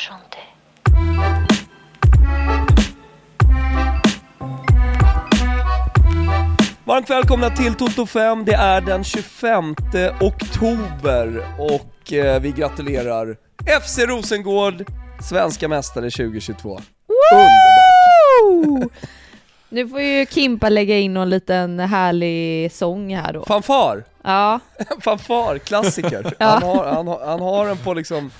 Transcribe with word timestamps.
chanter. 0.00 0.40
Varmt 6.84 7.10
välkomna 7.10 7.50
till 7.50 7.74
Toto 7.74 8.06
5, 8.06 8.44
det 8.44 8.54
är 8.54 8.80
den 8.80 9.04
25 9.04 9.74
oktober 10.20 11.46
och 11.58 12.12
eh, 12.12 12.40
vi 12.40 12.52
gratulerar 12.52 13.36
FC 13.82 13.98
Rosengård, 13.98 14.84
svenska 15.28 15.68
mästare 15.68 16.10
2022. 16.10 16.80
Underbart! 17.32 18.92
Nu 19.72 19.88
får 19.88 20.00
ju 20.00 20.26
Kimpa 20.26 20.68
lägga 20.68 20.98
in 20.98 21.14
någon 21.14 21.30
liten 21.30 21.80
härlig 21.80 22.72
sång 22.72 23.16
här 23.16 23.32
då. 23.32 23.44
Fanfar! 23.44 24.04
Ja, 24.22 24.60
Fanfar, 25.00 25.58
klassiker. 25.58 26.34
Ja. 26.38 26.46
Han, 26.46 26.62
har, 26.62 26.86
han, 26.86 27.06
har, 27.06 27.26
han 27.26 27.40
har 27.40 27.66
den 27.66 27.76
på 27.76 27.94
liksom 27.94 28.30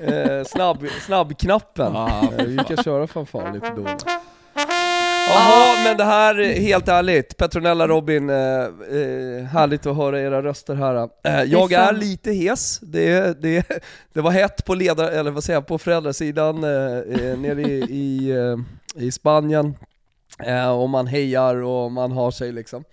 eh, 0.00 0.44
snabb, 0.46 0.86
snabbknappen. 1.06 1.92
Ja, 1.94 2.22
Eh, 2.38 2.44
vi 2.44 2.56
kan 2.56 2.76
köra 2.76 3.06
fanfar 3.06 3.52
lite 3.52 3.72
då. 3.76 3.86
Jaha, 5.28 5.84
men 5.84 5.96
det 5.96 6.04
här, 6.04 6.34
helt 6.60 6.88
ärligt, 6.88 7.36
Petronella 7.36 7.88
Robin, 7.88 8.30
eh, 8.30 8.36
eh, 8.36 9.44
härligt 9.52 9.86
att 9.86 9.96
höra 9.96 10.20
era 10.20 10.42
röster 10.42 10.74
här. 10.74 11.08
Eh, 11.24 11.42
jag 11.42 11.72
är 11.72 11.92
lite 11.92 12.32
hes, 12.32 12.78
det, 12.80 13.42
det, 13.42 13.66
det 14.12 14.20
var 14.20 14.30
hett 14.30 14.64
på 14.64 14.74
ledar, 14.74 15.10
eller 15.10 15.30
vad 15.30 15.44
säger 15.44 15.56
jag, 15.56 15.66
på 15.66 15.78
föräldrasidan 15.78 16.60
nere 16.60 17.62
i, 17.62 17.82
i, 17.90 18.30
eh, 18.30 19.04
i 19.04 19.12
Spanien. 19.12 19.74
Eh, 20.38 20.70
och 20.70 20.88
man 20.90 21.06
hejar 21.06 21.56
och 21.56 21.92
man 21.92 22.12
har 22.12 22.30
sig 22.30 22.52
liksom. 22.52 22.84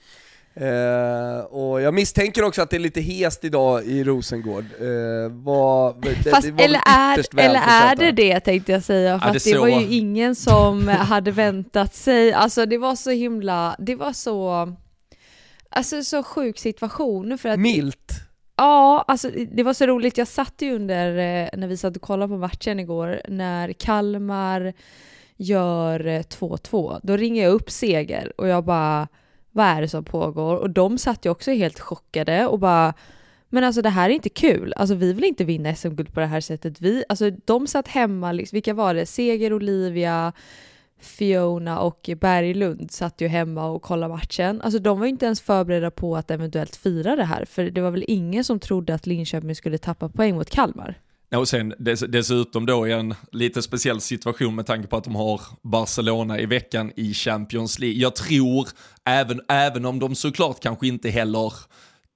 Eh, 0.60 1.40
och 1.46 1.82
jag 1.82 1.94
misstänker 1.94 2.44
också 2.44 2.62
att 2.62 2.70
det 2.70 2.78
är 2.78 2.80
lite 2.80 3.02
hest 3.02 3.44
idag 3.46 3.84
i 3.86 4.04
Rosengård. 4.04 4.66
Eh, 4.80 5.32
vad, 5.32 6.02
det, 6.02 6.30
fast 6.32 6.48
det 6.48 6.52
var 6.52 6.64
eller, 6.64 6.82
är, 6.86 7.40
eller 7.40 7.60
är 7.60 7.96
det 7.96 8.12
det 8.12 8.40
tänkte 8.40 8.72
jag 8.72 8.84
säga, 8.84 9.20
för 9.20 9.28
Ja, 9.28 9.32
det 9.32 9.38
att 9.38 9.44
det 9.44 9.50
så- 9.54 9.60
var 9.60 9.68
ju 9.68 9.88
ingen 9.98 10.36
som 10.36 10.88
hade 10.88 11.32
väntat 11.32 11.96
sig, 11.96 12.34
alltså 12.34 12.66
det 12.66 12.78
var 12.78 12.96
så 12.96 13.10
himla, 13.10 13.76
det 13.80 13.96
var 13.96 14.14
så, 14.14 14.68
alltså 15.70 16.04
så 16.04 16.24
sjuk 16.24 16.58
situation 16.60 17.38
för 17.38 17.50
att 17.50 17.60
Milt. 17.60 18.12
Ja, 18.56 19.06
alltså 19.08 19.30
det 19.52 19.64
var 19.64 19.74
så 19.74 19.86
roligt. 19.86 20.18
Jag 20.18 20.28
satt 20.28 20.54
ju 20.60 20.76
under, 20.76 21.10
eh, 21.18 21.50
när 21.60 21.68
vi 21.68 21.78
satt 21.78 21.96
och 21.96 22.02
kollade 22.02 22.30
på 22.30 22.38
matchen 22.38 22.80
igår, 22.80 23.22
när 23.28 23.74
Kalmar 23.74 24.74
gör 25.38 26.08
eh, 26.08 26.20
2-2. 26.22 27.00
Då 27.04 27.18
ringer 27.18 27.44
jag 27.44 27.52
upp 27.54 27.72
Seger 27.72 28.34
och 28.38 28.48
jag 28.48 28.64
bara, 28.66 29.08
vad 29.60 29.68
är 29.68 29.82
det 29.82 29.88
som 29.88 30.04
pågår? 30.04 30.56
Och 30.56 30.70
de 30.70 30.98
satt 30.98 31.26
ju 31.26 31.30
också 31.30 31.52
helt 31.52 31.80
chockade 31.80 32.48
och 32.48 32.60
bara, 32.60 32.94
men 33.50 33.64
alltså 33.64 33.82
det 33.82 33.90
här 33.90 34.10
är 34.10 34.14
inte 34.14 34.30
kul. 34.30 34.74
Alltså 34.78 34.96
vi 34.96 35.14
vill 35.14 35.24
inte 35.24 35.44
vinna 35.44 35.76
SM-guld 35.76 36.14
på 36.14 36.20
det 36.20 36.26
här 36.26 36.42
sättet. 36.42 36.82
Vi, 36.82 37.04
alltså 37.10 37.30
de 37.46 37.68
satt 37.68 37.88
hemma, 37.88 38.32
liksom, 38.32 38.56
vilka 38.56 38.74
var 38.74 38.94
det? 38.94 39.06
Seger, 39.06 39.54
Olivia, 39.54 40.34
Fiona 41.00 41.80
och 41.80 42.10
Berglund 42.22 42.92
satt 42.92 43.22
ju 43.22 43.28
hemma 43.28 43.66
och 43.66 43.82
kollade 43.82 44.14
matchen. 44.14 44.62
Alltså 44.62 44.80
de 44.80 45.00
var 45.00 45.06
ju 45.06 45.12
inte 45.12 45.26
ens 45.26 45.42
förberedda 45.42 45.92
på 45.92 46.18
att 46.18 46.32
eventuellt 46.32 46.76
fira 46.76 47.16
det 47.16 47.24
här, 47.24 47.46
för 47.46 47.64
det 47.64 47.82
var 47.82 47.92
väl 47.92 48.06
ingen 48.08 48.44
som 48.44 48.60
trodde 48.60 48.94
att 48.94 49.08
Linköping 49.08 49.56
skulle 49.56 49.78
tappa 49.78 50.10
poäng 50.10 50.36
mot 50.36 50.50
Kalmar. 50.50 50.98
Och 51.36 51.48
sen 51.48 51.74
dess, 51.78 52.00
dessutom 52.00 52.66
då 52.66 52.88
i 52.88 52.92
en 52.92 53.16
lite 53.32 53.62
speciell 53.62 54.02
situation 54.02 54.56
med 54.56 54.66
tanke 54.66 54.88
på 54.88 54.98
att 54.98 55.04
de 55.04 55.16
har 55.16 55.42
Barcelona 55.62 56.40
i 56.40 56.46
veckan 56.46 56.92
i 56.96 57.14
Champions 57.14 57.80
League. 57.80 58.02
Jag 58.02 58.16
tror, 58.16 58.68
även, 59.06 59.42
även 59.48 59.86
om 59.86 60.00
de 60.00 60.16
såklart 60.16 60.60
kanske 60.60 60.88
inte 60.88 61.10
heller 61.10 61.54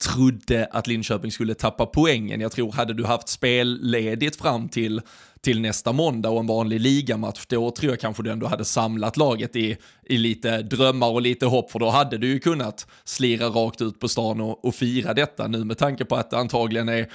trodde 0.04 0.68
att 0.72 0.88
Linköping 0.88 1.32
skulle 1.32 1.54
tappa 1.54 1.86
poängen. 1.86 2.42
Jag 2.42 2.52
tror, 2.52 2.72
hade 2.72 2.94
du 2.94 3.06
haft 3.06 3.30
spelledigt 3.30 4.36
fram 4.36 4.70
till, 4.70 5.02
till 5.42 5.62
nästa 5.62 5.92
måndag 5.92 6.30
och 6.30 6.40
en 6.40 6.48
vanlig 6.48 6.80
ligamatch, 6.80 7.46
då 7.48 7.72
tror 7.72 7.92
jag 7.92 8.00
kanske 8.00 8.24
du 8.24 8.32
ändå 8.32 8.48
hade 8.48 8.66
samlat 8.66 9.18
laget 9.18 9.56
i, 9.56 9.78
i 10.06 10.18
lite 10.18 10.62
drömmar 10.62 11.10
och 11.10 11.22
lite 11.22 11.46
hopp, 11.46 11.72
för 11.72 11.80
då 11.80 11.90
hade 11.90 12.18
du 12.18 12.28
ju 12.28 12.40
kunnat 12.40 12.88
slira 13.04 13.46
rakt 13.46 13.82
ut 13.82 14.00
på 14.00 14.08
stan 14.08 14.42
och, 14.42 14.66
och 14.66 14.76
fira 14.76 15.14
detta 15.14 15.48
nu 15.48 15.64
med 15.64 15.78
tanke 15.78 16.06
på 16.06 16.16
att 16.16 16.30
det 16.30 16.38
antagligen 16.38 16.90
är 16.90 17.08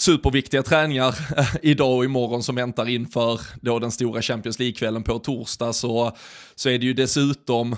superviktiga 0.00 0.62
träningar 0.62 1.14
eh, 1.36 1.46
idag 1.62 1.96
och 1.96 2.04
imorgon 2.04 2.42
som 2.42 2.54
väntar 2.54 2.88
inför 2.88 3.40
då 3.60 3.78
den 3.78 3.90
stora 3.90 4.22
Champions 4.22 4.58
League-kvällen 4.58 5.02
på 5.02 5.18
torsdag 5.18 5.72
så, 5.72 6.16
så 6.54 6.68
är 6.68 6.78
det 6.78 6.86
ju 6.86 6.94
dessutom 6.94 7.76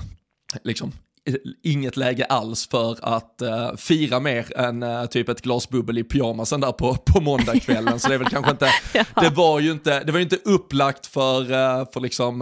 liksom 0.64 0.92
inget 1.62 1.96
läge 1.96 2.24
alls 2.24 2.68
för 2.68 2.96
att 3.02 3.42
eh, 3.42 3.76
fira 3.76 4.20
mer 4.20 4.58
än 4.58 4.82
eh, 4.82 5.04
typ 5.04 5.28
ett 5.28 5.42
glas 5.42 5.68
bubbel 5.68 5.98
i 5.98 6.04
pyjamasen 6.04 6.60
där 6.60 6.72
på, 6.72 6.94
på 6.94 7.20
måndagskvällen. 7.20 8.00
Så 8.00 8.08
det 8.08 8.14
är 8.14 8.18
väl 8.18 8.28
kanske 8.28 8.50
inte, 8.50 8.70
det 9.20 9.28
var 9.28 9.60
ju 9.60 9.72
inte, 9.72 10.04
det 10.04 10.12
var 10.12 10.18
ju 10.18 10.22
inte 10.22 10.38
upplagt 10.44 11.06
för, 11.06 11.40
eh, 11.40 11.86
för 11.92 12.00
liksom 12.00 12.40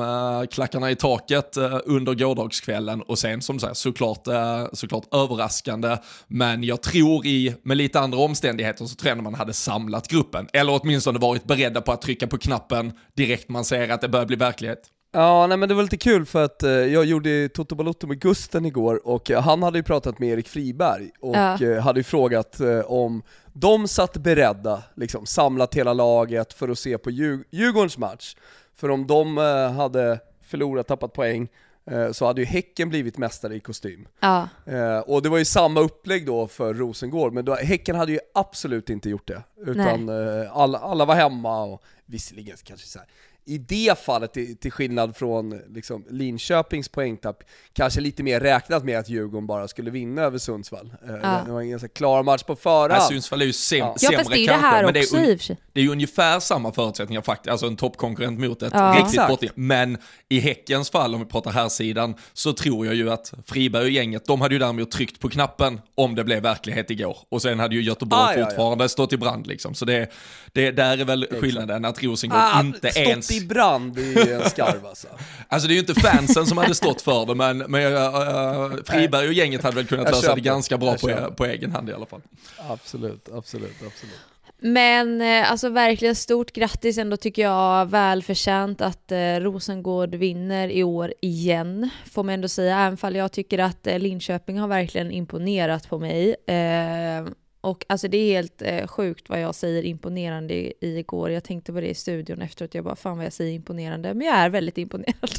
klackarna 0.50 0.90
i 0.90 0.96
taket 0.96 1.56
under 1.84 2.14
gårdagskvällen 2.14 3.02
och 3.02 3.18
sen 3.18 3.42
som 3.42 3.58
sagt 3.58 3.76
såklart, 3.76 4.26
såklart 4.72 5.14
överraskande. 5.14 5.96
Men 6.26 6.64
jag 6.64 6.82
tror 6.82 7.26
i, 7.26 7.54
med 7.62 7.76
lite 7.76 8.00
andra 8.00 8.18
omständigheter 8.18 8.84
så 8.84 8.94
tror 8.94 9.08
jag 9.08 9.22
man 9.22 9.34
hade 9.34 9.52
samlat 9.52 10.08
gruppen. 10.08 10.48
Eller 10.52 10.80
åtminstone 10.82 11.18
varit 11.18 11.44
beredda 11.44 11.80
på 11.80 11.92
att 11.92 12.02
trycka 12.02 12.26
på 12.26 12.38
knappen 12.38 12.92
direkt 13.16 13.48
man 13.48 13.64
ser 13.64 13.88
att 13.88 14.00
det 14.00 14.08
börjar 14.08 14.26
bli 14.26 14.36
verklighet. 14.36 14.80
Ja, 15.12 15.46
nej 15.46 15.56
men 15.58 15.68
det 15.68 15.74
var 15.74 15.82
lite 15.82 15.96
kul 15.96 16.26
för 16.26 16.44
att 16.44 16.62
eh, 16.62 16.70
jag 16.70 17.04
gjorde 17.04 17.48
Toto 17.48 17.74
Balotto 17.74 18.06
med 18.06 18.20
Gusten 18.20 18.64
igår 18.66 19.06
och 19.08 19.30
eh, 19.30 19.42
han 19.42 19.62
hade 19.62 19.78
ju 19.78 19.82
pratat 19.82 20.18
med 20.18 20.28
Erik 20.28 20.48
Friberg 20.48 21.10
och 21.20 21.36
Ja. 21.36 21.62
eh, 21.62 21.78
hade 21.82 22.00
ju 22.00 22.04
frågat 22.04 22.60
eh, 22.60 22.80
om 22.80 23.22
de 23.52 23.88
satt 23.88 24.16
beredda, 24.16 24.82
liksom 24.94 25.26
samlat 25.26 25.74
hela 25.74 25.92
laget 25.92 26.52
för 26.52 26.68
att 26.68 26.78
se 26.78 26.98
på 26.98 27.10
Djur- 27.10 27.44
Djurgårdens 27.50 27.98
match. 27.98 28.36
För 28.76 28.90
om 28.90 29.06
de 29.06 29.38
eh, 29.38 29.72
hade 29.72 30.20
förlorat, 30.42 30.86
tappat 30.86 31.12
poäng, 31.12 31.48
eh, 31.90 32.10
så 32.12 32.26
hade 32.26 32.40
ju 32.40 32.44
Häcken 32.46 32.88
blivit 32.88 33.18
mästare 33.18 33.54
i 33.56 33.60
kostym. 33.60 34.08
Ja, 34.20 34.48
Eh, 34.66 34.98
och 34.98 35.22
det 35.22 35.28
var 35.28 35.38
ju 35.38 35.44
samma 35.44 35.80
upplägg 35.80 36.26
då 36.26 36.46
för 36.46 36.74
Rosengård, 36.74 37.32
men 37.32 37.44
då, 37.44 37.54
Häcken 37.54 37.96
hade 37.96 38.12
ju 38.12 38.18
absolut 38.34 38.90
inte 38.90 39.10
gjort 39.10 39.28
det. 39.28 39.42
Utan 39.66 40.08
eh, 40.08 40.56
alla, 40.56 40.78
alla 40.78 41.04
var 41.04 41.14
hemma 41.14 41.62
och 41.64 41.82
visserligen 42.06 42.56
kanske 42.64 42.86
så 42.86 42.98
här. 42.98 43.08
I 43.48 43.58
det 43.58 43.98
fallet, 43.98 44.32
till, 44.32 44.72
skillnad 44.72 45.16
från 45.16 45.60
liksom, 45.74 46.04
Linköpings 46.10 46.88
poängtapp, 46.88 47.42
kanske 47.72 48.00
lite 48.00 48.22
mer 48.22 48.40
räknat 48.40 48.84
med 48.84 48.98
att 48.98 49.08
Djurgården 49.08 49.46
bara 49.46 49.68
skulle 49.68 49.90
vinna 49.90 50.22
över 50.22 50.38
Sundsvall. 50.38 50.92
Eh, 51.08 51.14
Ja. 51.22 51.42
Det 51.46 51.52
var 51.52 51.60
en 51.60 51.70
ganska 51.70 51.88
klar 51.88 52.22
match 52.22 52.42
på 52.42 52.56
förhand. 52.56 52.92
Här 52.92 53.00
Sundsvall 53.00 53.42
är 53.42 53.46
ju 53.46 53.52
säm- 53.52 53.78
Ja. 53.78 53.96
ja 54.00 54.08
sämre 54.08 54.16
fast 54.18 54.30
det 54.30 54.36
är 54.36 54.40
ju 54.40 54.46
det 54.46 54.52
kanske, 54.52 54.68
här 54.68 54.84
men 54.84 54.92
det 54.94 55.00
är 55.00 55.02
också 55.02 55.16
för 55.16 55.36
sig. 55.38 55.56
Det 55.72 55.80
är 55.80 55.84
ju 55.84 55.90
ungefär 55.90 56.40
samma 56.40 56.72
förutsättningar 56.72 57.22
faktiskt, 57.22 57.50
alltså 57.50 57.66
en 57.66 57.76
toppkonkurrent 57.76 58.40
mot 58.40 58.62
ett 58.62 58.72
Ja. 58.74 58.96
riktigt 58.98 59.28
bortgäng. 59.28 59.50
Men 59.54 59.98
i 60.28 60.38
Häckens 60.40 60.90
fall, 60.90 61.14
om 61.14 61.20
vi 61.20 61.26
pratar 61.26 61.50
här 61.50 61.68
sidan 61.68 62.14
så 62.32 62.52
tror 62.52 62.86
jag 62.86 62.94
ju 62.94 63.10
att 63.10 63.32
Friberg 63.46 63.82
och 63.84 63.90
gänget, 63.90 64.26
de 64.26 64.40
hade 64.40 64.54
ju 64.54 64.58
däremot 64.58 64.90
tryckt 64.90 65.20
på 65.20 65.28
knappen 65.28 65.80
om 65.94 66.14
det 66.14 66.24
blev 66.24 66.42
verklighet 66.42 66.90
igår. 66.90 67.16
Och 67.28 67.42
sen 67.42 67.58
hade 67.58 67.74
ju 67.74 67.82
Göteborg 67.82 68.20
Ah, 68.22 68.32
ja, 68.32 68.38
ja. 68.38 68.44
fortfarande 68.46 68.88
stått 68.88 69.12
i 69.12 69.16
brand 69.16 69.46
liksom. 69.46 69.74
Så 69.74 69.84
det, 69.84 70.10
det 70.52 70.70
där 70.70 70.98
är 70.98 71.04
väl 71.04 71.26
skillnaden, 71.40 71.84
att 71.84 72.02
Rosengård 72.02 72.38
Ah, 72.40 72.60
inte 72.60 72.88
ens... 72.94 73.30
i 73.42 73.46
brand, 73.46 73.98
ju 73.98 74.32
en 74.32 74.50
skarv 74.50 74.86
alltså. 74.86 75.08
Alltså 75.48 75.68
det 75.68 75.72
är 75.72 75.74
ju 75.74 75.80
inte 75.80 75.94
fansen 75.94 76.46
som 76.46 76.58
hade 76.58 76.74
stått 76.74 77.02
för 77.02 77.26
det, 77.26 77.34
men, 77.34 77.58
men 77.58 77.92
uh, 77.92 78.82
Friberg 78.84 79.26
och 79.28 79.32
gänget 79.32 79.62
hade 79.62 79.76
väl 79.76 79.86
kunnat 79.86 80.04
Jag 80.04 80.12
lösa 80.14 80.22
köper. 80.22 80.34
det 80.34 80.40
ganska 80.40 80.78
bra 80.78 80.92
på, 80.92 81.08
köper. 81.08 81.30
på 81.30 81.46
egen 81.46 81.72
hand 81.72 81.90
i 81.90 81.92
alla 81.92 82.06
fall. 82.06 82.20
Absolut, 82.68 83.28
absolut, 83.34 83.76
absolut. 83.86 84.14
Men 84.60 85.20
eh, 85.20 85.50
alltså 85.50 85.68
verkligen 85.68 86.14
stort 86.14 86.52
grattis 86.52 86.98
ändå 86.98 87.16
tycker 87.16 87.42
jag, 87.42 87.86
välförtjänt 87.86 88.80
att 88.80 89.12
eh, 89.12 89.18
Rosengård 89.18 90.14
vinner 90.14 90.68
i 90.68 90.82
år 90.82 91.14
igen, 91.22 91.90
får 92.10 92.22
man 92.22 92.34
ändå 92.34 92.48
säga, 92.48 92.78
även 92.78 92.96
fall 92.96 93.16
jag 93.16 93.32
tycker 93.32 93.58
att 93.58 93.86
eh, 93.86 93.98
Linköping 93.98 94.58
har 94.58 94.68
verkligen 94.68 95.10
imponerat 95.10 95.88
på 95.88 95.98
mig. 95.98 96.36
Eh, 96.46 97.24
och 97.68 97.84
alltså 97.88 98.08
det 98.08 98.16
är 98.16 98.34
helt 98.34 98.62
eh, 98.62 98.86
sjukt 98.86 99.28
vad 99.28 99.40
jag 99.40 99.54
säger 99.54 99.82
imponerande 99.82 100.54
i, 100.54 100.72
igår. 100.80 101.30
Jag 101.30 101.44
tänkte 101.44 101.72
på 101.72 101.80
det 101.80 101.88
i 101.88 101.94
studion 101.94 102.42
efteråt, 102.42 102.74
jag 102.74 102.84
bara 102.84 102.96
fan 102.96 103.16
vad 103.16 103.26
jag 103.26 103.32
säger 103.32 103.52
imponerande, 103.52 104.14
men 104.14 104.26
jag 104.26 104.36
är 104.36 104.48
väldigt 104.48 104.78
imponerad. 104.78 105.30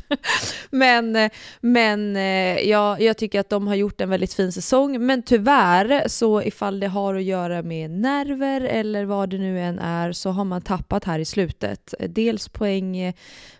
men 0.69 1.29
men 1.61 2.15
eh, 2.15 2.29
eh 2.29 2.69
jag, 2.69 3.01
jag 3.01 3.17
tycker 3.17 3.39
att 3.39 3.49
de 3.49 3.67
har 3.67 3.75
gjort 3.75 4.01
en 4.01 4.09
väldigt 4.09 4.33
fin 4.33 4.51
säsong, 4.51 5.05
men 5.05 5.23
tyvärr 5.23 6.07
så 6.07 6.41
ifall 6.41 6.79
det 6.79 6.87
har 6.87 7.15
att 7.15 7.23
göra 7.23 7.61
med 7.61 7.91
nerver 7.91 8.61
eller 8.61 9.05
vad 9.05 9.29
det 9.29 9.37
nu 9.37 9.59
än 9.59 9.79
är 9.79 10.11
så 10.11 10.29
har 10.29 10.45
man 10.45 10.61
tappat 10.61 11.03
här 11.03 11.19
i 11.19 11.25
slutet. 11.25 11.93
Dels 11.99 12.49
poäng 12.49 12.97
eh, 12.97 13.13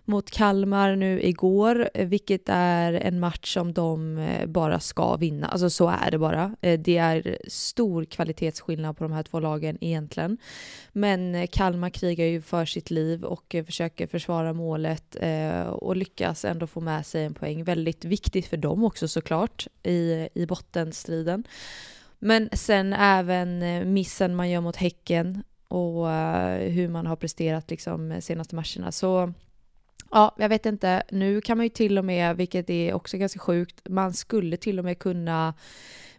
mot 0.06 0.32
Kalmar 0.32 0.96
nu 0.96 1.22
igår, 1.22 1.90
eh, 1.94 2.08
vilket 2.08 2.50
är 2.50 2.94
en 2.94 3.20
match 3.20 3.54
som 3.54 3.74
de 3.74 4.28
bara 4.48 4.80
ska 4.80 5.16
vinna. 5.16 5.48
Alltså 5.48 5.70
så 5.70 5.88
är 5.88 6.12
det 6.12 6.18
bara. 6.18 6.56
Det 6.62 6.98
är 6.98 7.38
stor 7.48 8.06
skillnad 8.62 8.98
på 8.98 9.04
de 9.04 9.14
här 9.14 9.24
två 9.24 9.40
lagen 9.40 9.78
egentligen. 9.82 10.38
Men 10.92 11.36
eh, 11.36 11.48
Kalmar 11.48 11.90
krigar 11.90 12.26
ju 12.26 12.42
för 12.42 12.66
sitt 12.66 12.92
liv 12.92 13.24
och 13.24 13.56
eh, 13.56 13.66
försöker 13.66 14.08
försvara 14.08 14.54
målet 14.54 15.16
eh, 15.20 15.62
och 15.62 15.96
lyckas 15.96 16.46
ändå 16.46 16.68
få 16.68 16.82
med 16.82 17.06
sig 17.06 17.26
en 17.26 17.34
poäng. 17.34 17.64
Väldigt 17.64 18.06
viktigt 18.06 18.48
för 18.48 18.58
dem 18.58 18.84
också 18.84 19.08
såklart 19.08 19.68
i, 19.84 20.30
i 20.34 20.46
bottenstriden. 20.46 21.44
Men 22.20 22.50
sen 22.54 22.94
även 22.94 23.64
missen 23.94 24.36
man 24.36 24.50
gör 24.50 24.62
mot 24.62 24.76
Häcken 24.76 25.44
och 25.68 26.10
hur 26.60 26.88
man 26.88 27.08
har 27.08 27.16
presterat 27.16 27.70
liksom 27.70 28.22
senaste 28.22 28.56
matcherna. 28.56 28.92
Så 28.92 29.34
ja, 30.12 30.36
jag 30.38 30.50
vet 30.50 30.66
inte. 30.66 31.04
Nu 31.10 31.42
kan 31.42 31.58
man 31.58 31.66
ju 31.66 31.70
till 31.70 31.98
och 31.98 32.06
med, 32.06 32.38
vilket 32.38 32.70
är 32.70 32.94
också 32.94 33.18
ganska 33.18 33.40
sjukt, 33.40 33.90
man 33.90 34.14
skulle 34.14 34.58
till 34.58 34.80
och 34.80 34.86
med 34.86 35.00
kunna 35.00 35.54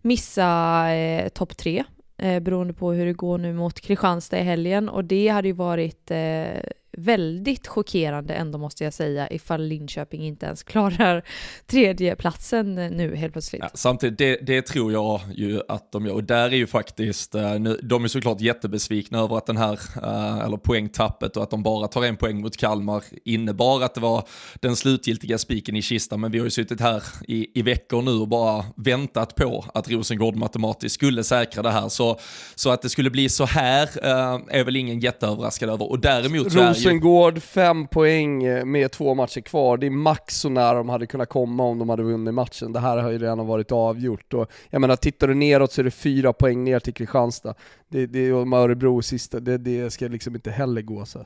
missa 0.03 0.91
eh, 0.91 1.29
topp 1.29 1.57
tre 1.57 1.85
eh, 2.23 2.41
beroende 2.41 2.73
på 2.73 2.93
hur 2.93 3.07
det 3.07 3.13
går 3.13 3.39
nu 3.39 3.53
mot 3.53 3.81
Kristianstad 3.81 4.39
i 4.39 4.43
helgen. 4.43 4.89
Och 4.89 5.05
det 5.05 5.29
hade 5.29 5.49
ju 5.49 5.55
varit 5.55 6.11
eh, 6.11 6.61
väldigt 6.93 7.67
chockerande 7.67 8.35
ändå 8.35 8.59
måste 8.59 8.85
jag 8.85 8.93
säga 8.93 9.31
ifall 9.31 9.63
Linköping 9.63 10.27
inte 10.27 10.47
ens 10.47 10.63
klarar 10.63 11.25
tredjeplatsen 11.67 12.75
nu 12.75 13.17
helt 13.17 13.33
plötsligt. 13.33 13.63
Ja, 13.63 13.71
samtidigt, 13.75 14.19
det, 14.19 14.37
det, 14.37 14.63
tror 14.63 14.93
jag 14.93 15.21
ju 15.35 15.61
att 15.69 15.93
de 15.93 16.07
gör. 16.07 16.15
Och 16.15 16.25
där 16.25 16.53
är 16.53 16.57
ju 16.57 16.67
faktiskt, 16.67 17.35
eh, 17.35 17.55
de 17.83 18.05
är 18.05 18.09
såklart 18.09 18.41
jättebesvikna 18.41 19.19
över 19.19 19.37
att 19.37 19.47
den 19.47 19.57
här, 19.57 19.81
eh, 20.03 20.39
eller 20.39 20.57
poängtappet 20.57 21.37
och 21.37 21.43
att 21.43 21.51
de 21.51 21.63
bara 21.63 21.89
tar 21.89 22.05
en 22.05 22.17
poäng 22.17 22.41
mot 22.41 22.57
Kalmar 22.57 23.03
innebar 23.25 23.83
att 23.83 23.95
det 23.95 24.01
var 24.01 24.25
den 24.61 24.77
slutgiltiga 24.77 25.39
spiken 25.39 25.77
i 25.77 25.83
kistan 25.83 26.21
men 26.21 26.31
vi 26.31 26.39
har 26.39 26.45
ju 26.45 26.51
suttit 26.51 26.81
här 26.81 27.03
i, 27.29 27.59
i 27.61 27.63
veckor 27.63 28.03
nu 28.03 28.11
och 28.11 28.29
bara 28.29 28.65
väntat 28.77 29.35
på 29.35 29.65
att 29.75 29.91
Rosengård 29.91 30.37
matematiskt 30.37 30.95
skulle 30.95 31.25
säkra 31.25 31.63
det 31.63 31.71
här. 31.71 31.89
Så, 31.89 32.19
så 32.55 32.71
att 32.71 32.83
det 32.83 32.89
skulle 32.89 33.11
bli 33.11 33.29
så 33.29 33.45
här 33.45 33.83
eh, 33.83 34.41
är 34.49 34.65
väl 34.65 34.77
ingen 34.77 35.01
jätteöverraskad 35.01 35.71
över. 35.71 35.91
Och 35.91 36.01
däremot 36.01 36.53
så 36.53 36.61
är 36.61 36.75
Rosengård, 36.85 37.43
fem 37.43 37.87
poäng 37.87 38.45
eh, 38.45 38.65
med 38.65 38.93
två 38.93 39.15
matcher 39.15 39.41
kvar. 39.41 39.77
Det 39.77 39.87
är 39.87 39.91
max 39.91 40.41
så 40.41 40.49
nära 40.49 40.75
de 40.75 40.89
hade 40.89 41.07
kunnat 41.07 41.29
komma 41.29 41.63
om 41.65 41.79
de 41.79 41.89
hade 41.89 42.03
vunnit 42.03 42.35
matchen. 42.35 42.73
Det 42.73 42.81
här 42.81 42.97
har 42.97 43.11
ju 43.11 43.19
redan 43.19 43.47
varit 43.47 43.73
avgjort. 43.73 44.35
Och 44.35 44.51
jag 44.71 44.81
menar, 44.81 44.97
tittar 44.97 45.29
du 45.29 45.35
neråt 45.35 45.73
så 45.73 45.81
är 45.81 45.85
det 45.85 45.91
fyra 45.91 46.33
poäng 46.33 46.65
ner 46.65 46.81
till 46.81 46.95
Kristianstad. 46.95 47.55
Det, 47.89 48.07
det, 48.07 48.33
och 48.33 48.53
Örebro 48.53 49.03
sista, 49.03 49.41
det, 49.41 49.59
det 49.59 49.91
ska 49.91 50.09
liksom 50.09 50.35
inte 50.35 50.51
heller 50.51 50.83
gå 50.83 51.05
så. 51.05 51.25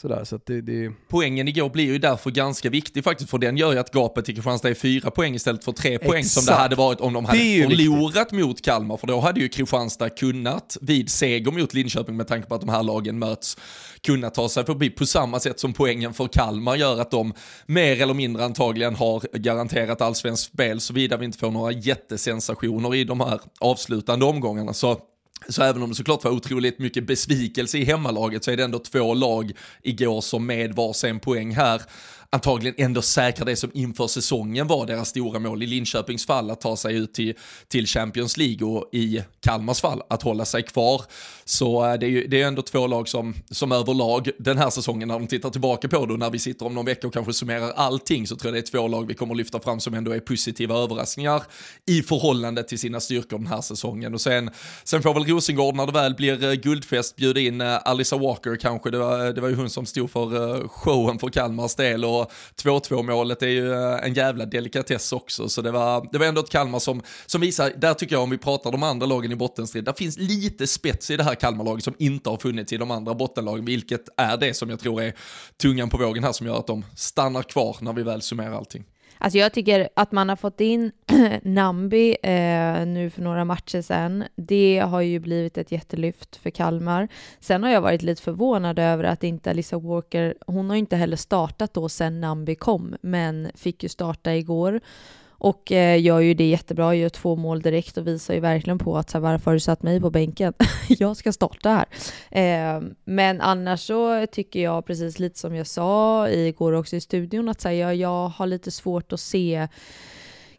Sådär, 0.00 0.24
så 0.24 0.40
det, 0.46 0.60
det... 0.60 0.92
Poängen 1.08 1.48
igår 1.48 1.70
blir 1.70 1.84
ju 1.84 1.98
därför 1.98 2.30
ganska 2.30 2.70
viktig 2.70 3.04
faktiskt, 3.04 3.30
för 3.30 3.38
den 3.38 3.56
gör 3.56 3.72
ju 3.72 3.78
att 3.78 3.90
gapet 3.90 4.24
till 4.24 4.34
Kristianstad 4.34 4.68
är 4.68 4.74
fyra 4.74 5.10
poäng 5.10 5.34
istället 5.34 5.64
för 5.64 5.72
tre 5.72 5.98
poäng 5.98 6.24
som 6.24 6.44
det 6.44 6.52
hade 6.52 6.76
varit 6.76 7.00
om 7.00 7.12
de 7.12 7.24
hade 7.24 7.38
förlorat 7.38 8.16
riktigt. 8.16 8.46
mot 8.46 8.62
Kalmar, 8.62 8.96
för 8.96 9.06
då 9.06 9.20
hade 9.20 9.40
ju 9.40 9.48
Kristianstad 9.48 10.10
kunnat, 10.10 10.76
vid 10.80 11.10
seger 11.10 11.52
mot 11.52 11.74
Linköping 11.74 12.16
med 12.16 12.28
tanke 12.28 12.48
på 12.48 12.54
att 12.54 12.60
de 12.60 12.70
här 12.70 12.82
lagen 12.82 13.18
möts, 13.18 13.56
kunna 14.00 14.30
ta 14.30 14.48
sig 14.48 14.64
förbi 14.64 14.90
på 14.90 15.06
samma 15.06 15.40
sätt 15.40 15.60
som 15.60 15.72
poängen 15.72 16.14
för 16.14 16.28
Kalmar 16.28 16.76
gör 16.76 17.00
att 17.00 17.10
de 17.10 17.34
mer 17.66 18.02
eller 18.02 18.14
mindre 18.14 18.44
antagligen 18.44 18.94
har 18.94 19.38
garanterat 19.38 20.00
allsvensk 20.00 20.52
spel, 20.52 20.80
såvida 20.80 21.16
vi 21.16 21.24
inte 21.24 21.38
får 21.38 21.50
några 21.50 21.72
jättesensationer 21.72 22.94
i 22.94 23.04
de 23.04 23.20
här 23.20 23.40
avslutande 23.60 24.24
omgångarna. 24.24 24.72
Så 24.72 25.09
så 25.48 25.62
även 25.62 25.82
om 25.82 25.88
det 25.88 25.94
såklart 25.94 26.24
var 26.24 26.30
otroligt 26.30 26.78
mycket 26.78 27.06
besvikelse 27.06 27.78
i 27.78 27.84
hemmalaget 27.84 28.44
så 28.44 28.50
är 28.50 28.56
det 28.56 28.64
ändå 28.64 28.78
två 28.78 29.14
lag 29.14 29.52
igår 29.82 30.20
som 30.20 30.46
med 30.46 30.74
varsin 30.74 31.20
poäng 31.20 31.54
här 31.54 31.82
antagligen 32.32 32.74
ändå 32.78 33.02
säkra 33.02 33.44
det 33.44 33.56
som 33.56 33.70
inför 33.74 34.06
säsongen 34.06 34.66
var 34.66 34.86
deras 34.86 35.08
stora 35.08 35.38
mål. 35.38 35.62
I 35.62 35.66
Linköpings 35.66 36.26
fall 36.26 36.50
att 36.50 36.60
ta 36.60 36.76
sig 36.76 36.96
ut 36.96 37.14
till, 37.14 37.34
till 37.68 37.86
Champions 37.86 38.36
League 38.36 38.68
och 38.68 38.88
i 38.92 39.22
Kalmars 39.40 39.80
fall 39.80 40.02
att 40.08 40.22
hålla 40.22 40.44
sig 40.44 40.62
kvar. 40.62 41.02
Så 41.44 41.86
eh, 41.86 41.98
det 41.98 42.06
är 42.06 42.10
ju 42.10 42.26
det 42.26 42.42
är 42.42 42.46
ändå 42.46 42.62
två 42.62 42.86
lag 42.86 43.08
som, 43.08 43.34
som 43.50 43.72
överlag 43.72 44.30
den 44.38 44.58
här 44.58 44.70
säsongen 44.70 45.08
när 45.08 45.18
de 45.18 45.26
tittar 45.26 45.50
tillbaka 45.50 45.88
på 45.88 46.06
det 46.06 46.12
och 46.12 46.18
när 46.18 46.30
vi 46.30 46.38
sitter 46.38 46.66
om 46.66 46.74
någon 46.74 46.86
vecka 46.86 47.06
och 47.06 47.12
kanske 47.12 47.32
summerar 47.32 47.72
allting 47.76 48.26
så 48.26 48.36
tror 48.36 48.54
jag 48.54 48.62
det 48.62 48.68
är 48.68 48.70
två 48.70 48.88
lag 48.88 49.06
vi 49.06 49.14
kommer 49.14 49.34
lyfta 49.34 49.60
fram 49.60 49.80
som 49.80 49.94
ändå 49.94 50.12
är 50.12 50.20
positiva 50.20 50.74
överraskningar 50.74 51.42
i 51.86 52.02
förhållande 52.02 52.62
till 52.62 52.78
sina 52.78 53.00
styrkor 53.00 53.38
den 53.38 53.46
här 53.46 53.60
säsongen. 53.60 54.14
Och 54.14 54.20
sen, 54.20 54.50
sen 54.84 55.02
får 55.02 55.14
väl 55.14 55.24
Rosengård 55.24 55.74
när 55.74 55.86
det 55.86 55.92
väl 55.92 56.14
blir 56.14 56.44
eh, 56.44 56.52
guldfest 56.52 57.16
bjuda 57.16 57.40
in 57.40 57.60
eh, 57.60 57.78
Alissa 57.84 58.16
Walker 58.16 58.56
kanske, 58.56 58.90
det 58.90 58.98
var, 58.98 59.32
det 59.32 59.40
var 59.40 59.48
ju 59.48 59.54
hon 59.54 59.70
som 59.70 59.86
stod 59.86 60.10
för 60.10 60.68
showen 60.68 61.18
för 61.18 61.28
Kalmars 61.28 61.74
del 61.74 62.04
och 62.04 62.19
2-2 62.62 63.02
målet 63.02 63.42
är 63.42 63.46
ju 63.46 63.72
eh, 63.72 64.04
en 64.04 64.14
jävla 64.14 64.46
delikatess 64.46 65.12
också. 65.12 65.48
Så 65.48 65.62
det 65.62 65.70
var, 65.70 66.08
det 66.12 66.18
var 66.18 66.26
ändå 66.26 66.40
ett 66.40 66.50
Kalmar 66.50 66.78
som, 66.78 67.02
som 67.26 67.40
visar, 67.40 67.72
där 67.76 67.94
tycker 67.94 68.14
jag 68.14 68.22
om 68.22 68.30
vi 68.30 68.38
pratar 68.38 68.72
de 68.72 68.82
andra 68.82 69.06
lagen 69.06 69.32
i 69.32 69.36
bottenstrid, 69.36 69.84
där 69.84 69.92
finns 69.92 70.18
lite 70.18 70.66
spets 70.66 71.10
i 71.10 71.16
det 71.16 71.24
här 71.24 71.34
Kalmarlaget 71.34 71.84
som 71.84 71.94
inte 71.98 72.30
har 72.30 72.36
funnits 72.36 72.72
i 72.72 72.76
de 72.76 72.90
andra 72.90 73.14
bottenlagen, 73.14 73.64
vilket 73.64 74.08
är 74.16 74.36
det 74.36 74.54
som 74.54 74.70
jag 74.70 74.80
tror 74.80 75.02
är 75.02 75.14
tungan 75.56 75.88
på 75.88 75.98
vågen 75.98 76.24
här 76.24 76.32
som 76.32 76.46
gör 76.46 76.58
att 76.58 76.66
de 76.66 76.84
stannar 76.96 77.42
kvar 77.42 77.76
när 77.80 77.92
vi 77.92 78.02
väl 78.02 78.22
summerar 78.22 78.52
allting. 78.52 78.84
Alltså 79.22 79.38
jag 79.38 79.52
tycker 79.52 79.88
att 79.94 80.12
man 80.12 80.28
har 80.28 80.36
fått 80.36 80.60
in 80.60 80.92
Nambi 81.42 82.16
eh, 82.22 82.86
nu 82.86 83.10
för 83.14 83.22
några 83.22 83.44
matcher 83.44 83.82
sedan, 83.82 84.24
det 84.36 84.78
har 84.78 85.00
ju 85.00 85.18
blivit 85.18 85.58
ett 85.58 85.72
jättelyft 85.72 86.36
för 86.36 86.50
Kalmar. 86.50 87.08
Sen 87.40 87.62
har 87.62 87.70
jag 87.70 87.80
varit 87.80 88.02
lite 88.02 88.22
förvånad 88.22 88.78
över 88.78 89.04
att 89.04 89.24
inte 89.24 89.50
Alissa 89.50 89.78
Walker, 89.78 90.34
hon 90.46 90.70
har 90.70 90.76
inte 90.76 90.96
heller 90.96 91.16
startat 91.16 91.74
då 91.74 91.88
sen 91.88 92.20
Nambi 92.20 92.54
kom, 92.54 92.96
men 93.00 93.50
fick 93.54 93.82
ju 93.82 93.88
starta 93.88 94.34
igår. 94.34 94.80
Och 95.40 95.72
eh, 95.72 96.00
gör 96.02 96.20
ju 96.20 96.34
det 96.34 96.48
jättebra, 96.48 96.94
gör 96.94 97.08
två 97.08 97.36
mål 97.36 97.62
direkt 97.62 97.96
och 97.96 98.06
visar 98.06 98.34
ju 98.34 98.40
verkligen 98.40 98.78
på 98.78 98.98
att 98.98 99.10
så 99.10 99.18
här, 99.18 99.22
varför 99.22 99.44
har 99.44 99.52
du 99.52 99.60
satt 99.60 99.82
mig 99.82 100.00
på 100.00 100.10
bänken? 100.10 100.52
jag 100.88 101.16
ska 101.16 101.32
starta 101.32 101.70
här. 101.70 101.86
Eh, 102.30 102.82
men 103.04 103.40
annars 103.40 103.80
så 103.80 104.26
tycker 104.26 104.60
jag 104.60 104.86
precis 104.86 105.18
lite 105.18 105.38
som 105.38 105.54
jag 105.54 105.66
sa 105.66 106.28
igår 106.28 106.72
också 106.72 106.96
i 106.96 107.00
studion 107.00 107.48
att 107.48 107.60
så 107.60 107.68
här, 107.68 107.74
jag, 107.74 107.94
jag 107.96 108.28
har 108.28 108.46
lite 108.46 108.70
svårt 108.70 109.12
att 109.12 109.20
se 109.20 109.68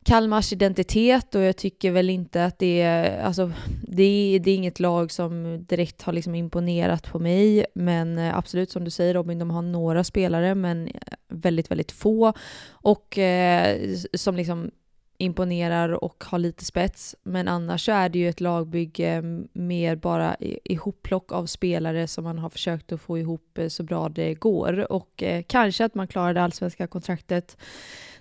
Kalmars 0.05 0.53
identitet 0.53 1.35
och 1.35 1.41
jag 1.41 1.57
tycker 1.57 1.91
väl 1.91 2.09
inte 2.09 2.45
att 2.45 2.59
det 2.59 2.81
är, 2.81 3.23
alltså, 3.23 3.51
det 3.87 4.03
är, 4.03 4.39
det 4.39 4.51
är 4.51 4.55
inget 4.55 4.79
lag 4.79 5.11
som 5.11 5.65
direkt 5.65 6.01
har 6.01 6.13
liksom 6.13 6.35
imponerat 6.35 7.11
på 7.11 7.19
mig, 7.19 7.65
men 7.75 8.17
eh, 8.17 8.37
absolut 8.37 8.71
som 8.71 8.83
du 8.83 8.91
säger 8.91 9.13
Robin, 9.13 9.39
de 9.39 9.49
har 9.49 9.61
några 9.61 10.03
spelare, 10.03 10.55
men 10.55 10.87
eh, 10.87 10.93
väldigt, 11.27 11.71
väldigt 11.71 11.91
få 11.91 12.33
och 12.71 13.17
eh, 13.17 13.77
som 14.13 14.35
liksom 14.35 14.71
imponerar 15.17 16.03
och 16.03 16.23
har 16.27 16.39
lite 16.39 16.65
spets. 16.65 17.15
Men 17.23 17.47
annars 17.47 17.85
så 17.85 17.91
är 17.91 18.09
det 18.09 18.19
ju 18.19 18.29
ett 18.29 18.41
lagbygge 18.41 19.15
eh, 19.15 19.21
mer 19.53 19.95
bara 19.95 20.35
ihopplock 20.63 21.31
av 21.31 21.45
spelare 21.45 22.07
som 22.07 22.23
man 22.23 22.39
har 22.39 22.49
försökt 22.49 22.91
att 22.91 23.01
få 23.01 23.17
ihop 23.17 23.59
så 23.69 23.83
bra 23.83 24.09
det 24.09 24.33
går. 24.33 24.91
Och 24.91 25.23
eh, 25.23 25.43
kanske 25.47 25.85
att 25.85 25.95
man 25.95 26.07
klarar 26.07 26.33
det 26.33 26.41
allsvenska 26.41 26.87
kontraktet 26.87 27.57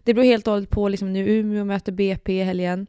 det 0.04 0.14
beror 0.14 0.24
helt 0.24 0.46
och 0.46 0.52
hållet 0.52 0.70
på, 0.70 0.88
liksom, 0.88 1.12
nu 1.12 1.28
Umeå 1.28 1.64
möter 1.64 1.92
BP 1.92 2.40
i 2.40 2.44
helgen. 2.44 2.86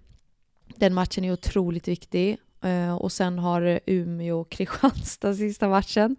Den 0.76 0.94
matchen 0.94 1.26
är 1.26 1.34
otroligt 1.34 1.88
viktig. 1.88 2.38
Uh, 2.66 2.94
och 2.94 3.12
sen 3.12 3.40
har 3.40 3.80
Umeå 3.86 4.40
och 4.40 4.50
Kristianstad 4.50 5.34
sista 5.36 5.70
matchen. 5.70 6.16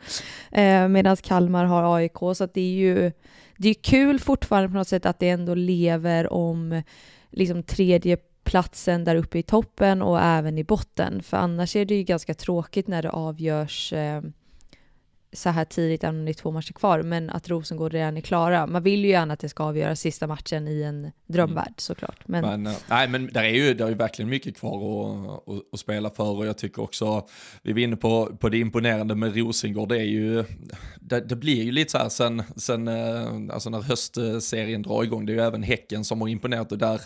Eh, 0.52 0.82
uh, 0.82 0.88
Medan 0.88 1.16
Kalmar 1.16 1.64
har 1.64 1.96
AIK, 1.96 2.18
så 2.36 2.46
det 2.54 2.60
är 2.60 2.74
ju 2.74 3.12
det 3.56 3.68
är 3.68 3.74
kul 3.74 4.20
fortfarande 4.20 4.68
på 4.68 4.74
något 4.74 4.88
sätt 4.88 5.06
att 5.06 5.18
det 5.18 5.28
ändå 5.28 5.54
lever 5.54 6.32
om 6.32 6.82
liksom 7.30 7.62
tredje 7.62 8.16
platsen 8.44 9.04
där 9.04 9.16
uppe 9.16 9.38
i 9.38 9.42
toppen 9.42 10.02
och 10.02 10.20
även 10.20 10.58
i 10.58 10.64
botten. 10.64 11.22
För 11.22 11.36
annars 11.36 11.76
är 11.76 11.84
det 11.84 11.94
ju 11.94 12.02
ganska 12.02 12.34
tråkigt 12.34 12.88
när 12.88 13.02
det 13.02 13.10
avgörs 13.10 13.92
uh, 13.92 14.20
så 15.32 15.50
här 15.50 15.64
tidigt, 15.64 16.04
även 16.04 16.18
om 16.18 16.24
det 16.24 16.30
är 16.30 16.34
två 16.34 16.50
matcher 16.50 16.72
kvar, 16.72 17.02
men 17.02 17.30
att 17.30 17.48
Rosengård 17.48 17.92
redan 17.92 18.16
är 18.16 18.20
klara. 18.20 18.66
Man 18.66 18.82
vill 18.82 19.04
ju 19.04 19.10
gärna 19.10 19.34
att 19.34 19.40
det 19.40 19.48
ska 19.48 19.64
avgöras 19.64 20.00
sista 20.00 20.26
matchen 20.26 20.68
i 20.68 20.82
en 20.82 21.10
drömvärld 21.26 21.66
mm. 21.66 21.74
såklart. 21.76 22.28
Men... 22.28 22.44
men, 22.44 22.66
eh, 22.66 22.78
nej, 22.88 23.08
men 23.08 23.26
där 23.26 23.42
är 23.42 23.48
ju, 23.48 23.74
där 23.74 23.86
är 23.86 23.94
verkligen 23.94 24.28
mycket 24.28 24.56
kvar 24.56 24.76
att, 24.76 25.48
att, 25.48 25.62
att, 25.72 25.80
spela 25.80 26.10
för 26.10 26.36
och 26.36 26.46
jag 26.46 26.58
tycker 26.58 26.82
också, 26.82 27.28
vi 27.62 27.72
var 27.72 27.80
inne 27.80 27.96
på, 27.96 28.36
på 28.40 28.48
det 28.48 28.58
imponerande 28.58 29.14
med 29.14 29.36
Rosengård, 29.36 29.88
det 29.88 29.98
är 29.98 30.04
ju, 30.04 30.44
det, 31.00 31.20
det 31.20 31.36
blir 31.36 31.62
ju 31.62 31.72
lite 31.72 31.90
så 31.90 31.98
här 31.98 32.08
sen, 32.08 32.42
sen 32.56 32.88
eh, 32.88 33.54
alltså 33.54 33.70
när 33.70 33.82
höstserien 33.82 34.82
drar 34.82 35.04
igång, 35.04 35.26
det 35.26 35.32
är 35.32 35.34
ju 35.34 35.42
även 35.42 35.62
Häcken 35.62 36.04
som 36.04 36.20
har 36.20 36.28
imponerat 36.28 36.72
och 36.72 36.78
där 36.78 37.00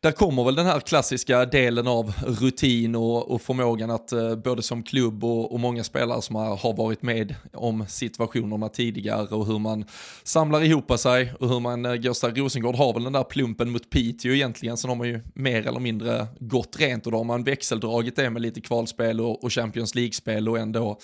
där 0.00 0.12
kommer 0.12 0.44
väl 0.44 0.54
den 0.54 0.66
här 0.66 0.80
klassiska 0.80 1.44
delen 1.44 1.86
av 1.86 2.12
rutin 2.26 2.94
och, 2.94 3.30
och 3.30 3.42
förmågan 3.42 3.90
att 3.90 4.12
eh, 4.12 4.36
både 4.36 4.62
som 4.62 4.82
klubb 4.82 5.24
och, 5.24 5.52
och, 5.52 5.60
många 5.60 5.84
spelare 5.84 6.22
som 6.22 6.36
har, 6.36 6.56
har 6.56 6.76
varit 6.76 7.02
med 7.02 7.34
om 7.52 7.84
situationerna 7.88 8.68
tidigare 8.68 9.26
och 9.28 9.46
hur 9.46 9.58
man 9.58 9.84
samlar 10.22 10.62
ihop 10.62 10.98
sig 10.98 11.32
och 11.40 11.48
hur 11.48 11.60
man 11.60 11.86
eh, 11.86 12.00
Gösta 12.00 12.30
Rosengård 12.30 12.76
har 12.76 12.92
väl 12.92 13.04
den 13.04 13.12
där 13.12 13.24
plumpen 13.24 13.70
mot 13.70 13.90
Piteå 13.90 14.32
egentligen, 14.32 14.76
sen 14.76 14.88
har 14.88 14.96
man 14.96 15.08
ju 15.08 15.20
mer 15.34 15.66
eller 15.66 15.80
mindre 15.80 16.26
gått 16.40 16.76
rent 16.80 17.06
och 17.06 17.12
då 17.12 17.18
har 17.18 17.24
man 17.24 17.44
växeldragit 17.44 18.16
det 18.16 18.30
med 18.30 18.42
lite 18.42 18.60
kvalspel 18.60 19.20
och, 19.20 19.44
och 19.44 19.52
Champions 19.52 19.94
League-spel 19.94 20.48
och 20.48 20.58
ändå 20.58 20.98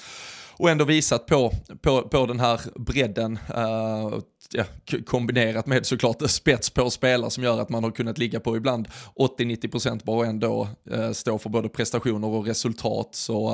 och 0.57 0.71
ändå 0.71 0.85
visat 0.85 1.27
på, 1.27 1.53
på, 1.83 2.03
på 2.03 2.27
den 2.27 2.41
här 2.41 2.61
bredden, 2.75 3.39
uh, 3.51 4.19
ja, 4.53 4.65
kombinerat 5.07 5.67
med 5.67 5.87
såklart 5.87 6.31
spets 6.31 6.71
på 6.71 6.91
spelare 6.91 7.31
som 7.31 7.45
gör 7.45 7.61
att 7.61 7.69
man 7.69 7.85
har 7.85 7.91
kunnat 7.91 8.19
ligga 8.19 8.41
på 8.41 8.57
ibland 8.57 8.89
80-90% 9.15 10.05
bara 10.05 10.27
ändå 10.27 10.69
eh, 10.91 11.13
stå 11.13 11.39
för 11.39 11.51
både 11.51 11.69
prestationer 11.69 12.29
och 12.29 12.47
resultat. 12.47 13.09
Så 13.13 13.51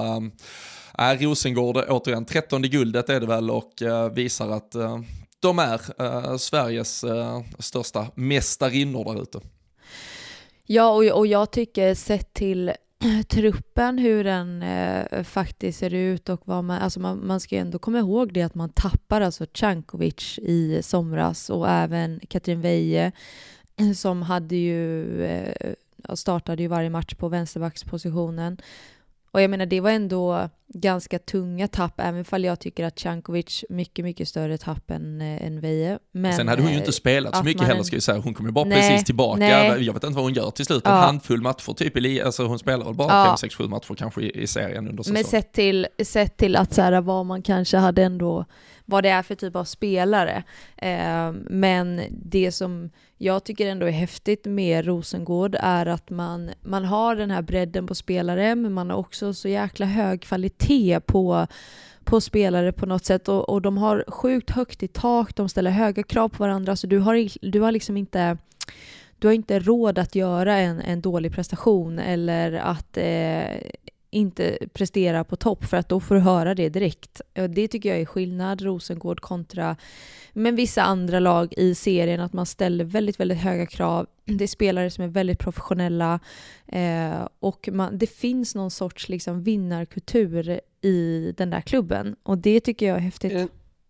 eh, 0.98 1.18
Rosengård 1.18 1.76
återigen 1.88 2.24
13 2.24 2.62
guldet 2.62 3.08
är 3.08 3.20
det 3.20 3.26
väl 3.26 3.50
och 3.50 3.82
eh, 3.82 4.12
visar 4.12 4.50
att 4.50 4.74
eh, 4.74 4.98
de 5.40 5.58
är 5.58 5.80
eh, 5.98 6.36
Sveriges 6.36 7.04
eh, 7.04 7.40
största 7.58 8.06
mästarinnor 8.14 9.14
där 9.14 9.22
ute. 9.22 9.40
Ja, 10.66 10.90
och, 10.90 11.04
och 11.04 11.26
jag 11.26 11.50
tycker 11.50 11.94
sett 11.94 12.34
till 12.34 12.72
truppen, 13.28 13.98
hur 13.98 14.24
den 14.24 14.62
eh, 14.62 15.22
faktiskt 15.22 15.78
ser 15.78 15.94
ut 15.94 16.28
och 16.28 16.40
vad 16.44 16.64
man, 16.64 16.78
alltså 16.78 17.00
man, 17.00 17.26
man 17.26 17.40
ska 17.40 17.54
ju 17.54 17.60
ändå 17.60 17.78
komma 17.78 17.98
ihåg 17.98 18.32
det 18.32 18.42
att 18.42 18.54
man 18.54 18.70
tappar 18.70 19.20
alltså 19.20 19.46
Cankovic 19.52 20.38
i 20.38 20.82
somras 20.82 21.50
och 21.50 21.68
även 21.68 22.20
Katrin 22.28 22.60
Veje 22.60 23.12
som 23.94 24.22
hade 24.22 24.56
ju, 24.56 25.22
eh, 25.24 25.74
startade 26.14 26.62
ju 26.62 26.68
varje 26.68 26.90
match 26.90 27.14
på 27.14 27.28
vänsterbackspositionen. 27.28 28.58
Och 29.30 29.42
jag 29.42 29.50
menar 29.50 29.66
det 29.66 29.80
var 29.80 29.90
ändå 29.90 30.48
ganska 30.74 31.18
tunga 31.18 31.68
tapp, 31.68 32.00
även 32.00 32.24
fall 32.24 32.44
jag 32.44 32.60
tycker 32.60 32.84
att 32.84 32.94
Cankovic 32.94 33.64
mycket, 33.68 34.04
mycket 34.04 34.28
större 34.28 34.58
tapp 34.58 34.90
än, 34.90 35.20
äh, 35.20 35.46
än 35.46 35.60
Veje. 35.60 35.98
Men, 36.12 36.32
Sen 36.32 36.48
hade 36.48 36.62
hon 36.62 36.72
ju 36.72 36.78
inte 36.78 36.92
spelat 36.92 37.36
så 37.36 37.42
mycket 37.42 37.66
heller 37.66 37.82
ska 37.82 37.96
jag 37.96 38.02
säga, 38.02 38.18
hon 38.18 38.34
kom 38.34 38.46
ju 38.46 38.52
bara 38.52 38.64
nej, 38.64 38.90
precis 38.90 39.06
tillbaka. 39.06 39.38
Nej. 39.38 39.84
Jag 39.84 39.94
vet 39.94 40.04
inte 40.04 40.16
vad 40.16 40.24
hon 40.24 40.32
gör 40.32 40.50
till 40.50 40.64
slut, 40.64 40.86
en 40.86 40.92
ja. 40.92 40.98
handfull 40.98 41.42
matcher 41.42 41.72
typ, 41.72 41.96
i, 41.96 42.22
alltså 42.22 42.46
hon 42.46 42.58
spelar 42.58 42.84
väl 42.84 42.94
bara 42.94 43.08
5, 43.08 43.16
ja. 43.16 43.36
6, 43.36 43.54
7 43.54 43.68
matcher 43.68 43.94
kanske 43.94 44.22
i, 44.22 44.42
i 44.42 44.46
serien 44.46 44.88
under 44.88 45.02
säsongen. 45.02 45.22
Men 45.22 45.24
sett 45.24 45.52
till, 45.52 45.86
sett 46.02 46.36
till 46.36 46.56
att 46.56 46.74
så 46.74 46.82
här, 46.82 47.00
vad 47.00 47.26
man 47.26 47.42
kanske 47.42 47.76
hade 47.76 48.02
ändå 48.02 48.44
vad 48.88 49.04
det 49.04 49.08
är 49.08 49.22
för 49.22 49.34
typ 49.34 49.56
av 49.56 49.64
spelare. 49.64 50.42
Eh, 50.76 51.32
men 51.32 52.02
det 52.10 52.52
som 52.52 52.90
jag 53.16 53.44
tycker 53.44 53.66
ändå 53.66 53.86
är 53.86 53.90
häftigt 53.90 54.44
med 54.44 54.86
Rosengård 54.86 55.56
är 55.60 55.86
att 55.86 56.10
man, 56.10 56.50
man 56.62 56.84
har 56.84 57.16
den 57.16 57.30
här 57.30 57.42
bredden 57.42 57.86
på 57.86 57.94
spelare, 57.94 58.54
men 58.54 58.72
man 58.72 58.90
har 58.90 58.96
också 58.96 59.34
så 59.34 59.48
jäkla 59.48 59.86
hög 59.86 60.22
kvalitet 60.22 61.00
på 61.06 61.46
på 62.04 62.20
spelare 62.20 62.72
på 62.72 62.86
något 62.86 63.04
sätt 63.04 63.28
och, 63.28 63.48
och 63.48 63.62
de 63.62 63.78
har 63.78 64.04
sjukt 64.08 64.50
högt 64.50 64.82
i 64.82 64.88
tak, 64.88 65.36
de 65.36 65.48
ställer 65.48 65.70
höga 65.70 66.02
krav 66.02 66.28
på 66.28 66.42
varandra 66.42 66.76
så 66.76 66.86
du 66.86 66.98
har, 66.98 67.48
du 67.50 67.60
har 67.60 67.72
liksom 67.72 67.96
inte 67.96 68.38
du 69.18 69.26
har 69.26 69.34
inte 69.34 69.58
råd 69.58 69.98
att 69.98 70.14
göra 70.14 70.56
en, 70.56 70.80
en 70.80 71.00
dålig 71.00 71.34
prestation 71.34 71.98
eller 71.98 72.52
att 72.52 72.96
eh, 72.96 73.70
inte 74.10 74.58
prestera 74.72 75.24
på 75.24 75.36
topp 75.36 75.64
för 75.64 75.76
att 75.76 75.88
då 75.88 76.00
får 76.00 76.14
du 76.14 76.20
höra 76.20 76.54
det 76.54 76.68
direkt. 76.68 77.20
Det 77.48 77.68
tycker 77.68 77.88
jag 77.88 78.00
är 78.00 78.04
skillnad, 78.04 78.62
Rosengård 78.62 79.20
kontra 79.20 79.76
men 80.32 80.56
vissa 80.56 80.82
andra 80.82 81.20
lag 81.20 81.54
i 81.56 81.74
serien, 81.74 82.20
att 82.20 82.32
man 82.32 82.46
ställer 82.46 82.84
väldigt, 82.84 83.20
väldigt 83.20 83.38
höga 83.38 83.66
krav. 83.66 84.06
Det 84.24 84.44
är 84.44 84.48
spelare 84.48 84.90
som 84.90 85.04
är 85.04 85.08
väldigt 85.08 85.38
professionella 85.38 86.20
eh, 86.66 87.28
och 87.38 87.68
man, 87.72 87.98
det 87.98 88.06
finns 88.06 88.54
någon 88.54 88.70
sorts 88.70 89.08
liksom 89.08 89.42
vinnarkultur 89.42 90.60
i 90.80 91.34
den 91.36 91.50
där 91.50 91.60
klubben 91.60 92.16
och 92.22 92.38
det 92.38 92.60
tycker 92.60 92.86
jag 92.86 92.96
är 92.96 93.00
häftigt. 93.00 93.32
Eh, 93.32 93.46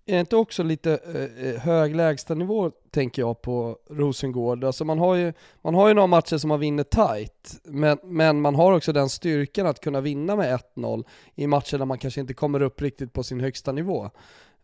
är 0.08 0.12
det 0.12 0.20
inte 0.20 0.36
också 0.36 0.62
lite 0.62 0.98
eh, 1.14 1.48
eh, 1.48 1.60
hög 1.60 1.96
lägstanivå, 1.96 2.70
tänker 2.90 3.22
jag, 3.22 3.42
på 3.42 3.78
Rosengård? 3.90 4.64
Alltså 4.64 4.84
man 4.84 4.98
har 4.98 5.14
ju, 5.14 5.32
man 5.62 5.74
har 5.74 5.88
ju 5.88 5.94
några 5.94 6.06
matcher 6.06 6.36
som 6.36 6.48
man 6.48 6.60
vinner 6.60 6.84
tight, 6.84 7.60
men, 7.64 7.98
men 8.04 8.40
man 8.40 8.54
har 8.54 8.72
också 8.72 8.92
den 8.92 9.08
styrkan 9.08 9.66
att 9.66 9.80
kunna 9.80 10.00
vinna 10.00 10.36
med 10.36 10.60
1-0 10.76 11.04
i 11.34 11.46
matcher 11.46 11.78
där 11.78 11.84
man 11.84 11.98
kanske 11.98 12.20
inte 12.20 12.34
kommer 12.34 12.62
upp 12.62 12.82
riktigt 12.82 13.12
på 13.12 13.22
sin 13.22 13.40
högsta 13.40 13.72
nivå. 13.72 14.10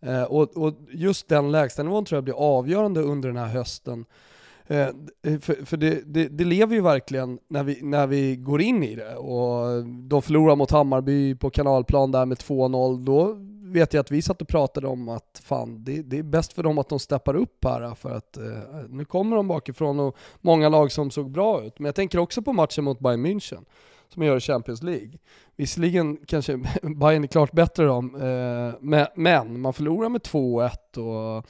Eh, 0.00 0.22
och, 0.22 0.56
och 0.56 0.74
just 0.90 1.28
den 1.28 1.52
lägstanivån 1.52 2.04
tror 2.04 2.16
jag 2.16 2.24
blir 2.24 2.34
avgörande 2.58 3.00
under 3.00 3.28
den 3.28 3.38
här 3.38 3.48
hösten. 3.48 4.04
Eh, 4.66 4.78
eh 4.78 5.38
för, 5.40 5.64
för 5.64 5.76
det, 5.76 6.02
det, 6.14 6.28
det, 6.28 6.44
lever 6.44 6.74
ju 6.74 6.80
verkligen 6.80 7.38
när 7.48 7.64
vi, 7.64 7.82
när 7.82 8.06
vi 8.06 8.36
går 8.36 8.60
in 8.60 8.82
i 8.82 8.94
det 8.94 9.16
och 9.16 9.84
de 9.84 10.22
förlorar 10.22 10.56
mot 10.56 10.70
Hammarby 10.70 11.34
på 11.34 11.50
kanalplan 11.50 12.12
där 12.12 12.26
med 12.26 12.38
2-0, 12.38 13.04
då 13.04 13.36
vet 13.74 13.92
jag 13.92 14.00
att 14.00 14.10
vi 14.10 14.22
satt 14.22 14.42
och 14.42 14.48
pratade 14.48 14.86
om 14.86 15.08
att 15.08 15.42
fan, 15.44 15.84
det, 15.84 16.02
det 16.02 16.18
är 16.18 16.22
bäst 16.22 16.52
för 16.52 16.62
dem 16.62 16.78
att 16.78 16.88
de 16.88 16.98
steppar 16.98 17.36
upp 17.36 17.64
här 17.64 17.94
för 17.94 18.10
att 18.10 18.36
eh, 18.36 18.44
nu 18.88 19.04
kommer 19.04 19.36
de 19.36 19.48
bakifrån 19.48 20.00
och 20.00 20.16
många 20.40 20.68
lag 20.68 20.92
som 20.92 21.10
såg 21.10 21.30
bra 21.30 21.64
ut. 21.64 21.78
Men 21.78 21.86
jag 21.86 21.94
tänker 21.94 22.18
också 22.18 22.42
på 22.42 22.52
matchen 22.52 22.84
mot 22.84 23.00
Bayern 23.00 23.26
München 23.26 23.64
som 24.08 24.22
gör 24.22 24.36
i 24.36 24.40
Champions 24.40 24.82
League. 24.82 25.10
Visserligen 25.56 26.16
kanske 26.26 26.56
Bayern 26.82 27.24
är 27.24 27.28
klart 27.28 27.52
bättre 27.52 27.84
då, 27.84 27.98
eh, 27.98 29.06
men 29.14 29.60
man 29.60 29.72
förlorar 29.72 30.08
med 30.08 30.20
2-1 30.20 30.98
och 30.98 31.46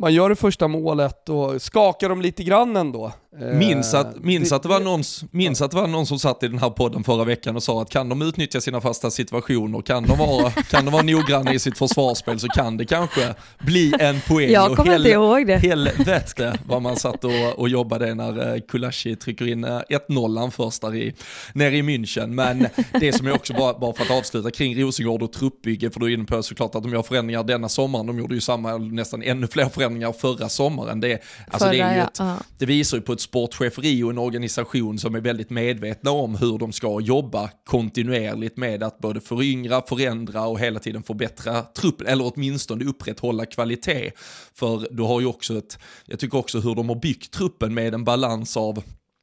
man 0.00 0.14
gör 0.14 0.28
det 0.28 0.36
första 0.36 0.68
målet 0.68 1.28
och 1.28 1.62
skakar 1.62 2.08
dem 2.08 2.20
lite 2.20 2.44
grann 2.44 2.76
ändå. 2.76 3.12
Minns 3.38 3.94
att, 3.94 4.16
eh, 4.16 4.22
minns, 4.22 4.52
att 4.52 4.62
det 4.62 4.68
var 4.68 4.80
någon, 4.80 5.02
minns 5.30 5.62
att 5.62 5.70
det 5.70 5.76
var 5.76 5.86
någon 5.86 6.06
som 6.06 6.18
satt 6.18 6.42
i 6.42 6.48
den 6.48 6.58
här 6.58 6.70
podden 6.70 7.04
förra 7.04 7.24
veckan 7.24 7.56
och 7.56 7.62
sa 7.62 7.82
att 7.82 7.90
kan 7.90 8.08
de 8.08 8.22
utnyttja 8.22 8.60
sina 8.60 8.80
fasta 8.80 9.10
situationer, 9.10 9.82
kan 9.82 10.06
de 10.06 10.18
vara, 10.18 10.50
kan 10.70 10.84
de 10.84 10.90
vara 10.90 11.02
noggranna 11.02 11.54
i 11.54 11.58
sitt 11.58 11.78
försvarsspel 11.78 12.40
så 12.40 12.48
kan 12.48 12.76
det 12.76 12.84
kanske 12.84 13.34
bli 13.58 13.94
en 14.00 14.20
poäng. 14.28 14.50
Jag 14.50 14.76
kommer 14.76 14.96
inte 14.96 15.08
ihåg 15.08 15.46
det. 15.46 15.56
Helvete 15.56 16.58
vad 16.66 16.82
man 16.82 16.96
satt 16.96 17.24
och, 17.24 17.58
och 17.58 17.68
jobbade 17.68 18.14
när 18.14 18.54
eh, 18.54 18.60
Kulashi 18.60 19.16
trycker 19.16 19.48
in 19.48 19.66
1-0 19.66 20.44
eh, 20.44 20.50
först 20.50 20.82
där 20.82 20.94
i, 20.94 21.14
nere 21.52 21.76
i 21.76 21.82
München. 21.82 22.26
Men 22.26 22.66
det 23.00 23.12
som 23.12 23.26
är 23.26 23.34
också 23.34 23.54
bara, 23.54 23.78
bara 23.78 23.92
för 23.92 24.04
att 24.04 24.10
avsluta 24.10 24.50
kring 24.50 24.82
Rosengård 24.82 25.22
och 25.22 25.32
truppbygge, 25.32 25.90
för 25.90 26.00
du 26.00 26.06
är 26.06 26.10
inne 26.10 26.24
på 26.24 26.42
såklart 26.42 26.74
att 26.74 26.82
de 26.82 26.92
gör 26.92 27.02
förändringar 27.02 27.44
denna 27.44 27.68
sommaren, 27.68 28.06
de 28.06 28.18
gjorde 28.18 28.34
ju 28.34 28.40
samma, 28.40 28.76
nästan 28.78 29.22
ännu 29.22 29.46
fler 29.46 29.64
förändringar 29.64 29.89
förra 30.12 30.48
sommaren. 30.48 31.00
Det, 31.00 31.12
alltså 31.12 31.58
förra, 31.58 31.72
det, 31.72 31.80
är 31.80 31.94
ju 31.94 32.00
ett, 32.00 32.18
ja. 32.18 32.36
det 32.58 32.66
visar 32.66 32.96
ju 32.96 33.02
på 33.02 33.12
ett 33.12 33.20
sportcheferi 33.20 34.02
och 34.02 34.10
en 34.10 34.18
organisation 34.18 34.98
som 34.98 35.14
är 35.14 35.20
väldigt 35.20 35.50
medvetna 35.50 36.10
om 36.10 36.36
hur 36.36 36.58
de 36.58 36.72
ska 36.72 37.00
jobba 37.00 37.50
kontinuerligt 37.64 38.56
med 38.56 38.82
att 38.82 38.98
både 38.98 39.20
föryngra, 39.20 39.82
förändra 39.82 40.46
och 40.46 40.60
hela 40.60 40.80
tiden 40.80 41.02
förbättra 41.02 41.62
truppen, 41.62 42.06
eller 42.06 42.32
åtminstone 42.34 42.84
upprätthålla 42.84 43.46
kvalitet. 43.46 44.10
För 44.54 44.88
du 44.90 45.02
har 45.02 45.20
ju 45.20 45.26
också 45.26 45.58
ett, 45.58 45.78
jag 46.06 46.18
tycker 46.18 46.38
också 46.38 46.60
hur 46.60 46.74
de 46.74 46.88
har 46.88 46.96
byggt 46.96 47.30
truppen 47.32 47.74
med 47.74 47.94
en 47.94 48.04
balans 48.04 48.56
av 48.56 48.82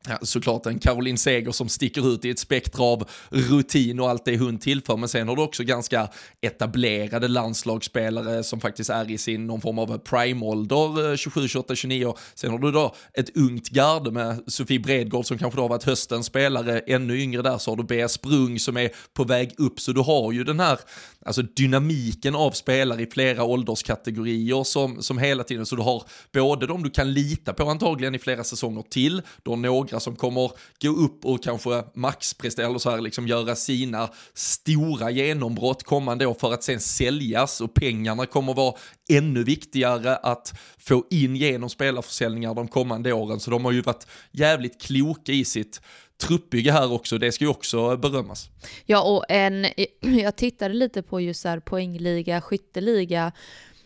Ja, 0.09 0.17
såklart 0.21 0.65
en 0.65 0.79
Caroline 0.79 1.17
Seger 1.17 1.51
som 1.51 1.69
sticker 1.69 2.13
ut 2.13 2.25
i 2.25 2.29
ett 2.29 2.39
spektra 2.39 2.83
av 2.83 3.09
rutin 3.29 3.99
och 3.99 4.09
allt 4.09 4.25
det 4.25 4.37
hon 4.37 4.57
tillför, 4.57 4.97
men 4.97 5.09
sen 5.09 5.27
har 5.27 5.35
du 5.35 5.41
också 5.41 5.63
ganska 5.63 6.09
etablerade 6.41 7.27
landslagsspelare 7.27 8.43
som 8.43 8.59
faktiskt 8.59 8.89
är 8.89 9.11
i 9.11 9.17
sin 9.17 9.47
någon 9.47 9.61
form 9.61 9.79
av 9.79 9.97
prime-ålder, 9.97 11.17
27, 11.17 11.47
28, 11.47 11.75
29. 11.75 12.13
Sen 12.35 12.51
har 12.51 12.59
du 12.59 12.71
då 12.71 12.95
ett 13.13 13.37
ungt 13.37 13.69
garde 13.69 14.11
med 14.11 14.43
Sofie 14.47 14.79
Bredgård 14.79 15.25
som 15.25 15.37
kanske 15.37 15.57
då 15.57 15.63
har 15.63 15.69
varit 15.69 15.83
höstens 15.83 16.25
spelare, 16.25 16.79
ännu 16.79 17.19
yngre 17.19 17.41
där, 17.41 17.57
så 17.57 17.71
har 17.71 17.75
du 17.75 17.83
Bea 17.83 18.07
Sprung 18.07 18.59
som 18.59 18.77
är 18.77 18.89
på 19.13 19.23
väg 19.23 19.53
upp, 19.57 19.79
så 19.79 19.91
du 19.91 20.01
har 20.01 20.31
ju 20.31 20.43
den 20.43 20.59
här 20.59 20.79
alltså 21.25 21.41
dynamiken 21.41 22.35
av 22.35 22.51
spelare 22.51 23.01
i 23.01 23.05
flera 23.05 23.43
ålderskategorier 23.43 24.63
som, 24.63 25.01
som 25.01 25.17
hela 25.17 25.43
tiden, 25.43 25.65
så 25.65 25.75
du 25.75 25.81
har 25.81 26.03
både 26.33 26.67
de 26.67 26.83
du 26.83 26.89
kan 26.89 27.13
lita 27.13 27.53
på 27.53 27.69
antagligen 27.69 28.15
i 28.15 28.19
flera 28.19 28.43
säsonger 28.43 28.81
till, 28.81 29.21
du 29.43 29.49
har 29.49 29.57
några 29.57 29.96
som 29.99 30.15
kommer 30.15 30.51
gå 30.81 30.89
upp 30.89 31.25
och 31.25 31.43
kanske 31.43 31.83
maxprestera 31.93 32.67
eller 32.67 32.79
så 32.79 32.89
här, 32.89 33.01
liksom 33.01 33.27
göra 33.27 33.55
sina 33.55 34.09
stora 34.33 35.11
genombrott 35.11 35.83
kommande 35.83 36.25
år 36.25 36.33
för 36.33 36.53
att 36.53 36.63
sen 36.63 36.79
säljas 36.79 37.61
och 37.61 37.73
pengarna 37.73 38.25
kommer 38.25 38.53
vara 38.53 38.73
ännu 39.09 39.43
viktigare 39.43 40.15
att 40.15 40.53
få 40.77 41.03
in 41.09 41.35
genom 41.35 41.69
spelarförsäljningar 41.69 42.53
de 42.53 42.67
kommande 42.67 43.13
åren. 43.13 43.39
Så 43.39 43.51
de 43.51 43.65
har 43.65 43.71
ju 43.71 43.81
varit 43.81 44.07
jävligt 44.31 44.81
kloka 44.81 45.31
i 45.31 45.45
sitt 45.45 45.81
truppbygge 46.17 46.71
här 46.71 46.93
också, 46.93 47.17
det 47.17 47.31
ska 47.31 47.43
ju 47.43 47.49
också 47.49 47.97
berömmas. 47.97 48.49
Ja, 48.85 49.01
och 49.01 49.25
en, 49.29 49.67
jag 50.23 50.35
tittade 50.35 50.73
lite 50.73 51.03
på 51.03 51.21
just 51.21 51.45
här 51.45 51.59
poängliga, 51.59 52.41
skytteliga 52.41 53.31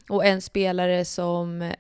och 0.10 0.26
en 0.26 0.42
spelare 0.42 1.06
som 1.06 1.72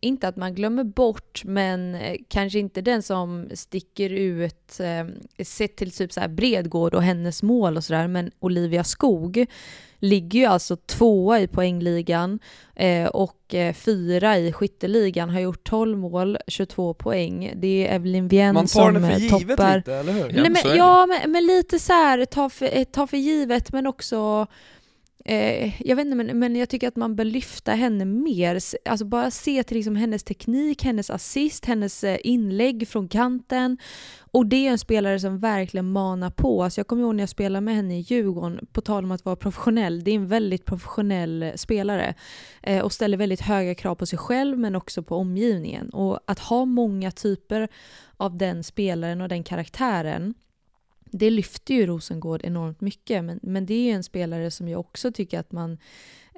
inte 0.00 0.28
att 0.28 0.36
man 0.36 0.54
glömmer 0.54 0.84
bort, 0.84 1.42
men 1.44 1.94
eh, 1.94 2.16
kanske 2.28 2.58
inte 2.58 2.80
den 2.80 3.02
som 3.02 3.48
sticker 3.54 4.10
ut 4.10 4.80
eh, 4.80 5.44
sett 5.44 5.76
till 5.76 5.92
typ 5.92 6.12
så 6.12 6.20
här 6.20 6.28
Bredgård 6.28 6.94
och 6.94 7.02
hennes 7.02 7.42
mål 7.42 7.76
och 7.76 7.84
sådär, 7.84 8.08
men 8.08 8.30
Olivia 8.40 8.84
Skog 8.84 9.46
ligger 9.98 10.40
ju 10.40 10.46
alltså 10.46 10.76
tvåa 10.76 11.40
i 11.40 11.46
poängligan 11.46 12.38
eh, 12.74 13.06
och 13.06 13.54
eh, 13.54 13.74
fyra 13.74 14.38
i 14.38 14.52
skytteligan, 14.52 15.30
har 15.30 15.40
gjort 15.40 15.64
12 15.64 15.98
mål, 15.98 16.38
22 16.46 16.94
poäng. 16.94 17.52
Det 17.56 17.86
är 17.86 17.94
Evelyn 17.94 18.28
Vien 18.28 18.54
som 18.54 18.66
toppar. 18.66 18.92
Man 18.92 19.02
tar 19.02 19.18
det 19.18 19.30
för 19.30 19.38
givet 19.38 19.76
lite, 19.76 19.94
eller 19.94 20.12
hur? 20.12 20.32
Nej, 20.32 20.50
men, 20.50 20.76
ja, 20.76 21.06
men, 21.06 21.30
men, 21.30 21.46
lite 21.46 21.78
så 21.78 21.92
här, 21.92 22.24
ta 22.24 22.50
för, 22.50 22.68
eh, 22.72 22.84
ta 22.84 23.06
för 23.06 23.16
givet, 23.16 23.72
men 23.72 23.86
också 23.86 24.46
eh, 25.28 25.82
jag 25.82 25.96
vet 25.96 26.06
inte, 26.06 26.16
men, 26.16 26.38
men 26.38 26.56
jag 26.56 26.68
tycker 26.68 26.88
att 26.88 26.96
man 26.96 27.16
bör 27.16 27.24
lyfta 27.24 27.72
henne 27.72 28.04
mer. 28.04 28.60
Alltså 28.84 29.04
bara 29.04 29.30
se 29.30 29.62
till 29.62 29.76
liksom 29.76 29.96
hennes 29.96 30.24
teknik, 30.24 30.84
hennes 30.84 31.10
assist, 31.10 31.64
hennes 31.64 32.04
eh, 32.04 32.18
inlägg 32.24 32.88
från 32.88 33.08
kanten. 33.08 33.78
Och 34.18 34.46
det 34.46 34.66
är 34.66 34.70
en 34.70 34.78
spelare 34.78 35.20
som 35.20 35.38
verkligen 35.38 35.92
manar 35.92 36.30
på. 36.30 36.64
Alltså 36.64 36.80
jag 36.80 36.86
kommer 36.86 37.02
ihåg 37.02 37.14
när 37.14 37.22
jag 37.22 37.28
spelade 37.28 37.60
med 37.60 37.76
henne 37.76 37.98
i 37.98 38.00
Djurgården, 38.00 38.66
på 38.72 38.80
tal 38.80 39.04
om 39.04 39.10
att 39.10 39.24
vara 39.24 39.36
professionell. 39.36 40.04
Det 40.04 40.10
är 40.10 40.14
en 40.14 40.28
väldigt 40.28 40.64
professionell 40.64 41.42
eh, 41.42 41.52
spelare 41.54 42.14
eh, 42.62 42.80
och 42.80 42.92
ställer 42.92 43.16
väldigt 43.16 43.40
höga 43.40 43.74
krav 43.74 43.94
på 43.94 44.06
sig 44.06 44.18
själv 44.18 44.58
men 44.58 44.76
också 44.76 45.02
på 45.02 45.16
omgivningen. 45.16 45.90
Och 45.90 46.20
att 46.26 46.38
ha 46.38 46.64
många 46.64 47.10
typer 47.10 47.68
av 48.16 48.36
den 48.36 48.64
spelaren 48.64 49.20
och 49.20 49.28
den 49.28 49.44
karaktären 49.44 50.34
det 51.10 51.30
lyfter 51.30 51.74
ju 51.74 51.86
Rosengård 51.86 52.40
enormt 52.44 52.80
mycket, 52.80 53.24
men, 53.24 53.40
men 53.42 53.66
det 53.66 53.74
är 53.74 53.84
ju 53.84 53.90
en 53.90 54.04
spelare 54.04 54.50
som 54.50 54.68
jag 54.68 54.80
också 54.80 55.12
tycker 55.12 55.40
att 55.40 55.52
man 55.52 55.78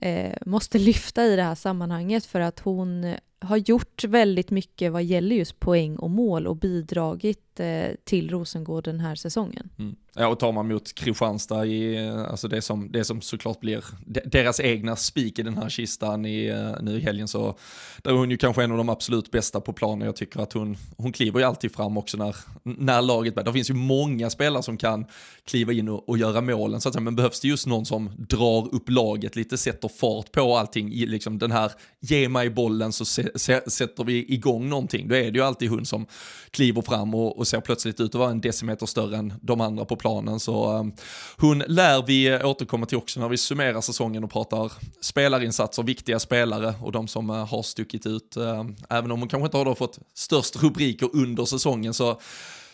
eh, 0.02 0.36
måste 0.46 0.78
lyfta 0.88 1.24
i 1.24 1.36
det 1.36 1.42
här 1.42 1.54
sammanhanget 1.54 2.26
för 2.26 2.40
att 2.40 2.60
hon 2.60 3.14
har 3.40 3.56
gjort 3.56 4.04
väldigt 4.04 4.50
mycket 4.50 4.92
vad 4.92 5.04
gäller 5.04 5.36
just 5.36 5.60
poäng 5.60 5.96
och 5.96 6.10
mål 6.10 6.46
och 6.46 6.56
bidragit 6.56 7.60
eh, 7.60 7.94
till 8.04 8.30
Rosengård 8.30 8.84
den 8.84 9.00
här 9.00 9.14
säsongen. 9.14 9.68
Mm. 9.78 9.96
Ja, 10.14 10.28
och 10.28 10.38
tar 10.38 10.52
man 10.52 10.68
mot 10.68 10.94
Kristianstad 10.94 11.66
i, 11.66 12.06
eh, 12.06 12.30
alltså 12.30 12.48
det 12.48 12.62
som, 12.62 12.92
det 12.92 13.04
som 13.04 13.20
såklart 13.20 13.60
blir 13.60 13.84
deras 14.24 14.60
egna 14.60 14.96
spik 14.96 15.38
i 15.38 15.42
den 15.42 15.58
här 15.58 15.68
kistan 15.68 16.26
i, 16.26 16.46
eh, 16.46 16.82
nu 16.82 16.96
i 16.96 17.00
helgen 17.00 17.28
så, 17.28 17.58
där 18.02 18.10
är 18.10 18.14
hon 18.14 18.30
ju 18.30 18.36
kanske 18.36 18.64
en 18.64 18.72
av 18.72 18.78
de 18.78 18.88
absolut 18.88 19.30
bästa 19.30 19.60
på 19.60 19.72
planen. 19.72 20.06
Jag 20.06 20.16
tycker 20.16 20.40
att 20.40 20.52
hon, 20.52 20.76
hon 20.96 21.12
kliver 21.12 21.40
ju 21.40 21.46
alltid 21.46 21.74
fram 21.74 21.96
också 21.96 22.16
när, 22.16 22.36
när 22.62 23.02
laget 23.02 23.34
bär. 23.34 23.44
Det 23.44 23.52
finns 23.52 23.70
ju 23.70 23.74
många 23.74 24.30
spelare 24.30 24.62
som 24.62 24.76
kan 24.76 25.06
kliva 25.44 25.72
in 25.72 25.88
och, 25.88 26.08
och 26.08 26.18
göra 26.18 26.40
målen, 26.40 26.80
så 26.80 26.88
att 26.88 26.92
säga. 26.92 27.02
men 27.02 27.16
behövs 27.16 27.40
det 27.40 27.48
just 27.48 27.66
någon 27.66 27.86
som 27.86 28.10
drar 28.16 28.74
upp 28.74 28.90
laget 28.90 29.36
lite, 29.36 29.58
sätter 29.58 29.88
fart 29.88 30.32
på 30.32 30.56
allting, 30.56 30.90
liksom 30.90 31.38
den 31.38 31.50
här, 31.50 31.72
ge 32.00 32.28
mig 32.28 32.50
bollen 32.50 32.92
så 32.92 33.04
se, 33.04 33.27
sätter 33.66 34.04
vi 34.04 34.34
igång 34.34 34.68
någonting. 34.68 35.08
Då 35.08 35.14
är 35.14 35.30
det 35.30 35.38
ju 35.38 35.44
alltid 35.44 35.70
hon 35.70 35.86
som 35.86 36.06
kliver 36.50 36.82
fram 36.82 37.14
och, 37.14 37.38
och 37.38 37.48
ser 37.48 37.60
plötsligt 37.60 38.00
ut 38.00 38.14
att 38.14 38.18
vara 38.18 38.30
en 38.30 38.40
decimeter 38.40 38.86
större 38.86 39.16
än 39.16 39.34
de 39.42 39.60
andra 39.60 39.84
på 39.84 39.96
planen. 39.96 40.40
Så 40.40 40.72
um, 40.72 40.92
hon 41.36 41.58
lär 41.58 42.06
vi 42.06 42.42
återkomma 42.44 42.86
till 42.86 42.98
också 42.98 43.20
när 43.20 43.28
vi 43.28 43.36
summerar 43.36 43.80
säsongen 43.80 44.24
och 44.24 44.30
pratar 44.30 44.72
spelarinsatser, 45.00 45.82
viktiga 45.82 46.18
spelare 46.18 46.74
och 46.82 46.92
de 46.92 47.08
som 47.08 47.30
uh, 47.30 47.46
har 47.46 47.62
stuckit 47.62 48.06
ut. 48.06 48.36
Uh, 48.36 48.64
även 48.88 49.10
om 49.10 49.20
hon 49.20 49.28
kanske 49.28 49.44
inte 49.44 49.56
har 49.56 49.74
fått 49.74 49.98
störst 50.14 50.62
rubriker 50.62 51.10
under 51.12 51.44
säsongen 51.44 51.94
så 51.94 52.20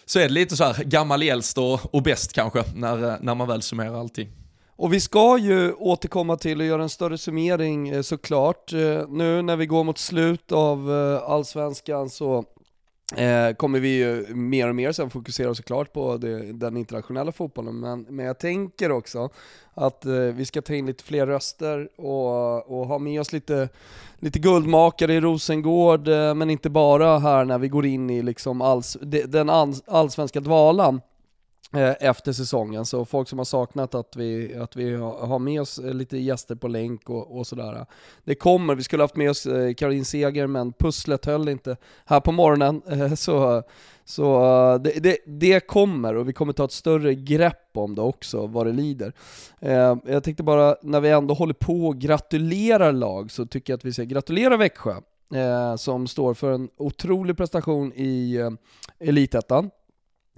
så 0.07 0.19
är 0.19 0.23
det 0.23 0.35
lite 0.35 0.57
så 0.57 0.65
här 0.65 0.85
gammal 0.85 1.23
äldst 1.23 1.59
och, 1.59 1.95
och 1.95 2.03
bäst 2.03 2.33
kanske 2.33 2.65
när, 2.75 3.19
när 3.21 3.35
man 3.35 3.49
väl 3.49 3.63
summerar 3.63 4.01
allting. 4.01 4.44
Och 4.77 4.93
vi 4.93 5.01
ska 5.01 5.39
ju 5.39 5.73
återkomma 5.73 6.37
till 6.37 6.61
och 6.61 6.67
göra 6.67 6.83
en 6.83 6.89
större 6.89 7.19
summering 7.19 7.89
eh, 7.89 8.03
såklart. 8.03 8.73
Eh, 8.73 9.09
nu 9.09 9.43
när 9.43 9.57
vi 9.57 9.67
går 9.67 9.85
mot 9.85 9.99
slut 9.99 10.53
av 10.53 10.93
eh, 10.93 11.31
allsvenskan 11.31 12.11
så 12.11 12.45
kommer 13.57 13.81
vi 13.81 13.97
ju 13.97 14.35
mer 14.35 14.69
och 14.69 14.75
mer 14.75 14.93
sen 14.93 15.11
fokusera 15.11 15.55
såklart 15.55 15.93
på 15.93 16.17
det, 16.17 16.53
den 16.53 16.77
internationella 16.77 17.33
fotbollen, 17.33 17.81
men, 17.81 18.07
men 18.09 18.27
jag 18.27 18.39
tänker 18.39 18.93
också 18.93 19.29
att 19.75 20.05
vi 20.35 20.45
ska 20.45 20.63
ta 20.63 20.75
in 20.75 20.87
lite 20.87 21.05
fler 21.05 21.27
röster 21.27 21.89
och, 21.97 22.81
och 22.81 22.87
ha 22.87 22.99
med 22.99 23.21
oss 23.21 23.33
lite, 23.33 23.69
lite 24.19 24.39
guldmakare 24.39 25.15
i 25.15 25.21
Rosengård, 25.21 26.09
men 26.09 26.51
inte 26.51 26.71
bara 26.71 27.19
här 27.19 27.45
när 27.45 27.59
vi 27.59 27.69
går 27.69 27.87
in 27.87 28.11
i 28.11 28.23
liksom 28.23 28.63
alls, 28.63 28.97
den 29.27 29.51
allsvenska 29.87 30.41
dvalan. 30.41 31.01
Eh, 31.77 31.95
efter 32.01 32.33
säsongen. 32.33 32.85
Så 32.85 33.05
folk 33.05 33.29
som 33.29 33.39
har 33.39 33.45
saknat 33.45 33.95
att 33.95 34.17
vi, 34.17 34.57
att 34.57 34.77
vi 34.77 34.95
har 34.97 35.39
med 35.39 35.61
oss 35.61 35.79
eh, 35.79 35.95
lite 35.95 36.19
gäster 36.19 36.55
på 36.55 36.69
länk 36.69 37.11
och, 37.11 37.39
och 37.39 37.47
sådär. 37.47 37.87
Det 38.25 38.35
kommer, 38.35 38.75
vi 38.75 38.83
skulle 38.83 39.03
haft 39.03 39.17
med 39.17 39.31
oss 39.31 39.43
Karin 39.43 39.75
Caroline 39.75 40.05
Seger 40.05 40.47
men 40.47 40.73
pusslet 40.73 41.25
höll 41.25 41.49
inte 41.49 41.77
här 42.05 42.21
på 42.21 42.33
morgonen. 42.33 42.83
Så, 43.17 43.63
så 44.05 44.81
det, 44.85 45.03
det, 45.03 45.17
det, 45.27 45.61
kommer 45.61 46.17
och 46.17 46.29
vi 46.29 46.33
kommer 46.33 46.53
ta 46.53 46.65
ett 46.65 46.73
större 46.73 47.15
grepp 47.15 47.71
om 47.75 47.95
det 47.95 48.03
också, 48.03 48.47
vad 48.47 48.67
det 48.67 48.73
lider. 48.73 49.13
Jag 50.07 50.25
tänkte 50.25 50.43
bara, 50.43 50.77
när 50.83 51.01
vi 51.01 51.11
ändå 51.11 51.35
håller 51.35 51.55
på 51.55 51.87
och 51.87 51.99
gratulerar 51.99 52.93
lag 52.93 53.31
så 53.31 53.47
tycker 53.47 53.73
jag 53.73 53.79
att 53.79 53.85
vi 53.85 53.93
ska 53.93 54.03
gratulera 54.03 54.57
Växjö. 54.57 54.95
Som 55.77 56.07
står 56.07 56.35
för 56.35 56.53
en 56.53 56.69
otrolig 56.77 57.37
prestation 57.37 57.93
i 57.93 58.41
Elitettan. 58.99 59.71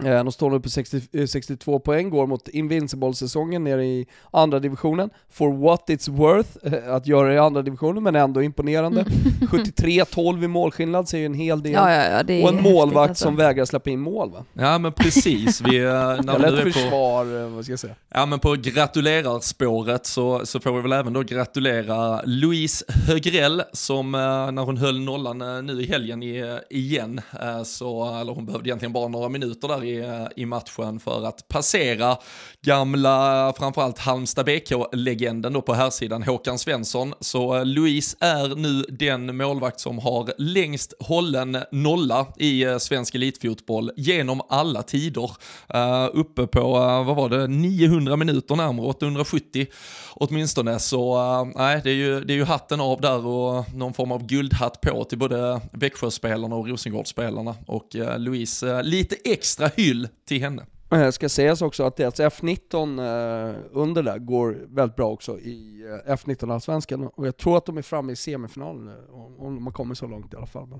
Eh, 0.03 0.23
de 0.23 0.31
står 0.31 0.49
nu 0.49 0.59
på 0.59 0.69
60, 0.69 1.27
62 1.27 1.73
eh, 1.73 1.79
poäng, 1.79 2.09
går 2.09 2.27
mot 2.27 2.47
Invincible-säsongen 2.47 3.63
nere 3.63 3.85
i 3.85 4.07
andra 4.31 4.59
divisionen. 4.59 5.09
For 5.29 5.51
what 5.51 5.83
it's 5.89 6.09
worth 6.09 6.49
eh, 6.63 6.93
att 6.93 7.07
göra 7.07 7.33
i 7.33 7.37
andra 7.37 7.61
divisionen, 7.61 8.03
men 8.03 8.15
ändå 8.15 8.41
imponerande. 8.43 9.01
Mm. 9.01 9.13
73-12 9.51 10.43
i 10.43 10.47
målskillnad 10.47 11.09
säger 11.09 11.25
en 11.25 11.33
hel 11.33 11.63
del. 11.63 11.71
Ja, 11.71 11.93
ja, 11.93 12.23
ja, 12.27 12.43
och 12.43 12.49
en 12.49 12.63
målvakt 12.63 13.09
alltså. 13.09 13.23
som 13.23 13.35
vägrar 13.35 13.65
släppa 13.65 13.89
in 13.89 13.99
mål 13.99 14.31
va? 14.31 14.45
Ja 14.53 14.77
men 14.77 14.91
precis. 14.91 15.61
Vi, 15.61 15.79
när 15.79 16.35
Eller 16.35 16.57
ett 16.57 16.73
försvar, 16.73 17.49
vad 17.49 17.63
ska 17.63 17.71
jag 17.71 17.79
säga? 17.79 17.95
Ja 18.13 18.25
men 18.25 18.39
på 18.39 18.55
gratulerarspåret 18.55 20.05
så, 20.05 20.45
så 20.45 20.59
får 20.59 20.71
vi 20.71 20.81
väl 20.81 20.91
även 20.91 21.13
då 21.13 21.21
gratulera 21.21 22.21
Louise 22.25 22.85
Högrell 23.07 23.63
som 23.73 24.11
när 24.11 24.63
hon 24.63 24.77
höll 24.77 24.99
nollan 24.99 25.65
nu 25.65 25.81
i 25.81 25.87
helgen 25.87 26.23
igen, 26.69 27.21
så, 27.65 28.19
eller 28.21 28.33
hon 28.33 28.45
behövde 28.45 28.69
egentligen 28.69 28.93
bara 28.93 29.07
några 29.07 29.29
minuter 29.29 29.67
där 29.67 29.86
i, 29.87 29.97
eh, 29.97 30.27
i 30.35 30.45
matchen 30.45 30.99
för 30.99 31.25
att 31.27 31.47
passera 31.47 32.17
gamla, 32.65 33.53
framförallt 33.57 33.99
Halmstad 33.99 34.45
BK-legenden 34.45 35.53
då 35.53 35.61
på 35.61 35.73
här 35.73 35.89
sidan 35.89 36.23
Håkan 36.23 36.59
Svensson. 36.59 37.13
Så 37.19 37.55
eh, 37.55 37.65
Louise 37.65 38.17
är 38.19 38.55
nu 38.55 38.81
den 38.81 39.37
målvakt 39.37 39.79
som 39.79 39.99
har 39.99 40.33
längst 40.37 40.93
hållen 40.99 41.57
nolla 41.71 42.25
i 42.37 42.63
eh, 42.63 42.77
svensk 42.77 43.15
elitfotboll 43.15 43.91
genom 43.95 44.41
alla 44.49 44.83
tider. 44.83 45.31
Uh, 45.75 46.09
uppe 46.13 46.47
på, 46.47 46.59
uh, 46.59 47.03
vad 47.03 47.15
var 47.15 47.29
det, 47.29 47.47
900 47.47 48.15
minuter 48.15 48.55
närmare, 48.55 48.87
870 48.87 49.65
åtminstone. 50.13 50.79
Så 50.79 51.17
uh, 51.17 51.51
nej, 51.55 51.81
det, 51.83 51.89
är 51.89 51.93
ju, 51.93 52.21
det 52.21 52.33
är 52.33 52.35
ju 52.35 52.43
hatten 52.43 52.81
av 52.81 53.01
där 53.01 53.25
och 53.25 53.73
någon 53.73 53.93
form 53.93 54.11
av 54.11 54.25
guldhatt 54.25 54.81
på 54.81 55.03
till 55.03 55.17
både 55.17 55.61
Växjöspelarna 55.71 56.55
och 56.55 56.67
Rosengårdsspelarna. 56.67 57.55
Och 57.67 57.87
Louise 58.17 58.83
lite 58.83 59.15
extra 59.25 59.69
hyll 59.77 60.07
till 60.25 60.41
henne. 60.41 60.65
Det 60.89 61.11
ska 61.11 61.29
sägas 61.29 61.61
också 61.61 61.83
att 61.83 61.95
deras 61.95 62.19
F19 62.19 62.99
eh, 62.99 63.55
under 63.71 64.03
där 64.03 64.17
går 64.17 64.57
väldigt 64.67 64.95
bra 64.95 65.09
också 65.09 65.39
i 65.39 65.83
eh, 66.07 66.13
F19 66.13 66.53
Allsvenskan 66.53 67.09
och 67.15 67.27
jag 67.27 67.37
tror 67.37 67.57
att 67.57 67.65
de 67.65 67.77
är 67.77 67.81
framme 67.81 68.11
i 68.11 68.15
semifinalen 68.15 68.85
nu, 68.85 68.97
om 69.37 69.55
de 69.55 69.65
har 69.65 69.73
kommit 69.73 69.97
så 69.97 70.07
långt 70.07 70.33
i 70.33 70.37
alla 70.37 70.45
fall. 70.45 70.67
Men, 70.67 70.79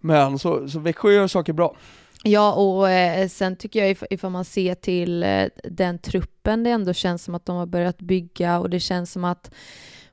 men 0.00 0.38
så, 0.38 0.68
så 0.68 0.78
Växjö 0.78 1.12
gör 1.12 1.26
saker 1.26 1.52
bra. 1.52 1.76
Ja, 2.22 2.52
och 2.52 2.90
eh, 2.90 3.28
sen 3.28 3.56
tycker 3.56 3.80
jag 3.80 3.90
if 3.90 4.02
ifall 4.10 4.30
man 4.30 4.44
ser 4.44 4.74
till 4.74 5.22
eh, 5.22 5.44
den 5.64 5.98
truppen 5.98 6.64
det 6.64 6.70
ändå 6.70 6.92
känns 6.92 7.24
som 7.24 7.34
att 7.34 7.46
de 7.46 7.56
har 7.56 7.66
börjat 7.66 7.98
bygga 7.98 8.58
och 8.58 8.70
det 8.70 8.80
känns 8.80 9.12
som 9.12 9.24
att 9.24 9.50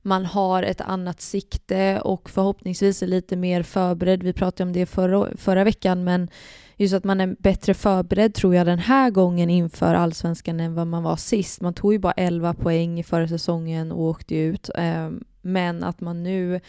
man 0.01 0.25
har 0.25 0.63
ett 0.63 0.81
annat 0.81 1.21
sikte 1.21 2.01
och 2.01 2.29
förhoppningsvis 2.29 3.03
är 3.03 3.07
lite 3.07 3.35
mer 3.35 3.63
förberedd. 3.63 4.23
Vi 4.23 4.33
pratade 4.33 4.63
om 4.63 4.73
det 4.73 4.85
förra, 4.85 5.37
förra 5.37 5.63
veckan, 5.63 6.03
men 6.03 6.29
just 6.77 6.93
att 6.93 7.03
man 7.03 7.21
är 7.21 7.35
bättre 7.39 7.73
förberedd 7.73 8.33
tror 8.33 8.55
jag 8.55 8.65
den 8.65 8.79
här 8.79 9.09
gången 9.09 9.49
inför 9.49 9.95
allsvenskan 9.95 10.59
än 10.59 10.75
vad 10.75 10.87
man 10.87 11.03
var 11.03 11.15
sist. 11.15 11.61
Man 11.61 11.73
tog 11.73 11.93
ju 11.93 11.99
bara 11.99 12.13
11 12.13 12.53
poäng 12.53 12.99
i 12.99 13.03
förra 13.03 13.27
säsongen 13.27 13.91
och 13.91 14.01
åkte 14.01 14.35
ut, 14.35 14.69
ehm, 14.75 15.23
men 15.41 15.83
att 15.83 16.01
man 16.01 16.23
nu 16.23 16.59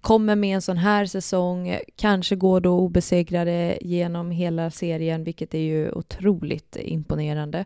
kommer 0.00 0.36
med 0.36 0.54
en 0.54 0.62
sån 0.62 0.76
här 0.76 1.06
säsong, 1.06 1.78
kanske 1.96 2.36
går 2.36 2.60
då 2.60 2.78
obesegrade 2.78 3.78
genom 3.80 4.30
hela 4.30 4.70
serien, 4.70 5.24
vilket 5.24 5.54
är 5.54 5.58
ju 5.58 5.92
otroligt 5.92 6.76
imponerande 6.80 7.64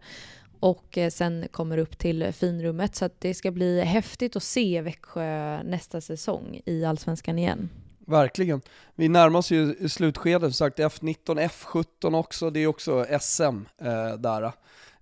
och 0.62 0.98
eh, 0.98 1.10
sen 1.10 1.46
kommer 1.50 1.78
upp 1.78 1.98
till 1.98 2.32
finrummet. 2.32 2.94
Så 2.94 3.04
att 3.04 3.20
det 3.20 3.34
ska 3.34 3.50
bli 3.50 3.80
häftigt 3.80 4.36
att 4.36 4.42
se 4.42 4.80
Växjö 4.80 5.62
nästa 5.62 6.00
säsong 6.00 6.60
i 6.64 6.84
Allsvenskan 6.84 7.38
igen. 7.38 7.68
Verkligen. 8.12 8.60
Vi 8.94 9.08
närmar 9.08 9.38
oss 9.38 9.50
ju 9.50 9.88
slutskedet, 9.88 10.42
som 10.42 10.52
sagt 10.52 10.78
F19, 10.78 11.48
F17 11.48 12.18
också, 12.18 12.50
det 12.50 12.60
är 12.60 12.66
också 12.66 13.06
SM 13.20 13.44
eh, 13.82 14.14
där. 14.18 14.52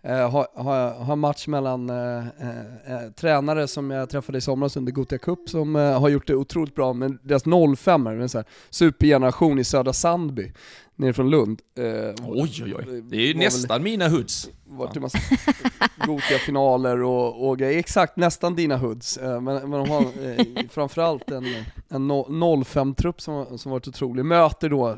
Eh, 0.03 0.31
har, 0.31 0.47
har, 0.63 0.91
har 0.91 1.17
match 1.17 1.47
mellan 1.47 1.91
eh, 1.91 2.19
eh, 2.19 2.95
eh, 2.95 3.11
tränare 3.17 3.69
som 3.69 3.91
jag 3.91 4.11
träffade 4.11 4.39
i 4.39 4.41
somras 4.41 4.77
under 4.77 4.93
Gothia 4.93 5.19
Cup 5.19 5.49
som 5.49 5.77
eh, 5.77 6.01
har 6.01 6.09
gjort 6.09 6.27
det 6.27 6.35
otroligt 6.35 6.75
bra, 6.75 6.93
men 6.93 7.19
deras 7.23 7.43
05 7.79 8.07
en 8.07 8.29
så 8.29 8.39
här 8.39 8.47
supergeneration 8.71 9.59
i 9.59 9.65
Södra 9.65 9.93
Sandby, 9.93 10.53
nere 10.97 11.13
från 11.13 11.31
Lund. 11.31 11.61
oj 12.27 12.63
oj 12.65 12.75
oj, 12.75 13.03
det 13.03 13.17
är 13.17 13.27
ju 13.27 13.35
nästan 13.35 13.69
väl, 13.69 13.83
mina 13.83 14.09
hoods. 14.09 14.49
Vart 14.81 14.95
det 14.95 15.01
massa 15.01 15.19
Gothia-finaler 16.07 17.03
och, 17.03 17.49
och 17.49 17.59
grejer, 17.59 17.79
exakt 17.79 18.17
nästan 18.17 18.57
dina 18.57 18.77
hoods. 18.77 19.19
men, 19.21 19.45
men 19.45 19.71
de 19.71 19.91
har 19.91 20.69
framförallt 20.69 21.31
en, 21.31 21.45
en 21.89 22.11
05-trupp 22.11 23.21
som, 23.21 23.59
som 23.59 23.73
varit 23.73 23.89
otrolig. 23.89 24.25
Möter 24.25 24.69
då 24.69 24.97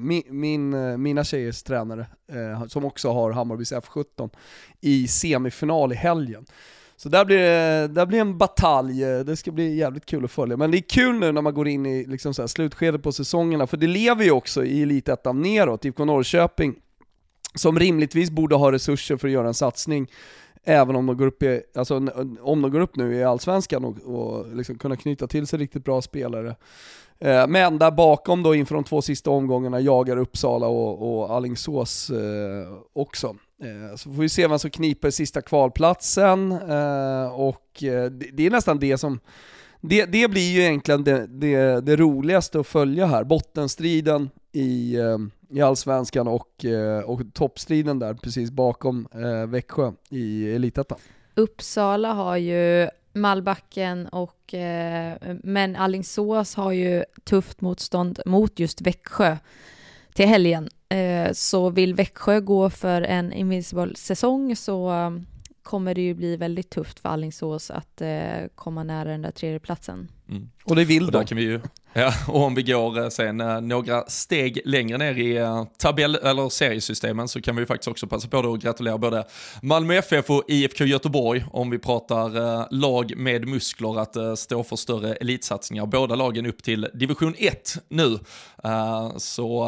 min, 0.00 0.22
min, 0.28 1.02
mina 1.02 1.24
tjejers 1.24 1.62
tränare, 1.62 2.06
som 2.68 2.84
också 2.84 3.12
har 3.12 3.30
Hammarbys 3.32 3.72
F17 3.72 4.30
i 4.80 5.08
semifinal 5.08 5.92
i 5.92 5.96
helgen. 5.96 6.46
Så 6.96 7.08
där 7.08 7.24
blir 7.24 7.38
det 7.38 7.88
där 7.88 8.06
blir 8.06 8.20
en 8.20 8.38
batalj, 8.38 9.00
det 9.00 9.36
ska 9.36 9.50
bli 9.50 9.76
jävligt 9.76 10.06
kul 10.06 10.24
att 10.24 10.30
följa. 10.30 10.56
Men 10.56 10.70
det 10.70 10.78
är 10.78 10.82
kul 10.88 11.18
nu 11.18 11.32
när 11.32 11.42
man 11.42 11.54
går 11.54 11.68
in 11.68 11.86
i 11.86 12.04
liksom 12.04 12.34
så 12.34 12.48
slutskedet 12.48 13.02
på 13.02 13.12
säsongerna, 13.12 13.66
för 13.66 13.76
det 13.76 13.86
lever 13.86 14.24
ju 14.24 14.30
också 14.30 14.64
i 14.64 14.82
Elitettan 14.82 15.42
neråt, 15.42 15.84
IFK 15.84 16.04
Norrköping, 16.04 16.74
som 17.58 17.78
rimligtvis 17.78 18.30
borde 18.30 18.56
ha 18.56 18.72
resurser 18.72 19.16
för 19.16 19.28
att 19.28 19.32
göra 19.32 19.48
en 19.48 19.54
satsning, 19.54 20.10
även 20.64 20.96
om 20.96 21.06
de 21.06 21.16
går 21.16 21.26
upp, 21.26 21.42
i, 21.42 21.62
alltså, 21.74 21.96
om 22.40 22.62
de 22.62 22.70
går 22.70 22.80
upp 22.80 22.96
nu 22.96 23.14
i 23.14 23.24
Allsvenskan 23.24 23.84
och, 23.84 23.96
och 24.04 24.56
liksom 24.56 24.78
kunna 24.78 24.96
knyta 24.96 25.26
till 25.26 25.46
sig 25.46 25.58
riktigt 25.58 25.84
bra 25.84 26.02
spelare. 26.02 26.56
Eh, 27.20 27.46
men 27.46 27.78
där 27.78 27.90
bakom 27.90 28.42
då 28.42 28.54
inför 28.54 28.74
de 28.74 28.84
två 28.84 29.02
sista 29.02 29.30
omgångarna 29.30 29.80
jagar 29.80 30.16
Uppsala 30.16 30.66
och, 30.66 31.20
och 31.20 31.36
Allingsås 31.36 32.10
eh, 32.10 32.72
också. 32.92 33.36
Eh, 33.62 33.96
så 33.96 34.12
får 34.12 34.22
vi 34.22 34.28
se 34.28 34.46
vem 34.46 34.58
som 34.58 34.70
kniper 34.70 35.10
sista 35.10 35.42
kvalplatsen 35.42 36.52
eh, 36.52 37.32
och 37.34 37.82
eh, 37.82 38.10
det 38.10 38.46
är 38.46 38.50
nästan 38.50 38.78
det 38.78 38.98
som 38.98 39.20
det, 39.80 40.04
det 40.04 40.30
blir 40.30 40.52
ju 40.52 40.60
egentligen 40.60 41.04
det, 41.04 41.26
det, 41.26 41.80
det 41.80 41.96
roligaste 41.96 42.60
att 42.60 42.66
följa 42.66 43.06
här, 43.06 43.24
bottenstriden 43.24 44.30
i, 44.52 44.96
eh, 44.96 45.18
i 45.50 45.60
Allsvenskan 45.60 46.28
och, 46.28 46.64
eh, 46.64 47.00
och 47.00 47.20
toppstriden 47.34 47.98
där 47.98 48.14
precis 48.14 48.50
bakom 48.50 49.08
eh, 49.14 49.46
Växjö 49.46 49.92
i 50.10 50.54
Elitettan. 50.54 50.98
Uppsala 51.34 52.12
har 52.12 52.36
ju 52.36 52.88
Malbacken 53.12 54.06
och 54.06 54.54
eh, 54.54 55.16
men 55.42 55.76
Allingsås 55.76 56.54
har 56.54 56.72
ju 56.72 57.04
tufft 57.24 57.60
motstånd 57.60 58.20
mot 58.26 58.58
just 58.58 58.80
Växjö 58.80 59.36
till 60.14 60.26
helgen. 60.26 60.68
Så 61.32 61.70
vill 61.70 61.94
Växjö 61.94 62.40
gå 62.40 62.70
för 62.70 63.02
en 63.02 63.32
invincible 63.32 63.96
säsong 63.96 64.56
så 64.56 64.92
kommer 65.62 65.94
det 65.94 66.00
ju 66.00 66.14
bli 66.14 66.36
väldigt 66.36 66.70
tufft 66.70 66.98
för 66.98 67.08
Allingsås 67.08 67.70
att 67.70 68.02
komma 68.54 68.82
nära 68.82 69.10
den 69.10 69.22
där 69.22 69.30
tredje 69.30 69.58
platsen. 69.58 70.08
Mm. 70.28 70.50
Och 70.64 70.76
det 70.76 70.84
vill 70.84 71.06
de. 71.06 71.24
Kan 71.26 71.38
vi 71.38 71.44
ju, 71.44 71.60
ja, 71.98 72.12
och 72.26 72.42
om 72.42 72.54
vi 72.54 72.62
går 72.62 72.98
eh, 72.98 73.08
sen 73.08 73.40
eh, 73.40 73.60
några 73.60 74.04
steg 74.06 74.60
längre 74.64 74.98
ner 74.98 75.18
i 75.18 75.36
eh, 75.36 75.64
tabell 75.78 76.14
eller 76.14 76.48
seriesystemen 76.48 77.28
så 77.28 77.40
kan 77.40 77.56
vi 77.56 77.66
faktiskt 77.66 77.88
också 77.88 78.06
passa 78.06 78.28
på 78.28 78.38
att 78.38 78.60
gratulera 78.60 78.98
både 78.98 79.24
Malmö 79.62 79.94
FF 79.94 80.30
och 80.30 80.44
IFK 80.48 80.84
Göteborg 80.84 81.44
om 81.52 81.70
vi 81.70 81.78
pratar 81.78 82.74
lag 82.74 83.16
med 83.16 83.48
muskler 83.48 84.00
att 84.00 84.38
stå 84.38 84.64
för 84.64 84.76
större 84.76 85.14
elitsatsningar. 85.14 85.86
Båda 85.86 86.14
lagen 86.14 86.46
upp 86.46 86.62
till 86.62 86.88
division 86.94 87.34
1 87.38 87.76
nu. 87.88 88.18
Så 89.16 89.64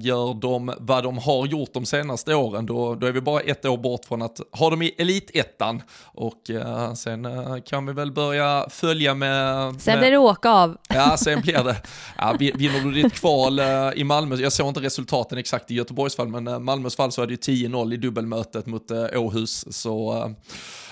gör 0.00 0.40
de 0.40 0.74
vad 0.78 1.04
de 1.04 1.18
har 1.18 1.46
gjort 1.46 1.74
de 1.74 1.86
senaste 1.86 2.34
åren, 2.34 2.66
då, 2.66 2.94
då 2.94 3.06
är 3.06 3.12
vi 3.12 3.20
bara 3.20 3.40
ett 3.40 3.64
år 3.64 3.76
bort 3.76 4.04
från 4.04 4.22
att 4.22 4.40
ha 4.52 4.70
dem 4.70 4.82
i 4.82 4.94
elitettan. 4.98 5.82
Och 6.04 6.50
sen 6.96 7.28
kan 7.62 7.86
vi 7.86 7.92
väl 7.92 8.12
börja 8.12 8.66
följa 8.70 9.14
med... 9.14 9.74
Sen 9.80 9.98
blir 9.98 10.10
det 10.10 10.18
åka 10.18 10.50
av. 10.50 10.76
Ja, 10.88 11.16
sen 11.16 11.40
blir 11.40 11.64
det. 11.64 11.73
Ja, 12.18 12.36
vinner 12.38 12.84
du 12.84 13.02
ditt 13.02 13.12
kval 13.12 13.58
eh, 13.58 13.90
i 13.94 14.04
Malmö, 14.04 14.36
jag 14.36 14.52
såg 14.52 14.68
inte 14.68 14.80
resultaten 14.80 15.38
exakt 15.38 15.70
i 15.70 15.74
Göteborgs 15.74 16.16
fall, 16.16 16.28
men 16.28 16.48
eh, 16.48 16.58
Malmös 16.58 16.96
fall 16.96 17.12
så 17.12 17.22
är 17.22 17.26
det 17.26 17.46
ju 17.46 17.68
10-0 17.68 17.94
i 17.94 17.96
dubbelmötet 17.96 18.66
mot 18.66 18.90
eh, 18.90 19.06
Åhus. 19.14 19.64
Så 19.70 20.34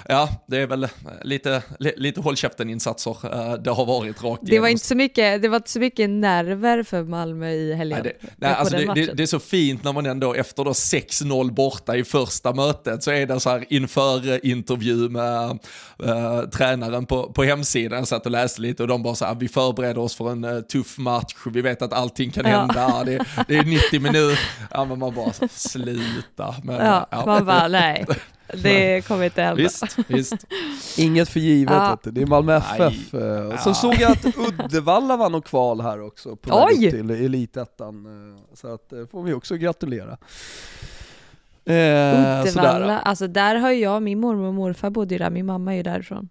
ja, 0.09 0.29
det 0.47 0.57
är 0.57 0.67
väl 0.67 0.88
lite, 1.23 1.62
lite 1.79 2.21
håll 2.21 2.37
käften-insatser 2.37 3.17
det 3.65 3.71
har 3.71 3.87
varit 3.87 4.25
rakt 4.25 4.43
det 4.47 4.61
var 4.61 4.69
inte 4.69 4.87
så 4.87 4.95
mycket 4.95 5.43
Det 5.43 5.49
var 5.49 5.57
inte 5.57 5.71
så 5.71 5.81
mycket 5.81 6.11
nerver 6.11 6.83
för 6.83 7.03
Malmö 7.03 7.51
i 7.51 7.75
helgen. 7.75 8.01
Nej, 8.03 8.17
det, 8.21 8.29
nej, 8.37 8.55
alltså 8.55 8.77
det, 8.77 8.95
det, 8.95 9.12
det, 9.12 9.23
är 9.23 9.27
så 9.27 9.38
fint 9.38 9.85
när 9.85 9.93
man 9.93 10.07
ändå 10.07 10.35
efter 10.35 10.65
då 10.65 10.71
6-0 10.71 11.53
borta 11.53 11.97
i 11.97 12.05
första 12.05 12.53
mötet 12.53 13.03
så 13.03 13.11
är 13.11 13.27
det 13.27 13.41
så 13.41 13.51
här 13.51 13.65
inför 13.69 14.47
intervju 14.47 15.09
med 15.09 15.59
äh, 16.05 16.41
tränaren 16.41 17.07
på, 17.07 17.33
på 17.33 17.45
hemsidan, 17.45 17.99
jag 17.99 18.09
satt 18.09 18.27
och 18.27 18.33
läste 18.33 18.61
lite 18.61 18.83
och 18.83 18.88
de 18.88 19.03
bara 19.03 19.15
så 19.15 19.25
här, 19.25 19.35
vi 19.35 19.49
förbereder 19.49 19.99
oss 19.99 20.17
för 20.17 20.33
en 20.33 20.45
uh, 20.45 20.61
tuff 20.61 20.99
match, 20.99 21.35
vi 21.47 21.62
vet 21.62 21.83
att 21.83 21.93
allting 21.93 22.31
kan 22.31 22.45
ja. 22.51 22.59
hända, 22.59 23.05
det, 23.05 23.25
det, 23.49 23.57
är 23.57 23.65
90 23.65 24.01
minuter, 24.01 24.41
ja 24.71 24.85
men 24.85 24.99
man 24.99 25.15
bara 25.15 25.33
sluta. 25.51 26.55
Men, 26.65 26.87
ja, 26.87 27.07
ja. 27.11 27.27
man 27.27 27.47
bara 27.47 27.69
nej. 27.69 28.07
Det 28.62 29.07
kommer 29.07 29.24
inte 29.24 29.42
hända. 29.42 29.62
Visst, 29.62 29.98
visst. 30.09 30.46
Inget 30.98 31.28
för 31.28 31.40
givet, 31.40 31.74
ja. 31.74 31.98
det 32.02 32.22
är 32.22 32.26
Malmö 32.26 32.57
FF. 32.57 33.12
Nej. 33.12 33.22
Eh, 33.22 33.59
så 33.59 33.70
ja. 33.70 33.74
såg 33.74 33.94
jag 33.94 34.12
att 34.12 34.26
Uddevalla 34.37 35.16
vann 35.16 35.33
något 35.33 35.48
kval 35.48 35.81
här 35.81 36.00
också, 36.00 36.37
på 36.37 36.66
väg 36.66 36.90
till 36.90 37.11
Elitettan. 37.11 38.07
Eh, 38.07 38.55
så 38.55 38.74
att 38.74 38.90
det 38.90 39.07
får 39.07 39.22
vi 39.22 39.33
också 39.33 39.57
gratulera. 39.57 40.18
Eh, 41.64 41.74
Uddevalla, 41.74 42.44
sådär. 42.46 43.00
alltså 43.05 43.26
där 43.26 43.57
har 43.57 43.70
jag, 43.70 44.02
min 44.02 44.20
mormor 44.20 44.46
och 44.46 44.55
morfar 44.55 44.90
bodde 44.90 45.14
ju 45.14 45.18
där, 45.18 45.31
min 45.31 45.46
mamma 45.46 45.72
är 45.72 45.76
ju 45.76 45.83
därifrån. 45.83 46.28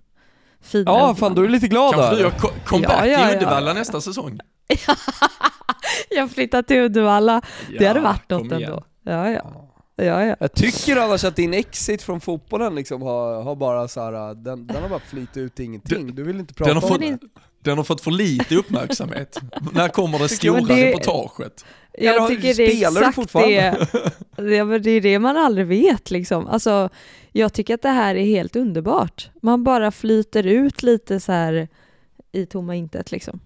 Fina 0.61 0.91
ja, 0.91 1.15
fan 1.15 1.35
då 1.35 1.41
är 1.41 1.45
du 1.45 1.51
lite 1.51 1.67
glad 1.67 1.93
Kanske 1.93 2.15
du 2.15 2.21
gör 2.21 2.31
comeback 2.65 2.97
ja, 2.99 3.07
ja, 3.07 3.19
ja. 3.19 3.31
i 3.31 3.35
Uddevalla 3.35 3.73
nästa 3.73 4.01
säsong? 4.01 4.39
jag 6.09 6.31
flyttar 6.31 6.61
till 6.61 6.77
Uddevalla, 6.77 7.41
det 7.79 7.85
hade 7.85 7.99
varit 7.99 8.29
något 8.29 8.51
ändå. 8.51 8.83
Ja, 9.03 9.29
ja. 9.29 9.70
Ja, 9.95 10.25
ja. 10.25 10.35
Jag 10.39 10.53
tycker 10.53 10.97
annars 10.97 11.23
att 11.23 11.35
din 11.35 11.53
exit 11.53 12.01
från 12.01 12.21
fotbollen 12.21 12.75
liksom 12.75 13.01
har, 13.01 13.43
har 13.43 13.55
bara 13.55 13.87
så 13.87 14.01
här, 14.01 14.35
den, 14.35 14.67
den 14.67 14.81
har 14.81 14.89
bara 14.89 14.99
flyttit 14.99 15.37
ut 15.37 15.55
till 15.55 15.65
ingenting. 15.65 16.15
Du 16.15 16.23
vill 16.23 16.39
inte 16.39 16.53
prata 16.53 16.73
om 16.73 16.81
fått, 16.81 16.99
det. 16.99 17.19
Den 17.63 17.77
har 17.77 17.83
fått 17.83 18.01
för 18.01 18.11
lite 18.11 18.55
uppmärksamhet. 18.55 19.39
När 19.73 19.89
kommer 19.89 20.19
det 20.19 20.29
stora 20.29 20.61
det, 20.61 20.89
reportaget? 20.89 21.65
Jag 21.93 22.15
Eller, 22.15 22.27
tycker 22.27 22.53
det 22.53 22.83
är 22.83 22.97
exakt 22.97 23.33
det. 23.33 23.87
Ja, 24.55 24.65
men 24.65 24.81
det 24.81 24.91
är 24.91 25.01
det 25.01 25.19
man 25.19 25.37
aldrig 25.37 25.67
vet 25.67 26.11
liksom. 26.11 26.47
Alltså, 26.47 26.89
jag 27.31 27.53
tycker 27.53 27.73
att 27.73 27.81
det 27.81 27.89
här 27.89 28.15
är 28.15 28.25
helt 28.25 28.55
underbart. 28.55 29.29
Man 29.41 29.63
bara 29.63 29.91
flyter 29.91 30.47
ut 30.47 30.83
lite 30.83 31.19
så 31.19 31.31
här 31.31 31.67
i 32.31 32.45
tomma 32.45 32.75
intet 32.75 33.11
liksom. 33.11 33.39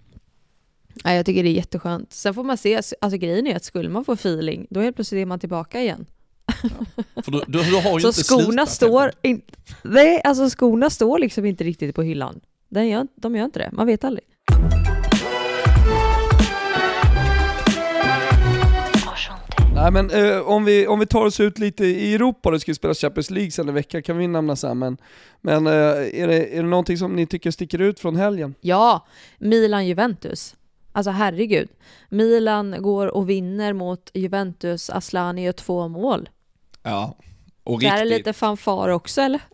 Ja, 1.04 1.12
jag 1.12 1.26
tycker 1.26 1.42
det 1.42 1.48
är 1.48 1.52
jätteskönt. 1.52 2.12
Sen 2.12 2.34
får 2.34 2.44
man 2.44 2.56
se, 2.56 2.80
alltså 3.00 3.18
grejen 3.18 3.46
är 3.46 3.56
att 3.56 3.64
skulle 3.64 3.88
man 3.88 4.04
få 4.04 4.12
feeling, 4.12 4.66
då 4.70 4.80
helt 4.80 4.96
plötsligt 4.96 5.22
är 5.22 5.26
man 5.26 5.40
tillbaka 5.40 5.80
igen. 5.80 6.06
För 7.24 7.30
du, 7.30 7.42
du, 7.46 7.62
du, 7.62 7.76
har 7.76 7.98
ju 7.98 8.00
så 8.00 8.08
inte 8.08 8.24
skorna 8.24 8.66
slutat, 8.66 8.68
står, 8.68 9.12
in, 9.22 9.42
nej, 9.82 10.20
alltså 10.24 10.50
skorna 10.50 10.90
står 10.90 11.18
liksom 11.18 11.44
inte 11.44 11.64
riktigt 11.64 11.94
på 11.94 12.02
hyllan. 12.02 12.40
De 12.68 12.86
gör, 12.86 13.06
de 13.14 13.36
gör 13.36 13.44
inte 13.44 13.58
det, 13.58 13.70
man 13.72 13.86
vet 13.86 14.04
aldrig. 14.04 14.24
Nej 19.74 19.90
men 19.90 20.10
eh, 20.10 20.40
om, 20.40 20.64
vi, 20.64 20.86
om 20.86 20.98
vi 20.98 21.06
tar 21.06 21.24
oss 21.26 21.40
ut 21.40 21.58
lite 21.58 21.84
i 21.84 22.14
Europa, 22.14 22.50
det 22.50 22.60
ska 22.60 22.70
ju 22.70 22.74
spelas 22.74 23.00
Champions 23.00 23.30
League 23.30 23.50
sen 23.50 23.68
en 23.68 23.74
vecka 23.74 24.02
kan 24.02 24.18
vi 24.18 24.28
nämna 24.28 24.56
sen, 24.56 24.78
men, 24.78 24.96
men 25.40 25.66
eh, 25.66 25.72
är, 25.72 26.26
det, 26.26 26.56
är 26.56 26.62
det 26.62 26.68
någonting 26.68 26.98
som 26.98 27.16
ni 27.16 27.26
tycker 27.26 27.50
sticker 27.50 27.80
ut 27.80 28.00
från 28.00 28.16
helgen? 28.16 28.54
Ja, 28.60 29.06
Milan-Juventus. 29.38 30.56
Alltså 30.92 31.10
herregud. 31.10 31.68
Milan 32.08 32.76
går 32.78 33.06
och 33.06 33.30
vinner 33.30 33.72
mot 33.72 34.10
Juventus, 34.14 34.90
Aslani 34.90 35.44
gör 35.44 35.52
två 35.52 35.88
mål. 35.88 36.28
Ja, 36.86 37.16
och 37.64 37.80
riktigt. 37.80 37.96
Det 37.96 38.00
är 38.00 38.04
lite 38.04 38.32
fanfar 38.32 38.88
också 38.88 39.20
eller? 39.20 39.40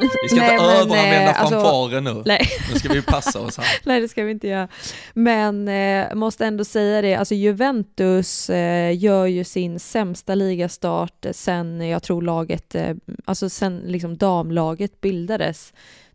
Vi 0.00 0.28
ska 0.28 0.40
nej, 0.40 0.52
inte 0.52 0.64
överanvända 0.64 1.32
alltså, 1.32 1.54
fanfaren 1.54 2.04
nu. 2.04 2.22
Nej. 2.26 2.48
Nu 2.72 2.78
ska 2.78 2.88
vi 2.88 3.02
passa 3.02 3.40
oss 3.40 3.58
här. 3.58 3.66
nej, 3.84 4.00
det 4.00 4.08
ska 4.08 4.24
vi 4.24 4.30
inte 4.30 4.48
göra. 4.48 4.68
Men 5.14 5.68
eh, 5.68 6.14
måste 6.14 6.46
ändå 6.46 6.64
säga 6.64 7.02
det, 7.02 7.14
alltså 7.14 7.34
Juventus 7.34 8.50
eh, 8.50 8.98
gör 8.98 9.26
ju 9.26 9.44
sin 9.44 9.80
sämsta 9.80 10.34
ligastart 10.34 11.26
sen 11.32 11.88
jag 11.88 12.02
tror 12.02 12.22
laget, 12.22 12.74
eh, 12.74 12.96
alltså 13.24 13.48
sen 13.48 13.82
liksom 13.84 14.16
damlaget 14.16 15.00
bildades 15.00 15.72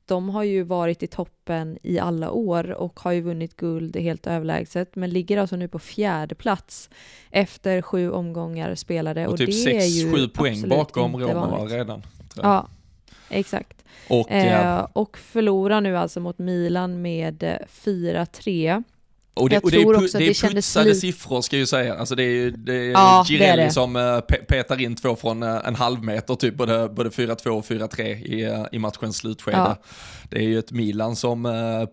de 0.10 0.30
har 0.30 0.44
ju 0.44 0.64
varit 0.64 1.04
i 1.04 1.08
toppen 1.08 1.78
i 1.84 2.00
alla 2.00 2.32
år 2.32 2.72
och 2.72 3.00
har 3.00 3.12
ju 3.12 3.22
vunnit 3.22 3.56
guld 3.56 3.96
helt 3.96 4.28
överlägset, 4.28 4.96
men 4.96 5.10
ligger 5.10 5.38
alltså 5.38 5.56
nu 5.56 5.68
på 5.68 5.80
fjärde 5.80 6.36
plats 6.36 6.90
efter 7.32 7.82
sju 7.82 8.12
omgångar 8.12 8.76
spelade. 8.76 9.28
Och, 9.28 9.34
och 9.34 9.38
typ 9.38 9.50
6-7 9.50 10.30
poäng 10.30 10.70
bakom 10.70 11.18
Roma 11.18 11.66
redan. 11.66 12.04
Ja, 12.36 12.68
exakt. 13.30 13.84
Och, 14.10 14.32
eh, 14.32 14.88
och 14.94 15.18
förlorar 15.18 15.82
nu 15.82 15.98
alltså 15.98 16.20
mot 16.20 16.38
Milan 16.38 17.02
med 17.02 17.66
4-3. 17.70 18.84
Och 19.34 19.50
det, 19.50 19.60
och 19.60 19.72
det, 19.72 19.82
är, 19.82 20.18
det, 20.20 20.28
är 20.28 20.50
putsade 20.50 20.96
siffror 20.96 21.42
ska 21.42 21.56
jag 21.56 21.60
ju 21.60 21.66
säga. 21.66 21.96
Alltså 21.96 22.16
det 22.16 22.24
är, 22.24 22.52
det 22.52 22.76
är 22.76 22.92
ja, 22.92 23.26
Girelli 23.28 23.46
det 23.46 23.62
är 23.62 23.66
det. 23.66 23.72
som 23.72 23.96
uh, 23.96 24.20
petar 24.22 24.82
in 24.82 24.96
två 24.96 25.16
från 25.16 25.44
uh, 25.44 25.68
en 25.68 25.76
halv 25.76 26.04
meter, 26.04 26.36
typ 26.36 26.56
både, 26.56 26.90
både 26.90 27.10
4-2 27.10 27.48
och 27.48 27.66
4-3 27.66 28.02
i, 28.02 28.48
uh, 28.48 28.66
i 28.72 28.80
matchens 28.80 29.18
slutskede. 29.18 29.58
Ja. 29.58 29.78
Det 30.30 30.38
är 30.38 30.44
ju 30.44 30.60
ett 30.60 30.72
Milan 30.72 31.16
som 31.16 31.44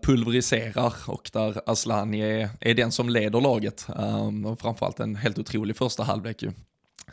pulveriserar 0.03 0.93
och 1.05 1.29
där 1.33 1.61
Aslani 1.65 2.21
är, 2.21 2.49
är 2.59 2.73
den 2.73 2.91
som 2.91 3.09
leder 3.09 3.41
laget. 3.41 3.87
Um, 3.95 4.45
och 4.45 4.61
framförallt 4.61 4.99
en 4.99 5.15
helt 5.15 5.39
otrolig 5.39 5.77
första 5.77 6.03
halvlek 6.03 6.43
ju. 6.43 6.51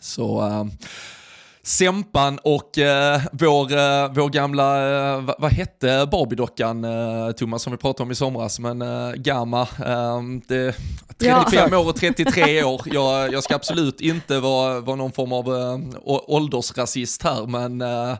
Så 0.01 0.41
Sempan 1.65 2.39
och 2.43 2.79
eh, 2.79 3.21
vår, 3.33 3.73
eh, 3.73 4.13
vår 4.13 4.29
gamla, 4.29 4.77
eh, 5.15 5.31
vad, 5.39 5.53
hette 5.53 6.09
Barbie-dockan 6.11 6.85
eh, 6.85 7.33
Thomas 7.33 7.63
som 7.63 7.73
vi 7.73 7.77
pratade 7.77 8.03
om 8.03 8.11
i 8.11 8.15
somras, 8.15 8.59
men 8.59 8.83
eh, 8.83 9.13
Gamma, 9.13 9.69
ehm, 9.87 10.41
det, 10.49 10.75
35 11.19 11.69
ja. 11.73 11.79
år 11.79 11.89
och 11.89 11.97
33 11.97 12.65
år. 12.65 12.83
Jag, 12.85 13.33
jag 13.33 13.43
ska 13.43 13.55
absolut 13.55 14.01
inte 14.01 14.41
vara, 14.41 14.81
vara 14.81 14.97
någon 14.97 15.13
form 15.13 15.33
av 15.33 15.55
eh, 15.55 15.79
åldersrasist 16.07 17.23
här, 17.23 17.47
men 17.47 17.81
eh, 17.81 18.17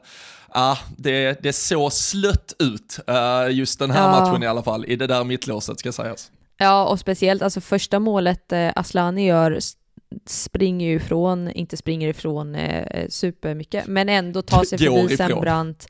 Ja, 0.57 0.79
det, 0.97 1.43
det 1.43 1.53
såg 1.53 1.93
slött 1.93 2.53
ut 2.59 2.99
uh, 3.11 3.57
just 3.57 3.79
den 3.79 3.91
här 3.91 4.13
ja. 4.13 4.21
matchen 4.21 4.43
i 4.43 4.47
alla 4.47 4.63
fall, 4.63 4.85
i 4.85 4.97
det 4.97 5.07
där 5.07 5.25
mittlåset 5.25 5.79
ska 5.79 5.93
sägas. 5.93 6.31
Ja, 6.57 6.85
och 6.85 7.01
speciellt 7.01 7.43
alltså 7.43 7.61
första 7.61 7.99
målet 7.99 8.53
eh, 8.53 8.71
Aslani 8.77 9.27
gör 9.27 9.59
springer 10.27 10.89
ju 10.89 10.97
ifrån, 10.97 11.51
inte 11.51 11.77
springer 11.77 12.09
ifrån 12.09 12.55
eh, 12.55 13.09
supermycket, 13.09 13.87
men 13.87 14.09
ändå 14.09 14.43
tar 14.43 14.65
sig 14.65 14.79
förbi. 15.09 15.17
Sembrant. 15.17 15.89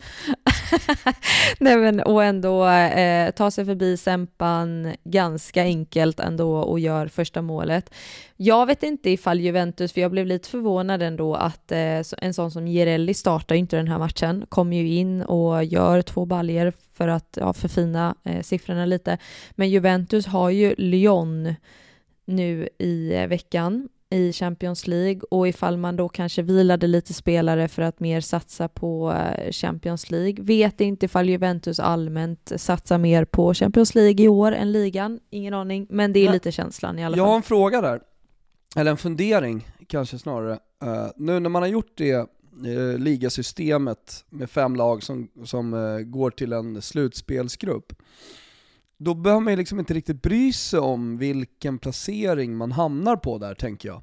Nej 1.61 1.77
men 1.77 2.01
och 2.01 2.25
ändå 2.25 2.67
eh, 2.67 3.31
tar 3.31 3.51
sig 3.51 3.65
förbi 3.65 3.97
Sempan 3.97 4.95
ganska 5.05 5.63
enkelt 5.63 6.21
ändå 6.21 6.57
och 6.57 6.81
gör 6.81 7.09
första 7.09 7.43
målet. 7.43 7.91
Jag 8.37 8.67
vet 8.67 8.83
inte 8.83 9.11
ifall 9.11 9.41
Juventus, 9.41 9.93
för 9.93 10.01
jag 10.01 10.11
blev 10.11 10.27
lite 10.27 10.49
förvånad 10.49 11.03
ändå 11.03 11.35
att 11.35 11.73
eh, 11.73 12.03
en 12.19 12.35
sån 12.35 12.51
som 12.51 12.67
Girelli 12.67 13.15
startar 13.15 13.55
ju 13.55 13.59
inte 13.59 13.77
den 13.77 13.89
här 13.89 13.99
matchen, 13.99 14.47
kommer 14.49 14.77
ju 14.77 14.89
in 14.89 15.23
och 15.23 15.65
gör 15.65 16.03
två 16.03 16.25
baljer 16.25 16.73
för 16.93 17.09
att 17.09 17.39
ja, 17.41 17.53
förfina 17.53 18.15
eh, 18.25 18.43
siffrorna 18.43 18.87
lite. 18.87 19.19
Men 19.51 19.71
Juventus 19.71 20.27
har 20.27 20.51
ju 20.51 20.75
Lyon 20.79 21.55
nu 22.25 22.69
i 22.79 23.15
eh, 23.15 23.27
veckan 23.27 23.89
i 24.15 24.33
Champions 24.33 24.87
League 24.87 25.21
och 25.31 25.49
ifall 25.49 25.77
man 25.77 25.97
då 25.97 26.09
kanske 26.09 26.43
vilade 26.43 26.87
lite 26.87 27.15
spelare 27.15 27.69
för 27.69 27.83
att 27.83 28.01
mer 28.01 28.21
satsa 28.21 28.69
på 28.69 29.13
eh, 29.13 29.51
Champions 29.53 30.11
League. 30.11 30.45
Vet 30.45 30.81
inte 30.81 31.07
ifall 31.07 31.29
Juventus 31.29 31.81
allmänt 31.81 32.53
satsar 32.57 32.99
mer 32.99 33.25
på 33.25 33.55
Champions 33.55 33.95
League 33.95 34.25
i 34.25 34.29
år 34.29 34.53
än 34.53 34.73
ligan, 34.73 35.21
ingen 35.31 35.55
aning, 35.55 35.87
men 35.91 36.13
det 36.13 36.27
är 36.27 36.33
lite 36.33 36.53
känslan 36.53 36.99
i 36.99 37.05
alla 37.05 37.17
Jag 37.17 37.25
har 37.25 37.31
fall. 37.31 37.37
en 37.37 37.43
fråga 37.43 37.81
där, 37.81 38.01
eller 38.77 38.91
en 38.91 38.97
fundering 38.97 39.69
kanske 39.87 40.19
snarare. 40.19 40.53
Eh, 40.85 41.07
nu 41.17 41.41
när 41.41 41.51
man 41.51 41.63
har 41.63 41.69
gjort 41.69 41.93
det 41.97 42.27
uh, 42.67 42.99
ligasystemet 42.99 44.25
med 44.31 44.51
fem 44.51 44.77
lag 44.77 45.03
som, 45.03 45.29
som 45.45 45.75
eh, 45.75 45.99
går 45.99 46.31
till 46.31 46.53
en 46.53 46.83
slutspelsgrupp, 46.83 47.93
då 49.05 49.15
behöver 49.15 49.41
man 49.41 49.53
ju 49.53 49.57
liksom 49.57 49.79
inte 49.79 49.95
riktigt 49.95 50.23
bry 50.23 50.53
sig 50.53 50.79
om 50.81 51.19
vilken 51.19 51.79
placering 51.79 52.57
man 52.57 52.73
hamnar 52.73 53.17
på 53.17 53.39
där 53.39 53.55
tänker 53.55 53.89
jag. 53.89 54.03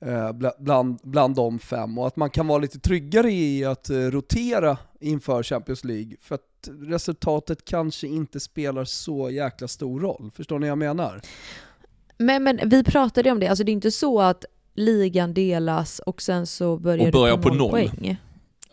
Eh, 0.00 0.32
bla- 0.32 0.52
bland, 0.58 0.98
bland 1.02 1.34
de 1.34 1.58
fem 1.58 1.98
och 1.98 2.06
att 2.06 2.16
man 2.16 2.30
kan 2.30 2.46
vara 2.46 2.58
lite 2.58 2.78
tryggare 2.78 3.32
i 3.32 3.64
att 3.64 3.90
eh, 3.90 3.96
rotera 3.96 4.78
inför 5.00 5.42
Champions 5.42 5.84
League 5.84 6.16
för 6.20 6.34
att 6.34 6.68
resultatet 6.80 7.64
kanske 7.64 8.06
inte 8.06 8.40
spelar 8.40 8.84
så 8.84 9.30
jäkla 9.30 9.68
stor 9.68 10.00
roll. 10.00 10.30
Förstår 10.34 10.58
ni 10.58 10.66
vad 10.66 10.70
jag 10.70 10.78
menar? 10.78 11.20
Men, 12.18 12.42
men 12.44 12.60
vi 12.64 12.84
pratade 12.84 13.30
om 13.30 13.40
det, 13.40 13.46
alltså 13.48 13.64
det 13.64 13.70
är 13.70 13.74
inte 13.74 13.90
så 13.90 14.20
att 14.20 14.44
ligan 14.74 15.34
delas 15.34 15.98
och 15.98 16.22
sen 16.22 16.46
så 16.46 16.78
börjar, 16.78 17.06
Och 17.06 17.12
börjar 17.12 17.36
du 17.36 17.42
på 17.42 17.48
på 17.48 17.54
noll, 17.54 17.58
noll. 17.58 17.70
poäng. 17.90 18.16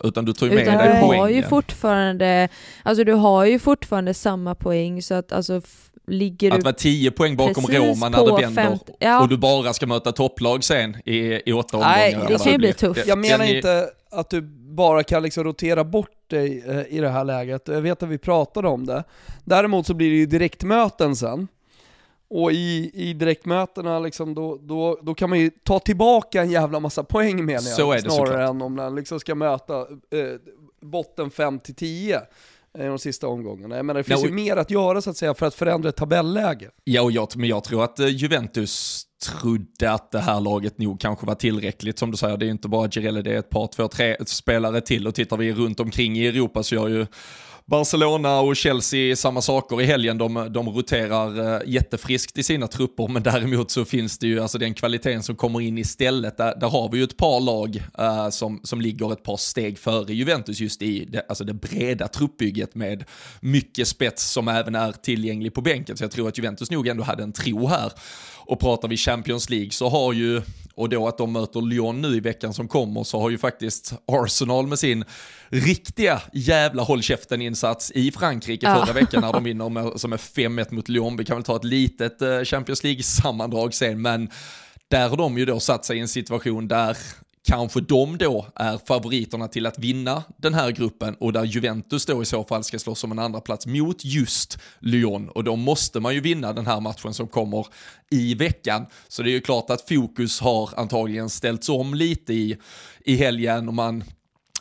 Utan 0.03 0.25
du 0.25 0.33
tar 0.33 0.47
ju 0.47 0.53
med 0.53 0.61
Utan 0.63 0.77
dig 0.77 0.87
du 0.87 0.93
har 0.93 1.07
poängen. 1.07 1.35
ju 1.37 1.43
fortfarande, 1.43 2.49
alltså 2.83 3.03
du 3.03 3.13
har 3.13 3.45
ju 3.45 3.59
fortfarande 3.59 4.13
samma 4.13 4.55
poäng 4.55 5.01
så 5.01 5.13
att 5.13 5.31
alltså 5.31 5.61
ligger 6.07 6.51
Att 6.51 6.57
du 6.59 6.63
vara 6.63 6.73
10 6.73 7.11
poäng 7.11 7.35
bakom 7.35 7.63
Roma 7.65 8.09
när 8.09 8.25
det 8.25 8.41
vänder 8.41 8.63
femt- 8.63 8.89
ja. 8.99 9.21
och 9.21 9.29
du 9.29 9.37
bara 9.37 9.73
ska 9.73 9.87
möta 9.87 10.11
topplag 10.11 10.63
sen 10.63 10.95
i, 11.05 11.49
i 11.49 11.53
åtta 11.53 11.77
omgångar. 11.77 11.95
Nej, 11.95 12.17
det 12.27 12.43
kan 12.43 12.51
ju 12.51 12.57
bli 12.57 12.67
blir. 12.67 12.73
tufft. 12.73 13.07
Jag 13.07 13.17
menar 13.17 13.45
inte 13.55 13.89
att 14.11 14.29
du 14.29 14.41
bara 14.75 15.03
kan 15.03 15.23
liksom 15.23 15.43
rotera 15.43 15.83
bort 15.83 16.09
dig 16.29 16.63
eh, 16.67 16.97
i 16.97 16.99
det 16.99 17.09
här 17.09 17.23
läget, 17.23 17.67
jag 17.67 17.81
vet 17.81 18.03
att 18.03 18.09
vi 18.09 18.17
pratade 18.17 18.67
om 18.67 18.85
det. 18.85 19.03
Däremot 19.43 19.87
så 19.87 19.93
blir 19.93 20.09
det 20.09 20.15
ju 20.15 20.25
direktmöten 20.25 21.15
sen. 21.15 21.47
Och 22.35 22.51
i, 22.51 22.91
i 22.93 23.13
direktmötena 23.13 23.99
liksom, 23.99 24.33
då, 24.33 24.59
då, 24.61 24.99
då 25.01 25.13
kan 25.15 25.29
man 25.29 25.39
ju 25.39 25.49
ta 25.63 25.79
tillbaka 25.79 26.41
en 26.41 26.51
jävla 26.51 26.79
massa 26.79 27.03
poäng 27.03 27.45
menar 27.45 27.53
jag. 27.53 27.63
Så 27.63 27.91
är 27.91 27.95
det 27.95 28.01
snarare 28.01 28.27
såklart. 28.27 28.49
än 28.49 28.61
om 28.61 28.75
man 28.75 28.95
liksom 28.95 29.19
ska 29.19 29.35
möta 29.35 29.79
eh, 29.79 29.85
botten 30.81 31.29
5-10 31.31 32.19
i 32.79 32.83
de 32.83 32.99
sista 32.99 33.27
omgångarna. 33.27 33.75
Jag 33.75 33.85
menar 33.85 33.99
det 33.99 34.03
finns 34.03 34.21
Nej, 34.21 34.29
ju 34.29 34.35
mer 34.35 34.57
att 34.57 34.71
göra 34.71 35.01
så 35.01 35.09
att 35.09 35.17
säga 35.17 35.33
för 35.33 35.45
att 35.45 35.55
förändra 35.55 35.89
ett 35.89 35.95
tabelläge. 35.95 36.69
Ja, 36.83 37.01
och 37.01 37.11
jag, 37.11 37.27
men 37.35 37.49
jag 37.49 37.63
tror 37.63 37.83
att 37.83 37.99
eh, 37.99 38.07
Juventus 38.07 39.03
trodde 39.25 39.91
att 39.91 40.11
det 40.11 40.19
här 40.19 40.41
laget 40.41 40.77
nog 40.77 40.99
kanske 40.99 41.25
var 41.25 41.35
tillräckligt. 41.35 41.99
Som 41.99 42.11
du 42.11 42.17
säger, 42.17 42.37
det 42.37 42.45
är 42.45 42.49
inte 42.49 42.67
bara 42.67 42.89
Girelli, 42.89 43.21
det 43.21 43.33
är 43.33 43.39
ett 43.39 43.49
par, 43.49 43.67
två, 43.67 43.87
tre 43.87 44.17
spelare 44.25 44.81
till. 44.81 45.07
Och 45.07 45.15
tittar 45.15 45.37
vi 45.37 45.53
runt 45.53 45.79
omkring 45.79 46.17
i 46.17 46.27
Europa 46.27 46.63
så 46.63 46.75
gör 46.75 46.87
ju 46.87 47.05
Barcelona 47.65 48.39
och 48.39 48.55
Chelsea 48.55 49.15
samma 49.15 49.41
saker 49.41 49.81
i 49.81 49.85
helgen. 49.85 50.17
De, 50.17 50.47
de 50.53 50.69
roterar 50.69 51.55
eh, 51.55 51.61
jättefriskt 51.65 52.37
i 52.37 52.43
sina 52.43 52.67
trupper, 52.67 53.07
men 53.07 53.23
däremot 53.23 53.71
så 53.71 53.85
finns 53.85 54.17
det 54.17 54.27
ju 54.27 54.39
alltså 54.39 54.57
den 54.57 54.73
kvaliteten 54.73 55.23
som 55.23 55.35
kommer 55.35 55.61
in 55.61 55.77
istället. 55.77 56.37
Där, 56.37 56.55
där 56.55 56.69
har 56.69 56.89
vi 56.91 56.97
ju 56.97 57.03
ett 57.03 57.17
par 57.17 57.39
lag 57.39 57.83
uh, 57.99 58.29
som, 58.29 58.59
som 58.63 58.81
ligger 58.81 59.13
ett 59.13 59.23
par 59.23 59.37
steg 59.37 59.79
före 59.79 60.13
Juventus 60.13 60.59
just 60.59 60.81
i 60.81 61.05
det, 61.05 61.25
alltså 61.29 61.43
det 61.43 61.53
breda 61.53 62.07
truppbygget 62.07 62.75
med 62.75 63.03
mycket 63.39 63.87
spets 63.87 64.31
som 64.31 64.47
även 64.47 64.75
är 64.75 64.91
tillgänglig 64.91 65.53
på 65.53 65.61
bänken. 65.61 65.97
Så 65.97 66.03
jag 66.03 66.11
tror 66.11 66.27
att 66.27 66.37
Juventus 66.37 66.71
nog 66.71 66.87
ändå 66.87 67.03
hade 67.03 67.23
en 67.23 67.33
tro 67.33 67.67
här. 67.67 67.91
Och 68.45 68.59
pratar 68.59 68.87
vi 68.87 68.97
Champions 68.97 69.49
League 69.49 69.71
så 69.71 69.89
har 69.89 70.13
ju, 70.13 70.41
och 70.75 70.89
då 70.89 71.07
att 71.07 71.17
de 71.17 71.31
möter 71.33 71.61
Lyon 71.61 72.01
nu 72.01 72.07
i 72.07 72.19
veckan 72.19 72.53
som 72.53 72.67
kommer, 72.67 73.03
så 73.03 73.19
har 73.19 73.29
ju 73.29 73.37
faktiskt 73.37 73.93
Arsenal 74.07 74.67
med 74.67 74.79
sin 74.79 75.05
riktiga 75.49 76.21
jävla 76.33 76.83
håll 76.83 77.01
käften-insats 77.01 77.91
i 77.91 78.11
Frankrike 78.11 78.65
Ja. 78.65 78.85
förra 78.85 78.93
veckan 78.93 79.21
när 79.21 79.33
de 79.33 79.43
vinner 79.43 79.69
med, 79.69 79.99
som 79.99 80.13
är 80.13 80.17
5-1 80.17 80.73
mot 80.73 80.89
Lyon. 80.89 81.17
Vi 81.17 81.25
kan 81.25 81.37
väl 81.37 81.43
ta 81.43 81.55
ett 81.55 81.63
litet 81.63 82.21
eh, 82.21 82.41
Champions 82.43 82.83
League-sammandrag 82.83 83.73
sen, 83.73 84.01
men 84.01 84.29
där 84.89 85.09
har 85.09 85.17
de 85.17 85.37
ju 85.37 85.45
då 85.45 85.59
satt 85.59 85.85
sig 85.85 85.97
i 85.97 85.99
en 85.99 86.07
situation 86.07 86.67
där 86.67 86.97
kanske 87.43 87.81
de 87.81 88.17
då 88.17 88.45
är 88.55 88.77
favoriterna 88.77 89.47
till 89.47 89.65
att 89.65 89.79
vinna 89.79 90.23
den 90.37 90.53
här 90.53 90.71
gruppen 90.71 91.15
och 91.19 91.33
där 91.33 91.43
Juventus 91.43 92.05
då 92.05 92.21
i 92.21 92.25
så 92.25 92.43
fall 92.43 92.63
ska 92.63 92.79
slåss 92.79 93.03
om 93.03 93.11
en 93.11 93.19
andra 93.19 93.41
plats 93.41 93.65
mot 93.65 94.05
just 94.05 94.57
Lyon 94.79 95.29
och 95.29 95.43
då 95.43 95.55
måste 95.55 95.99
man 95.99 96.13
ju 96.13 96.19
vinna 96.19 96.53
den 96.53 96.67
här 96.67 96.79
matchen 96.79 97.13
som 97.13 97.27
kommer 97.27 97.67
i 98.11 98.35
veckan. 98.35 98.85
Så 99.07 99.23
det 99.23 99.29
är 99.29 99.33
ju 99.33 99.41
klart 99.41 99.69
att 99.69 99.87
fokus 99.89 100.39
har 100.39 100.69
antagligen 100.77 101.29
ställts 101.29 101.69
om 101.69 101.93
lite 101.93 102.33
i, 102.33 102.57
i 103.05 103.15
helgen 103.15 103.67
och 103.67 103.73
man 103.73 104.03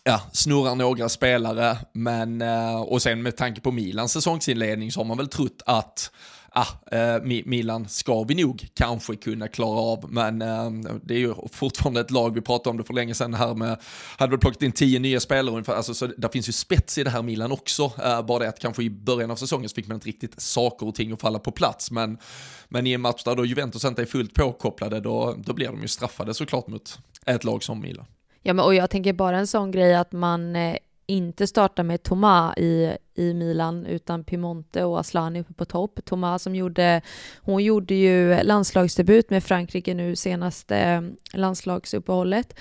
ja, 0.05 0.21
snurrar 0.33 0.75
några 0.75 1.09
spelare, 1.09 1.77
men 1.93 2.43
eh, 2.43 2.81
och 2.81 3.03
sen 3.03 3.23
med 3.23 3.37
tanke 3.37 3.61
på 3.61 3.71
Milans 3.71 4.13
säsongsinledning 4.13 4.93
så 4.93 5.01
har 5.01 5.05
man 5.05 5.17
väl 5.17 5.29
trott 5.29 5.63
att 5.67 6.11
ah, 6.55 6.97
eh, 6.97 7.23
Milan 7.23 7.89
ska 7.89 8.23
vi 8.23 8.35
nog 8.35 8.69
kanske 8.75 9.17
kunna 9.17 9.49
klara 9.49 9.79
av, 9.79 10.13
men 10.13 10.43
eh, 10.43 10.71
det 11.03 11.15
är 11.15 11.19
ju 11.19 11.35
fortfarande 11.53 12.01
ett 12.01 12.11
lag, 12.11 12.35
vi 12.35 12.41
pratade 12.41 12.71
om 12.71 12.77
det 12.77 12.85
för 12.85 12.95
länge 12.95 13.15
sedan 13.15 13.35
här 13.35 13.55
med, 13.55 13.81
hade 14.19 14.31
väl 14.31 14.41
plockat 14.41 14.63
in 14.63 14.73
tio 14.73 14.99
nya 14.99 15.21
spelare 15.21 15.53
ungefär, 15.53 15.75
alltså, 15.75 15.95
så 15.95 16.07
det 16.07 16.29
finns 16.33 16.49
ju 16.49 16.53
spets 16.53 16.99
i 16.99 17.05
det 17.05 17.11
här 17.11 17.23
Milan 17.23 17.53
också, 17.53 17.93
eh, 18.05 18.23
bara 18.23 18.39
det 18.39 18.49
att 18.49 18.59
kanske 18.59 18.83
i 18.83 18.91
början 18.91 19.31
av 19.31 19.37
säsongen 19.37 19.69
så 19.69 19.75
fick 19.75 19.89
man 19.89 19.95
inte 19.95 20.09
riktigt 20.09 20.41
saker 20.41 20.89
och 20.89 20.95
ting 20.95 21.13
att 21.13 21.21
falla 21.21 21.39
på 21.39 21.51
plats, 21.51 21.91
men, 21.91 22.19
men 22.69 22.87
i 22.87 22.93
en 22.93 23.01
match 23.01 23.25
där 23.25 23.37
då 23.37 23.45
Juventus 23.45 23.85
inte 23.85 24.03
är 24.03 24.07
fullt 24.07 24.35
påkopplade, 24.35 25.01
då, 25.01 25.35
då 25.39 25.53
blir 25.53 25.67
de 25.67 25.83
ju 25.83 25.89
straffade 25.89 26.35
såklart 26.35 26.67
mot 26.67 26.99
ett 27.27 27.45
lag 27.45 27.63
som 27.63 27.81
Milan. 27.81 28.07
Ja, 28.43 28.53
men, 28.53 28.65
och 28.65 28.75
jag 28.75 28.91
tänker 28.91 29.13
bara 29.13 29.39
en 29.39 29.47
sån 29.47 29.71
grej 29.71 29.95
att 29.95 30.13
man 30.13 30.57
eh, 30.57 30.77
inte 31.13 31.47
starta 31.47 31.83
med 31.83 32.03
Thomas 32.03 32.59
i, 32.59 32.97
i 33.15 33.35
Milan 33.35 33.87
utan 33.87 34.25
Piemonte 34.25 34.85
och 34.85 35.01
Aslani 35.01 35.41
uppe 35.41 35.55
på 35.55 35.65
topp. 35.65 36.01
Thomas 36.05 36.43
som 36.43 36.55
gjorde, 36.55 37.03
hon 37.41 37.65
gjorde 37.65 37.95
ju 37.95 38.43
landslagsdebut 38.43 39.31
med 39.31 39.45
Frankrike 39.45 39.95
nu 39.95 40.17
senaste 40.17 40.77
eh, 40.77 41.03
landslagsuppehållet. 41.35 42.55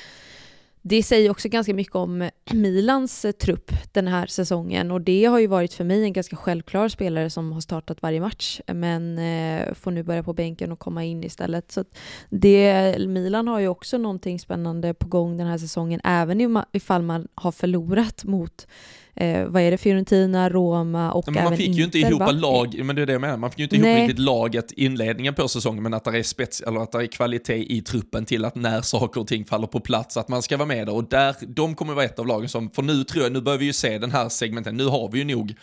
Det 0.84 1.04
säger 1.04 1.30
också 1.30 1.50
ganska 1.50 1.74
mycket 1.74 1.96
om 1.96 2.30
Milans 2.52 3.26
eh, 3.26 3.32
trupp 3.32 3.72
den 3.92 4.08
här 4.08 4.28
säsongen. 4.28 4.92
Och 4.92 5.02
det 5.02 5.26
har 5.26 5.40
ju 5.40 5.48
varit 5.48 5.74
för 5.74 5.84
mig 5.84 6.04
en 6.04 6.14
ganska 6.14 6.36
självklar 6.36 6.88
spelare 6.88 7.30
som 7.30 7.52
har 7.52 7.62
startat 7.62 8.02
varje 8.02 8.20
match. 8.20 8.62
Men 8.74 9.18
eh, 9.18 9.74
får 9.74 9.92
nu 9.92 10.04
börja 10.04 10.24
på 10.24 10.34
bänken 10.34 10.72
och 10.72 10.80
komma 10.80 11.04
in 11.04 11.24
istället. 11.24 11.72
Så 11.72 11.86
det, 12.30 12.96
Milan 13.08 13.48
har 13.48 13.60
ju 13.60 13.68
också 13.68 13.98
någonting 13.98 14.40
spännande 14.40 14.94
på 14.94 15.08
gång 15.08 15.38
den 15.38 15.48
här 15.48 15.58
säsongen. 15.58 16.02
Även 16.04 16.64
ifall 16.72 17.02
man 17.02 17.28
har 17.36 17.52
förlorat 17.52 18.24
mot 18.24 18.68
eh, 19.16 19.46
vad 19.46 19.62
är 19.62 19.72
det, 19.72 19.78
Fiorentina, 19.78 20.50
Roma 20.50 21.12
och 21.12 21.24
Men 21.28 21.36
även 21.36 21.50
man 21.50 21.58
fick 21.58 21.76
ju 21.76 21.84
inte 21.84 21.98
Inter, 22.00 22.10
ihop 22.10 22.22
va? 22.22 22.32
lag, 22.32 22.82
men 22.84 22.96
det 22.96 23.02
är 23.02 23.06
det 23.06 23.12
jag 23.14 23.22
menar, 23.22 23.38
man 23.38 23.50
fick 23.52 23.60
ju 23.60 23.64
inte 23.64 23.78
Nej. 23.78 23.92
ihop 23.92 24.00
riktigt 24.10 24.20
laget 24.26 24.72
inledningen 24.72 25.34
på 25.34 25.48
säsongen, 25.48 25.84
men 25.84 25.94
att 25.94 26.04
det 26.04 26.18
är 26.20 26.24
spets, 26.24 26.62
eller 26.62 26.80
att 26.80 26.92
det 26.92 26.98
är 26.98 27.08
kvalitet 27.08 27.74
i 27.74 27.82
truppen 27.82 28.26
till 28.26 28.46
att 28.46 28.56
när 28.56 28.82
saker 28.82 29.22
och 29.22 29.28
ting 29.28 29.46
faller 29.46 29.68
på 29.68 29.80
plats, 29.80 30.18
att 30.18 30.28
man 30.28 30.42
ska 30.42 30.58
vara 30.58 30.68
med 30.68 30.88
där. 30.88 30.96
Och 30.96 31.10
där, 31.10 31.36
de 31.48 31.76
kommer 31.76 31.94
vara 31.94 32.06
ett 32.06 32.20
av 32.20 32.28
lagen 32.28 32.50
som, 32.50 32.70
för 32.70 32.82
nu 32.82 33.04
tror 33.04 33.24
jag, 33.24 33.32
nu 33.32 33.42
börjar 33.42 33.60
vi 33.60 33.66
ju 33.66 33.74
se 33.74 33.98
den 33.98 34.12
här 34.12 34.30
segmenten, 34.30 34.78
nu 34.78 34.86
har 34.86 35.10
vi 35.12 35.20
ju 35.20 35.26
nog 35.36 35.56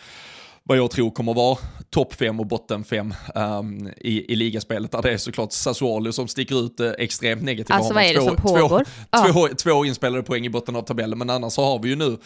vad 0.62 0.78
jag 0.78 0.90
tror 0.90 1.10
kommer 1.10 1.34
vara 1.34 1.58
topp 1.90 2.14
fem 2.14 2.40
och 2.40 2.46
botten 2.46 2.84
fem 2.84 3.14
um, 3.34 3.88
i, 3.96 4.32
i 4.32 4.36
ligaspelet, 4.36 4.92
där 4.92 5.02
det 5.02 5.12
är 5.12 5.16
såklart 5.16 5.52
Sassuolo 5.52 6.12
som 6.12 6.28
sticker 6.28 6.64
ut 6.64 6.80
eh, 6.80 6.90
extremt 6.98 7.42
negativt. 7.42 7.70
Alltså 7.76 7.94
vad 7.94 8.02
är 8.02 8.14
det 8.14 8.20
två- 8.20 8.26
som 8.26 8.36
två- 8.36 8.48
pågår? 8.58 8.84
Ja. 9.10 9.28
Två, 9.32 9.48
två 9.48 9.84
inspelade 9.84 10.22
poäng 10.22 10.46
i 10.46 10.50
botten 10.50 10.76
av 10.76 10.82
tabellen, 10.82 11.18
men 11.18 11.30
annars 11.30 11.52
så 11.52 11.64
har 11.64 11.78
vi 11.78 11.88
ju 11.88 11.96
nu 11.96 12.16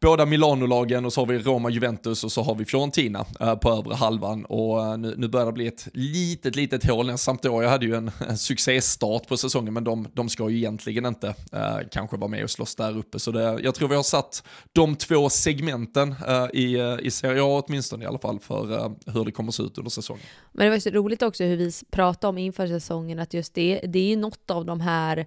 båda 0.00 0.26
Milano-lagen 0.26 1.04
och 1.04 1.12
så 1.12 1.20
har 1.20 1.26
vi 1.26 1.38
Roma, 1.38 1.70
Juventus 1.70 2.24
och 2.24 2.32
så 2.32 2.42
har 2.42 2.54
vi 2.54 2.64
Fiorentina 2.64 3.24
eh, 3.40 3.54
på 3.54 3.70
övre 3.70 3.94
halvan 3.94 4.44
och 4.44 4.86
eh, 4.86 4.98
nu, 4.98 5.14
nu 5.16 5.28
börjar 5.28 5.46
det 5.46 5.52
bli 5.52 5.66
ett 5.66 5.88
litet, 5.92 6.56
litet 6.56 6.86
hål. 6.86 7.18
Samt 7.18 7.42
då. 7.42 7.62
jag 7.62 7.70
hade 7.70 7.86
ju 7.86 7.94
en, 7.94 8.10
en 8.28 8.38
succéstart 8.38 9.28
på 9.28 9.36
säsongen 9.36 9.74
men 9.74 9.84
de, 9.84 10.08
de 10.14 10.28
ska 10.28 10.48
ju 10.48 10.56
egentligen 10.56 11.06
inte 11.06 11.28
eh, 11.52 11.78
kanske 11.90 12.16
vara 12.16 12.28
med 12.28 12.44
och 12.44 12.50
slåss 12.50 12.74
där 12.74 12.98
uppe. 12.98 13.18
Så 13.18 13.30
det, 13.30 13.60
jag 13.62 13.74
tror 13.74 13.88
vi 13.88 13.96
har 13.96 14.02
satt 14.02 14.42
de 14.72 14.96
två 14.96 15.30
segmenten 15.30 16.14
eh, 16.28 16.46
i, 16.52 16.98
i 17.02 17.10
Serie 17.10 17.42
A 17.42 17.62
åtminstone 17.66 18.04
i 18.04 18.06
alla 18.06 18.18
fall 18.18 18.40
för 18.40 18.92
hur 19.06 19.24
det 19.24 19.32
kommer 19.32 19.48
att 19.48 19.54
se 19.54 19.62
ut 19.62 19.78
under 19.78 19.90
säsongen. 19.90 20.24
Men 20.52 20.66
det 20.66 20.70
var 20.70 20.78
så 20.78 20.90
roligt 20.90 21.22
också 21.22 21.44
hur 21.44 21.56
vi 21.56 21.72
pratade 21.90 22.28
om 22.28 22.38
inför 22.38 22.66
säsongen 22.66 23.18
att 23.18 23.34
just 23.34 23.54
det, 23.54 23.80
det 23.84 23.98
är 23.98 24.08
ju 24.08 24.16
något 24.16 24.50
av 24.50 24.64
de 24.64 24.80
här 24.80 25.26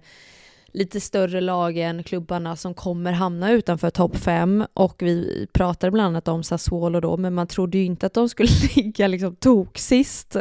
lite 0.72 1.00
större 1.00 1.40
lagen, 1.40 2.02
klubbarna 2.02 2.56
som 2.56 2.74
kommer 2.74 3.12
hamna 3.12 3.52
utanför 3.52 3.90
topp 3.90 4.16
5 4.16 4.64
och 4.74 4.96
vi 4.98 5.46
pratade 5.52 5.90
bland 5.90 6.06
annat 6.06 6.28
om 6.28 6.42
Sassuolo 6.42 7.00
då, 7.00 7.16
men 7.16 7.34
man 7.34 7.46
trodde 7.46 7.78
ju 7.78 7.84
inte 7.84 8.06
att 8.06 8.14
de 8.14 8.28
skulle 8.28 8.48
ligga 8.76 9.06
liksom 9.06 9.36
tok 9.36 9.78
sist. 9.78 10.36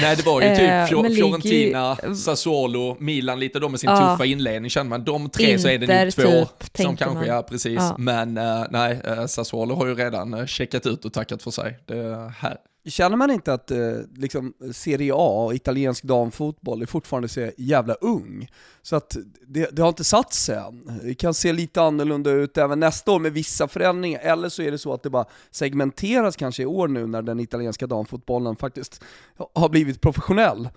Nej, 0.00 0.16
det 0.16 0.26
var 0.26 0.42
ju 0.42 0.56
typ 0.56 0.70
eh, 0.70 0.86
Fiorentina, 0.86 1.98
ju... 2.08 2.14
Sassuolo, 2.14 2.96
Milan, 3.00 3.40
lite 3.40 3.58
de 3.58 3.70
med 3.70 3.80
sin 3.80 3.90
ja. 3.90 4.12
tuffa 4.12 4.24
inledning 4.24 4.70
känner 4.70 4.90
man. 4.90 5.04
De 5.04 5.30
tre 5.30 5.44
Inter, 5.44 5.58
så 5.58 5.68
är 5.68 5.78
det 5.78 6.04
nu 6.04 6.10
två 6.10 6.22
typ, 6.22 6.76
som 6.84 6.96
kanske, 6.96 7.18
man. 7.18 7.26
ja 7.26 7.42
precis, 7.42 7.74
ja. 7.76 7.96
men 7.98 8.38
uh, 8.38 8.64
nej, 8.70 9.00
uh, 9.08 9.26
Sassuolo 9.26 9.74
har 9.74 9.86
ju 9.86 9.94
redan 9.94 10.46
checkat 10.46 10.86
ut 10.86 11.04
och 11.04 11.12
tackat 11.12 11.42
för 11.42 11.50
sig. 11.50 11.78
Det 11.86 12.32
här 12.38 12.56
Känner 12.86 13.16
man 13.16 13.30
inte 13.30 13.52
att 13.52 13.70
eh, 13.70 13.78
liksom, 14.16 14.54
Serie 14.72 15.12
A, 15.16 15.50
italiensk 15.54 16.04
damfotboll, 16.04 16.82
är 16.82 16.86
fortfarande 16.86 17.28
så 17.28 17.50
jävla 17.56 17.94
ung? 17.94 18.48
Så 18.82 18.96
att 18.96 19.16
det, 19.46 19.68
det, 19.72 19.82
har 19.82 19.88
inte 19.88 20.04
satt 20.04 20.32
sig 20.32 20.56
än. 20.56 21.00
Det 21.02 21.14
kan 21.14 21.34
se 21.34 21.52
lite 21.52 21.82
annorlunda 21.82 22.30
ut 22.30 22.58
även 22.58 22.80
nästa 22.80 23.12
år 23.12 23.18
med 23.20 23.32
vissa 23.32 23.68
förändringar, 23.68 24.20
eller 24.20 24.48
så 24.48 24.62
är 24.62 24.70
det 24.70 24.78
så 24.78 24.92
att 24.92 25.02
det 25.02 25.10
bara 25.10 25.24
segmenteras 25.50 26.36
kanske 26.36 26.62
i 26.62 26.66
år 26.66 26.88
nu 26.88 27.06
när 27.06 27.22
den 27.22 27.40
italienska 27.40 27.86
damfotbollen 27.86 28.56
faktiskt 28.56 29.02
har 29.54 29.68
blivit 29.68 30.00
professionell. 30.00 30.68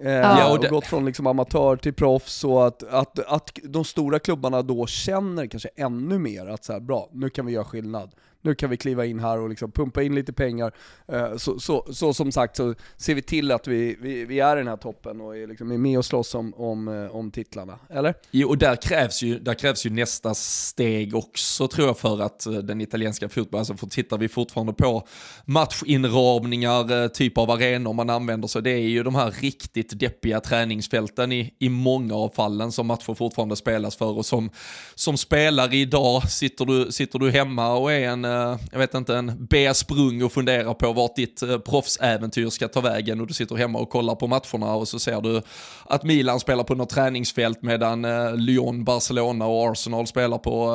Eh, 0.00 0.12
ja, 0.12 0.52
och, 0.52 0.58
och 0.58 0.70
gått 0.70 0.86
från 0.86 1.04
liksom 1.04 1.26
amatör 1.26 1.76
till 1.76 1.94
proffs, 1.94 2.44
och 2.44 2.66
att, 2.66 2.82
att, 2.82 3.18
att 3.18 3.58
de 3.62 3.84
stora 3.84 4.18
klubbarna 4.18 4.62
då 4.62 4.86
känner 4.86 5.46
kanske 5.46 5.68
ännu 5.76 6.18
mer 6.18 6.46
att 6.46 6.64
så 6.64 6.72
här, 6.72 6.80
bra, 6.80 7.08
nu 7.12 7.30
kan 7.30 7.46
vi 7.46 7.52
göra 7.52 7.64
skillnad 7.64 8.14
nu 8.42 8.54
kan 8.54 8.70
vi 8.70 8.76
kliva 8.76 9.04
in 9.04 9.18
här 9.18 9.38
och 9.38 9.48
liksom 9.48 9.70
pumpa 9.70 10.02
in 10.02 10.14
lite 10.14 10.32
pengar. 10.32 10.72
Eh, 11.08 11.36
så, 11.36 11.60
så, 11.60 11.86
så, 11.92 12.14
som 12.14 12.32
sagt 12.32 12.56
så 12.56 12.74
ser 12.96 13.14
vi 13.14 13.22
till 13.22 13.52
att 13.52 13.66
vi, 13.66 13.96
vi, 14.00 14.24
vi 14.24 14.40
är 14.40 14.56
i 14.56 14.58
den 14.58 14.68
här 14.68 14.76
toppen 14.76 15.20
och 15.20 15.36
är, 15.36 15.46
liksom, 15.46 15.72
är 15.72 15.78
med 15.78 15.98
och 15.98 16.04
slåss 16.04 16.34
om, 16.34 16.54
om, 16.54 16.88
eh, 16.88 17.16
om 17.16 17.30
titlarna, 17.30 17.78
eller? 17.90 18.14
Jo, 18.30 18.48
och 18.48 18.58
där 18.58 18.76
krävs, 18.76 19.22
ju, 19.22 19.38
där 19.38 19.54
krävs 19.54 19.86
ju 19.86 19.90
nästa 19.90 20.34
steg 20.34 21.14
också 21.14 21.68
tror 21.68 21.86
jag 21.86 21.98
för 21.98 22.20
att 22.20 22.46
eh, 22.46 22.52
den 22.52 22.80
italienska 22.80 23.28
fotbollen, 23.28 23.60
alltså 23.60 23.76
för 23.76 23.86
tittar 23.86 24.18
vi 24.18 24.28
fortfarande 24.28 24.72
på 24.72 25.06
matchinramningar, 25.44 27.08
typ 27.08 27.38
av 27.38 27.50
arenor 27.50 27.92
man 27.92 28.10
använder 28.10 28.48
sig, 28.48 28.62
det 28.62 28.70
är 28.70 28.88
ju 28.88 29.02
de 29.02 29.14
här 29.14 29.30
riktigt 29.30 30.00
deppiga 30.00 30.40
träningsfälten 30.40 31.32
i, 31.32 31.54
i 31.58 31.68
många 31.68 32.14
av 32.14 32.28
fallen 32.28 32.72
som 32.72 32.86
matcher 32.86 33.14
fortfarande 33.14 33.56
spelas 33.56 33.96
för 33.96 34.18
och 34.18 34.26
som, 34.26 34.50
som 34.94 35.16
spelare 35.16 35.76
idag 35.76 36.30
sitter 36.30 36.64
du, 36.64 36.92
sitter 36.92 37.18
du 37.18 37.30
hemma 37.30 37.74
och 37.74 37.92
är 37.92 38.08
en 38.08 38.27
Eh, 38.28 38.58
jag 38.72 38.78
vet 38.78 38.94
inte, 38.94 39.16
en 39.16 39.46
B-sprung 39.50 40.22
och 40.22 40.32
funderar 40.32 40.74
på 40.74 40.92
vart 40.92 41.16
ditt 41.16 41.42
eh, 41.42 41.58
proffsäventyr 41.58 42.48
ska 42.48 42.68
ta 42.68 42.80
vägen 42.80 43.20
och 43.20 43.26
du 43.26 43.34
sitter 43.34 43.56
hemma 43.56 43.78
och 43.78 43.90
kollar 43.90 44.14
på 44.14 44.26
matcherna 44.26 44.74
och 44.74 44.88
så 44.88 44.98
ser 44.98 45.20
du 45.20 45.42
att 45.84 46.04
Milan 46.04 46.40
spelar 46.40 46.64
på 46.64 46.74
något 46.74 46.90
träningsfält 46.90 47.62
medan 47.62 48.04
eh, 48.04 48.36
Lyon, 48.36 48.84
Barcelona 48.84 49.46
och 49.46 49.72
Arsenal 49.72 50.06
spelar 50.06 50.38
på 50.38 50.68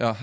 ja, 0.00 0.16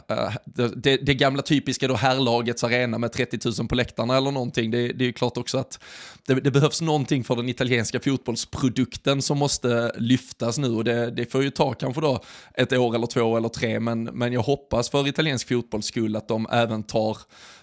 det, 0.75 0.97
det, 0.97 1.13
gamla 1.13 1.41
typiska 1.41 1.87
då 1.87 1.95
herrlagets 1.95 2.63
arena 2.63 2.97
med 2.97 3.11
30 3.11 3.39
000 3.59 3.67
på 3.67 3.75
läktarna 3.75 4.17
eller 4.17 4.31
någonting. 4.31 4.71
Det, 4.71 4.87
det 4.87 5.03
är 5.03 5.07
ju 5.07 5.13
klart 5.13 5.37
också 5.37 5.57
att 5.57 5.79
det, 6.27 6.33
det, 6.33 6.51
behövs 6.51 6.81
någonting 6.81 7.23
för 7.23 7.35
den 7.35 7.49
italienska 7.49 7.99
fotbollsprodukten 7.99 9.21
som 9.21 9.37
måste 9.37 9.91
lyftas 9.97 10.57
nu 10.57 10.69
och 10.69 10.83
det, 10.83 11.11
det 11.11 11.31
får 11.31 11.43
ju 11.43 11.49
ta 11.49 11.73
kanske 11.73 12.01
då 12.01 12.19
ett 12.53 12.73
år 12.73 12.95
eller 12.95 13.07
två 13.07 13.37
eller 13.37 13.49
tre 13.49 13.79
men, 13.79 14.03
men 14.03 14.33
jag 14.33 14.41
hoppas 14.41 14.89
för 14.89 15.07
italiensk 15.07 15.47
fotbolls 15.47 15.85
skull 15.85 16.15
att 16.15 16.27
de 16.27 16.47
även 16.51 16.70
även 16.71 16.83
tar 16.83 17.17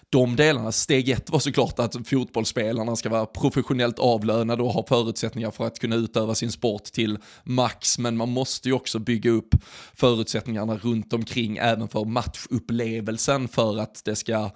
de 0.09 0.35
delarna. 0.35 0.71
Steg 0.71 1.09
ett 1.09 1.29
var 1.29 1.39
såklart 1.39 1.79
att 1.79 2.07
fotbollsspelarna 2.07 2.95
ska 2.95 3.09
vara 3.09 3.25
professionellt 3.25 3.99
avlönade 3.99 4.63
och 4.63 4.71
ha 4.71 4.85
förutsättningar 4.87 5.51
för 5.51 5.67
att 5.67 5.79
kunna 5.79 5.95
utöva 5.95 6.35
sin 6.35 6.51
sport 6.51 6.83
till 6.83 7.17
max, 7.43 7.99
men 7.99 8.17
man 8.17 8.29
måste 8.29 8.69
ju 8.69 8.73
också 8.73 8.99
bygga 8.99 9.31
upp 9.31 9.55
förutsättningarna 9.93 10.77
runt 10.77 11.13
omkring 11.13 11.57
även 11.57 11.87
för 11.87 12.05
matchupplevelsen 12.05 13.47
för 13.47 13.79
att 13.79 14.01
det 14.05 14.15
ska 14.15 14.51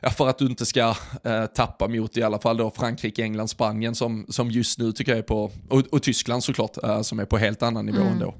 ja, 0.00 0.10
för 0.10 0.28
att 0.28 0.38
du 0.38 0.46
inte 0.46 0.66
ska 0.66 0.94
eh, 1.24 1.46
tappa 1.46 1.88
mot 1.88 2.16
i 2.16 2.22
alla 2.22 2.38
fall 2.38 2.56
då 2.56 2.70
Frankrike, 2.70 3.22
England, 3.22 3.48
Spanien 3.48 3.94
som, 3.94 4.26
som 4.28 4.50
just 4.50 4.78
nu 4.78 4.92
tycker 4.92 5.12
jag 5.12 5.18
är 5.18 5.22
på, 5.22 5.50
och, 5.68 5.82
och 5.92 6.02
Tyskland 6.02 6.44
såklart, 6.44 6.84
eh, 6.84 7.02
som 7.02 7.18
är 7.18 7.24
på 7.24 7.38
helt 7.38 7.62
annan 7.62 7.86
nivå 7.86 8.00
mm. 8.00 8.12
ändå. 8.12 8.34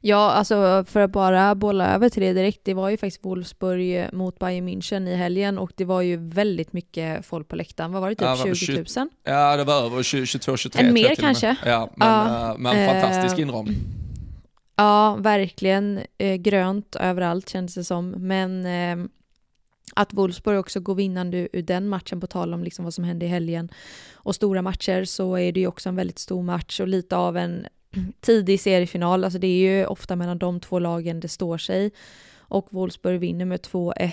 Ja, 0.00 0.30
alltså 0.30 0.84
för 0.88 1.00
att 1.00 1.10
bara 1.10 1.54
bolla 1.54 1.94
över 1.94 2.08
till 2.08 2.22
det 2.22 2.32
direkt, 2.32 2.60
det 2.64 2.74
var 2.74 2.88
ju 2.90 2.96
faktiskt 2.96 3.24
Wolfsburg 3.24 4.08
mot 4.12 4.38
Bayern 4.38 4.68
München 4.68 5.08
i 5.08 5.14
helgen 5.14 5.58
och 5.58 5.72
det 5.76 5.84
var 5.84 6.00
ju 6.00 6.16
väldigt 6.16 6.72
mycket 6.72 7.26
folk 7.26 7.48
på 7.48 7.56
läktaren. 7.56 7.92
Vad 7.92 8.02
var 8.02 8.08
det, 8.08 8.14
typ 8.14 8.46
ja, 8.46 8.54
20 8.54 8.76
000? 8.76 8.86
20, 8.86 9.08
ja, 9.24 9.56
det 9.56 9.64
var 9.64 9.86
över 9.86 10.02
22, 10.02 10.56
23. 10.56 10.86
En 10.86 10.94
mer 10.94 11.14
kanske? 11.14 11.56
Ja, 11.64 11.90
men, 11.96 12.08
ja, 12.08 12.50
äh, 12.50 12.58
men 12.58 13.02
fantastisk 13.02 13.38
inramning. 13.38 13.76
Ja, 14.76 15.16
verkligen 15.20 16.00
eh, 16.18 16.34
grönt 16.34 16.96
överallt 16.96 17.48
kändes 17.48 17.74
det 17.74 17.84
som, 17.84 18.10
men 18.10 18.66
eh, 18.66 19.06
att 19.94 20.14
Wolfsburg 20.14 20.58
också 20.58 20.80
går 20.80 20.94
vinnande 20.94 21.48
ur 21.52 21.62
den 21.62 21.88
matchen, 21.88 22.20
på 22.20 22.26
tal 22.26 22.54
om 22.54 22.64
liksom 22.64 22.84
vad 22.84 22.94
som 22.94 23.04
hände 23.04 23.26
i 23.26 23.28
helgen, 23.28 23.68
och 24.14 24.34
stora 24.34 24.62
matcher, 24.62 25.04
så 25.04 25.38
är 25.38 25.52
det 25.52 25.60
ju 25.60 25.66
också 25.66 25.88
en 25.88 25.96
väldigt 25.96 26.18
stor 26.18 26.42
match 26.42 26.80
och 26.80 26.88
lite 26.88 27.16
av 27.16 27.36
en 27.36 27.66
tidig 28.20 28.60
seriefinal, 28.60 29.24
alltså 29.24 29.38
det 29.38 29.46
är 29.46 29.58
ju 29.58 29.86
ofta 29.86 30.16
mellan 30.16 30.38
de 30.38 30.60
två 30.60 30.78
lagen 30.78 31.20
det 31.20 31.28
står 31.28 31.58
sig. 31.58 31.90
Och 32.48 32.68
Wolfsburg 32.70 33.20
vinner 33.20 33.44
med 33.44 33.60
2-1. 33.60 34.12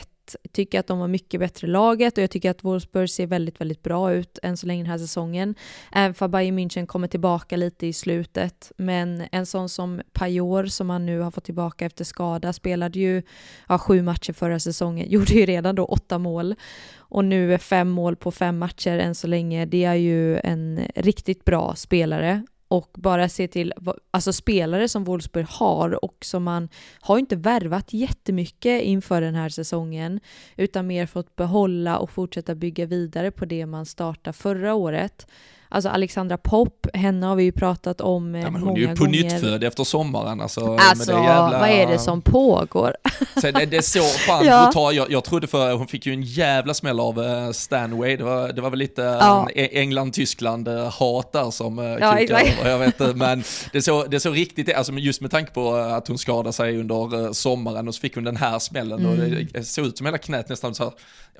Tycker 0.51 0.79
att 0.79 0.87
de 0.87 0.99
var 0.99 1.07
mycket 1.07 1.39
bättre 1.39 1.67
laget 1.67 2.17
och 2.17 2.23
jag 2.23 2.31
tycker 2.31 2.51
att 2.51 2.63
Wolfsburg 2.63 3.09
ser 3.09 3.27
väldigt, 3.27 3.61
väldigt 3.61 3.83
bra 3.83 4.13
ut 4.13 4.39
än 4.43 4.57
så 4.57 4.67
länge 4.67 4.83
den 4.83 4.91
här 4.91 4.97
säsongen. 4.97 5.55
Även 5.91 6.13
för 6.13 6.27
Bayern 6.27 6.59
München 6.59 6.85
kommer 6.85 7.07
tillbaka 7.07 7.55
lite 7.57 7.87
i 7.87 7.93
slutet. 7.93 8.71
Men 8.77 9.23
en 9.31 9.45
sån 9.45 9.69
som 9.69 10.01
Pajor 10.13 10.65
som 10.65 10.87
man 10.87 11.05
nu 11.05 11.19
har 11.19 11.31
fått 11.31 11.43
tillbaka 11.43 11.85
efter 11.85 12.03
skada 12.03 12.53
spelade 12.53 12.99
ju 12.99 13.21
ja, 13.69 13.77
sju 13.77 14.01
matcher 14.01 14.33
förra 14.33 14.59
säsongen, 14.59 15.09
gjorde 15.11 15.33
ju 15.33 15.45
redan 15.45 15.75
då 15.75 15.85
åtta 15.85 16.17
mål. 16.17 16.55
Och 16.95 17.25
nu 17.25 17.53
är 17.53 17.57
fem 17.57 17.89
mål 17.89 18.15
på 18.15 18.31
fem 18.31 18.57
matcher 18.57 18.97
än 18.97 19.15
så 19.15 19.27
länge. 19.27 19.65
Det 19.65 19.83
är 19.83 19.95
ju 19.95 20.37
en 20.37 20.87
riktigt 20.95 21.45
bra 21.45 21.75
spelare 21.75 22.43
och 22.73 22.89
bara 22.93 23.29
se 23.29 23.47
till 23.47 23.73
alltså 24.11 24.33
spelare 24.33 24.87
som 24.87 25.03
Wolfsburg 25.03 25.45
har 25.49 26.05
och 26.05 26.17
som 26.21 26.43
man 26.43 26.69
har 26.99 27.17
inte 27.17 27.35
värvat 27.35 27.93
jättemycket 27.93 28.81
inför 28.81 29.21
den 29.21 29.35
här 29.35 29.49
säsongen 29.49 30.19
utan 30.55 30.87
mer 30.87 31.05
fått 31.05 31.35
behålla 31.35 31.97
och 31.97 32.11
fortsätta 32.11 32.55
bygga 32.55 32.85
vidare 32.85 33.31
på 33.31 33.45
det 33.45 33.65
man 33.65 33.85
startade 33.85 34.37
förra 34.37 34.73
året. 34.73 35.27
Alltså 35.73 35.89
Alexandra 35.89 36.37
Pop, 36.37 36.87
henne 36.93 37.25
har 37.25 37.35
vi 37.35 37.43
ju 37.43 37.51
pratat 37.51 38.01
om 38.01 38.35
ja, 38.35 38.49
men 38.49 38.61
Hon 38.61 38.77
är 38.77 38.81
ju 38.81 38.95
på 38.95 39.05
nytt 39.05 39.63
efter 39.63 39.83
sommaren. 39.83 40.41
Alltså, 40.41 40.77
alltså 40.79 41.11
jävla... 41.11 41.59
vad 41.59 41.69
är 41.69 41.87
det 41.87 41.99
som 41.99 42.21
pågår? 42.21 42.95
Så 43.41 43.51
det, 43.51 43.65
det 43.65 43.77
är 43.77 43.81
så 43.81 44.01
fan 44.01 44.45
ja. 44.45 44.65
brutal. 44.65 44.95
Jag, 44.95 45.11
jag 45.11 45.23
trodde 45.23 45.47
för 45.47 45.73
hon 45.73 45.87
fick 45.87 46.05
ju 46.05 46.13
en 46.13 46.21
jävla 46.21 46.73
smäll 46.73 46.99
av 46.99 47.19
uh, 47.19 47.51
Stanway. 47.51 48.17
Det 48.17 48.23
var, 48.23 48.53
det 48.53 48.61
var 48.61 48.69
väl 48.69 48.79
lite 48.79 49.01
ja. 49.01 49.47
uh, 49.55 49.67
England-Tyskland-hat 49.71 51.31
där 51.33 51.51
som 51.51 51.77
ja, 51.77 52.19
över. 52.19 52.69
Jag 52.69 52.79
vet 52.79 53.15
men 53.15 53.43
det 53.71 53.77
är 53.77 53.81
så, 53.81 54.03
det 54.03 54.17
är 54.17 54.19
så 54.19 54.31
riktigt, 54.31 54.75
alltså 54.75 54.93
just 54.93 55.21
med 55.21 55.31
tanke 55.31 55.51
på 55.51 55.75
att 55.75 56.07
hon 56.07 56.17
skadade 56.17 56.53
sig 56.53 56.79
under 56.79 57.33
sommaren 57.33 57.87
och 57.87 57.95
så 57.95 58.01
fick 58.01 58.15
hon 58.15 58.23
den 58.23 58.37
här 58.37 58.59
smällen 58.59 58.99
mm. 58.99 59.11
och 59.11 59.17
det, 59.17 59.25
mm. 59.25 59.63
såg 59.63 59.85
ut 59.85 59.97
som 59.97 60.05
hela 60.05 60.17
knät 60.17 60.49
nästan 60.49 60.75
så 60.75 60.83
här, 60.83 60.93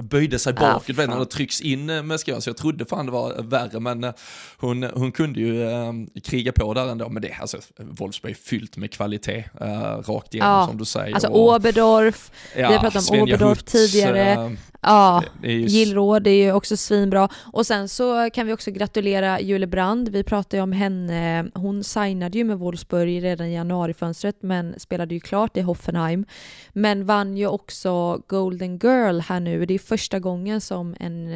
böjde 0.04 0.39
sig 0.39 0.54
bakåt, 0.54 1.00
ah, 1.00 1.06
när 1.06 1.19
det 1.19 1.26
trycks 1.26 1.62
in 1.62 2.08
med 2.08 2.19
skor, 2.19 2.39
så 2.39 2.50
jag 2.50 2.58
trodde 2.58 2.86
fan 2.86 3.06
det 3.06 3.12
var 3.12 3.43
värre, 3.43 3.80
men 3.80 4.13
hon, 4.57 4.83
hon 4.83 5.12
kunde 5.12 5.39
ju 5.39 5.69
äh, 5.69 5.93
kriga 6.23 6.51
på 6.51 6.73
där 6.73 6.88
ändå, 6.88 7.09
men 7.09 7.21
det, 7.21 7.38
alltså 7.41 7.57
Wolfsburg 7.77 8.31
är 8.31 8.36
fyllt 8.36 8.77
med 8.77 8.91
kvalitet, 8.91 9.43
äh, 9.62 9.67
rakt 10.07 10.33
igenom 10.33 10.51
ja, 10.51 10.67
som 10.67 10.77
du 10.77 10.86
säger. 10.86 11.13
Alltså 11.13 11.27
och, 11.27 11.55
Oberdorf, 11.55 12.31
ja, 12.55 12.67
vi 12.67 12.73
har 12.73 12.79
pratat 12.79 12.95
om 12.95 13.01
Svenja 13.01 13.23
Oberdorf 13.23 13.57
Hutz, 13.57 13.71
tidigare. 13.71 14.31
Äh, 14.31 14.51
Ja. 14.83 15.23
Gillråd 15.43 16.27
är 16.27 16.31
ju 16.31 16.51
också 16.51 16.77
svinbra. 16.77 17.29
Och 17.36 17.67
sen 17.67 17.89
så 17.89 18.29
kan 18.29 18.47
vi 18.47 18.53
också 18.53 18.71
gratulera 18.71 19.41
Julie 19.41 19.67
Brand. 19.67 20.09
Vi 20.09 20.23
pratade 20.23 20.57
ju 20.57 20.63
om 20.63 20.71
henne. 20.71 21.45
Hon 21.53 21.83
signade 21.83 22.38
ju 22.38 22.43
med 22.43 22.59
Wolfsburg 22.59 23.23
redan 23.23 23.47
i 23.47 23.53
januarifönstret 23.53 24.36
men 24.41 24.79
spelade 24.79 25.13
ju 25.15 25.19
klart 25.19 25.57
i 25.57 25.62
Hoffenheim. 25.62 26.25
Men 26.73 27.05
vann 27.05 27.38
ju 27.38 27.47
också 27.47 28.21
Golden 28.27 28.77
Girl 28.77 29.19
här 29.19 29.39
nu. 29.39 29.65
Det 29.65 29.73
är 29.73 29.79
första 29.79 30.19
gången 30.19 30.62
som 30.62 30.95
en 30.99 31.27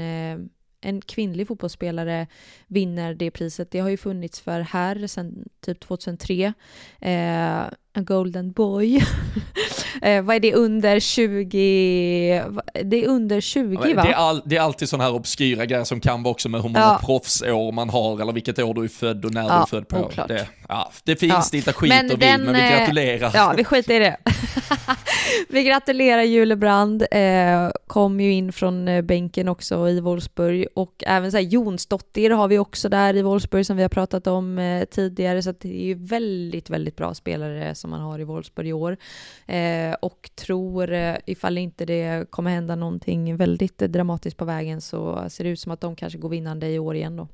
en 0.82 1.02
kvinnlig 1.02 1.48
fotbollsspelare 1.48 2.28
vinner 2.68 3.13
det 3.13 3.32
priset. 3.32 3.72
Det 3.72 3.80
har 3.80 3.90
ju 3.90 3.98
funnits 3.98 4.40
för 4.40 4.60
här 4.60 5.08
sedan 5.08 5.50
typ 5.62 5.80
2003. 5.80 6.54
Eh, 7.02 7.63
a 7.98 8.02
golden 8.02 8.52
boy. 8.52 8.96
eh, 10.02 10.22
vad 10.24 10.36
är 10.36 10.40
det 10.40 10.54
under 10.54 11.00
20? 11.00 12.44
Det 12.84 13.04
är 13.04 13.08
under 13.08 13.42
20 13.42 13.74
Ja, 13.74 13.80
men 13.88 13.96
va? 13.96 14.04
Det 14.04 14.10
är, 14.10 14.14
all, 14.14 14.42
det 14.46 14.58
är 14.58 14.62
alltid 14.62 14.90
sådana 14.90 15.04
här 15.04 15.14
obskyra 15.14 15.66
grejer 15.66 15.84
som 15.84 16.00
kan 16.00 16.24
vara 16.24 16.32
också 16.32 16.50
med 16.50 16.62
hur 16.62 16.70
många 16.70 16.80
Ja. 16.80 17.00
proffsår 17.06 17.72
man 17.72 17.90
har 17.90 18.22
eller 18.22 18.34
vilket 18.34 18.60
år 18.60 18.74
du 18.74 18.84
är 18.84 18.88
född 18.88 19.26
och 19.26 19.34
när 19.34 19.42
du 19.44 19.48
Ja, 19.48 19.62
är 19.62 19.66
född 19.66 19.88
på. 19.88 19.98
oklart. 19.98 20.28
Det, 20.28 20.48
ja, 20.70 20.92
det 21.04 21.16
finns 21.16 21.50
Ja. 21.54 21.58
lite 21.58 21.74
skit 21.74 21.90
Men 21.90 22.06
och 22.06 22.22
vill, 22.22 22.28
men 22.28 22.40
vi 22.42 22.46
den, 22.46 22.56
eh, 22.56 22.80
gratulerar. 22.80 23.32
Ja, 23.34 23.54
vi 23.58 23.63
skiter 23.63 23.94
i 23.96 24.00
det. 24.00 24.17
vi 25.50 25.63
gratulerar 25.63 26.21
Julebrand, 26.21 27.02
eh, 27.12 27.69
kom 27.88 28.19
ju 28.19 28.34
in 28.34 28.54
från 28.54 28.88
eh, 28.88 29.02
bänken 29.02 29.48
också 29.48 29.90
i 29.90 30.00
Wolfsburg 30.00 30.67
och 30.76 31.04
även 31.08 31.32
så 31.32 31.38
här, 31.38 31.44
Jonsdottir 31.44 32.30
har 32.30 32.48
vi 32.48 32.58
också 32.58 32.90
där 32.90 33.15
i 33.15 33.21
Wolfsburg 33.21 33.65
som 33.65 33.78
vi 33.78 33.82
har 33.84 33.90
pratat 33.90 34.28
om 34.28 34.58
eh, 34.60 34.84
tidigare 34.86 35.42
så 35.42 35.50
att 35.50 35.60
det 35.60 35.82
är 35.84 35.86
ju 35.86 35.94
väldigt, 35.94 36.69
väldigt 36.69 36.96
bra 36.96 37.13
spelare 37.13 37.76
som 37.76 37.87
man 37.88 38.02
har 38.02 38.19
i 38.19 38.23
Wolfsburg 38.23 38.67
i 38.67 38.73
år 38.73 38.98
eh, 39.46 39.94
och 40.02 40.29
tror 40.35 40.92
eh, 40.92 41.15
ifall 41.25 41.58
inte 41.58 41.85
det 41.85 42.31
kommer 42.31 42.52
hända 42.52 42.75
någonting 42.75 43.38
väldigt 43.38 43.77
dramatiskt 43.77 44.38
på 44.38 44.46
vägen 44.46 44.81
så 44.81 45.29
ser 45.29 45.44
det 45.44 45.50
ut 45.50 45.60
som 45.60 45.71
att 45.71 45.81
de 45.81 45.96
kanske 45.96 46.19
går 46.19 46.29
vinnande 46.29 46.69
i 46.69 46.79
år 46.79 46.96
igen 46.96 47.15
då. 47.15 47.27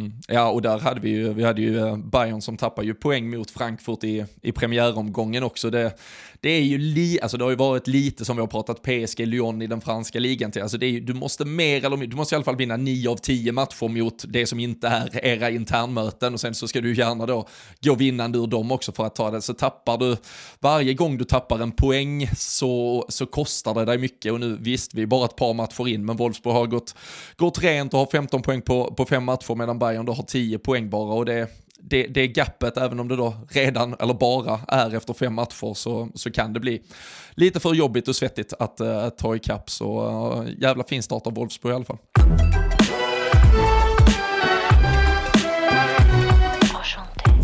Mm. 0.00 0.12
Ja, 0.28 0.50
och 0.50 0.62
där 0.62 0.78
hade 0.78 1.00
vi 1.00 1.10
ju, 1.10 1.32
vi 1.32 1.44
hade 1.44 1.62
ju 1.62 1.78
eh, 1.78 1.96
Bayern 1.96 2.42
som 2.42 2.56
tappar 2.56 2.82
ju 2.82 2.94
poäng 2.94 3.30
mot 3.30 3.50
Frankfurt 3.50 4.04
i, 4.04 4.24
i 4.42 4.52
premiäromgången 4.52 5.42
också. 5.42 5.70
Det, 5.70 5.92
det 6.42 6.50
är 6.50 6.62
ju 6.62 6.78
li, 6.78 7.20
alltså 7.20 7.36
det 7.36 7.44
har 7.44 7.50
ju 7.50 7.56
varit 7.56 7.86
lite 7.86 8.24
som 8.24 8.36
vi 8.36 8.40
har 8.40 8.46
pratat 8.46 8.82
PSG, 8.82 9.26
Lyon 9.26 9.62
i 9.62 9.66
den 9.66 9.80
franska 9.80 10.18
ligan 10.18 10.50
till. 10.50 10.62
Alltså 10.62 10.78
det 10.78 10.86
är 10.86 10.90
ju, 10.90 11.00
du 11.00 11.14
måste 11.14 11.44
mer 11.44 11.76
eller 11.84 11.96
mindre, 11.96 12.06
du 12.06 12.16
måste 12.16 12.34
i 12.34 12.36
alla 12.36 12.44
fall 12.44 12.56
vinna 12.56 12.76
9 12.76 13.10
av 13.10 13.16
10 13.16 13.52
matcher 13.52 13.88
mot 13.88 14.24
det 14.28 14.46
som 14.46 14.60
inte 14.60 14.88
är 14.88 15.24
era 15.24 15.50
internmöten 15.50 16.34
och 16.34 16.40
sen 16.40 16.54
så 16.54 16.68
ska 16.68 16.80
du 16.80 16.94
gärna 16.94 17.26
då 17.26 17.48
gå 17.80 17.94
vinnande 17.94 18.38
ur 18.38 18.46
dem 18.46 18.72
också 18.72 18.92
för 18.92 19.06
att 19.06 19.14
ta 19.14 19.30
det. 19.30 19.42
Så 19.42 19.54
tappar 19.54 19.98
du, 19.98 20.16
varje 20.60 20.94
gång 20.94 21.18
du 21.18 21.24
tappar 21.24 21.58
en 21.58 21.72
poäng 21.72 22.28
så, 22.36 23.04
så 23.08 23.26
kostar 23.26 23.74
det 23.74 23.84
dig 23.84 23.98
mycket 23.98 24.32
och 24.32 24.40
nu 24.40 24.56
visst, 24.60 24.94
vi 24.94 25.02
är 25.02 25.06
bara 25.06 25.24
ett 25.24 25.36
par 25.36 25.54
matcher 25.54 25.88
in, 25.88 26.04
men 26.04 26.16
Wolfsburg 26.16 26.54
har 26.54 26.66
gått, 26.66 26.94
gått 27.36 27.62
rent 27.62 27.94
och 27.94 28.00
har 28.00 28.06
15 28.06 28.42
poäng 28.42 28.62
på, 28.62 28.94
på 28.94 29.04
fem 29.04 29.24
matcher 29.24 29.54
medan 29.54 29.78
Bayern 29.78 30.06
då 30.06 30.12
har 30.12 30.24
10 30.24 30.58
poäng 30.58 30.90
bara 30.90 31.14
och 31.14 31.24
det, 31.24 31.48
det, 31.82 32.06
det 32.06 32.26
gappet, 32.26 32.76
även 32.76 33.00
om 33.00 33.08
det 33.08 33.16
då 33.16 33.34
redan, 33.48 33.96
eller 34.00 34.14
bara 34.14 34.60
är 34.68 34.94
efter 34.94 35.14
fem 35.14 35.34
matcher, 35.34 35.74
så, 35.74 36.08
så 36.14 36.30
kan 36.30 36.52
det 36.52 36.60
bli 36.60 36.82
lite 37.34 37.60
för 37.60 37.74
jobbigt 37.74 38.08
och 38.08 38.16
svettigt 38.16 38.52
att 38.58 38.80
uh, 38.80 39.08
ta 39.08 39.36
ikapp. 39.36 39.70
Så 39.70 40.08
uh, 40.40 40.48
jävla 40.58 40.84
fin 40.84 41.02
start 41.02 41.26
av 41.26 41.34
Wolfsburg 41.34 41.72
i 41.72 41.74
alla 41.74 41.84
fall. 41.84 41.98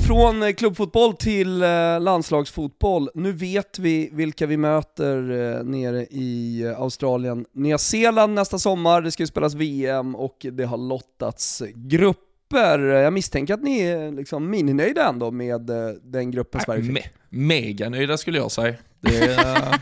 Från 0.07 0.43
eh, 0.43 0.53
klubbfotboll 0.53 1.17
till 1.17 1.59
landslagsfotboll. 2.01 3.11
Nu 3.15 3.33
vet 3.33 3.79
vi 3.79 4.11
vilka 4.13 4.47
vi 4.47 4.57
möter 4.57 5.17
nere 5.63 6.07
i 6.11 6.65
Australien. 6.79 7.45
Nya 7.53 7.79
Zeeland 7.79 8.35
nästa 8.35 8.59
sommar, 8.59 9.03
det 9.03 9.11
ska 9.13 9.23
ju 9.23 9.27
spelas 9.27 9.55
VM 9.55 10.15
och 10.15 10.47
det 10.53 10.65
har 10.65 10.77
lottats 10.77 11.63
grupp 11.75 12.26
grupper. 12.51 12.79
Jag 12.79 13.13
misstänker 13.13 13.55
att 13.55 13.63
ni 13.63 13.81
är 13.81 14.13
liksom 14.13 14.51
mininöjda 14.51 15.09
ändå 15.09 15.31
med 15.31 15.71
eh, 15.71 15.89
den 16.03 16.31
gruppen 16.31 16.61
Sverige 16.61 16.83
fick. 16.83 16.93
Me 16.93 17.01
mega 17.29 17.89
nöjda 17.89 18.17
skulle 18.17 18.39
jag 18.39 18.51
säga. 18.51 18.75
Det 19.01 19.17
är, 19.19 19.79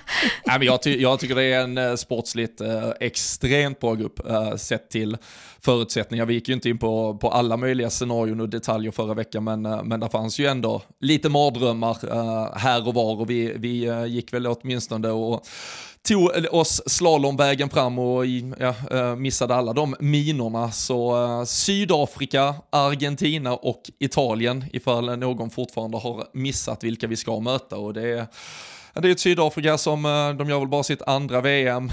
men 0.59 0.63
jag, 0.63 0.83
ty 0.83 1.01
jag 1.01 1.21
tycker 1.21 1.35
det 1.35 1.43
är 1.43 1.63
en 1.63 1.79
uh, 1.79 1.95
sportsligt 1.95 2.61
uh, 2.61 2.93
extremt 3.01 3.81
bra 3.81 3.95
grupp 3.95 4.21
uh, 4.31 4.57
sett 4.57 4.91
till 4.91 5.17
förutsättningar. 5.61 6.27
Vi 6.27 6.35
gick 6.35 6.49
ju 6.49 6.55
inte 6.55 6.69
in 6.69 6.79
på, 6.79 7.19
på 7.21 7.29
alla 7.31 7.57
möjliga 7.57 7.91
scenarion 7.91 8.41
och 8.41 8.49
detaljer 8.49 8.93
förra 8.93 9.15
veckan, 9.15 9.45
men, 9.45 9.63
men 9.63 10.01
det 10.01 10.09
fanns 10.09 10.39
ju 10.39 10.47
ändå 10.47 10.83
lite 11.01 11.29
mardrömmar 11.29 11.97
här 12.59 12.89
och 12.89 12.95
var 12.95 13.21
och 13.21 13.31
vi, 13.31 13.53
vi 13.57 14.05
gick 14.07 14.33
väl 14.33 14.47
åtminstone 14.47 15.09
och 15.09 15.47
tog 16.09 16.31
oss 16.51 16.83
slalomvägen 16.87 17.71
fram 17.71 17.99
och 17.99 18.27
ja, 18.59 18.75
eh, 18.91 19.17
missade 19.17 19.55
alla 19.55 19.73
de 19.73 19.97
minorna. 20.01 20.71
Så 20.71 21.25
uh, 21.25 21.45
Sydafrika, 21.45 22.55
Argentina 22.71 23.55
och 23.55 23.91
Italien, 23.99 24.65
ifall 24.73 25.19
någon 25.19 25.51
fortfarande 25.51 25.99
har 25.99 26.27
missat 26.33 26.85
vilka 26.85 27.07
vi 27.07 27.17
ska 27.17 27.41
möta. 27.41 27.77
Och 27.77 27.95
det 27.95 28.09
är, 28.09 28.27
det 28.93 29.09
är 29.09 29.13
ett 29.13 29.21
Sydafrika 29.21 29.79
som, 29.79 30.05
eh, 30.05 30.31
de 30.37 30.49
gör 30.49 30.59
väl 30.59 30.69
bara 30.69 30.83
sitt 30.83 31.03
andra 31.03 31.41
VM. 31.41 31.93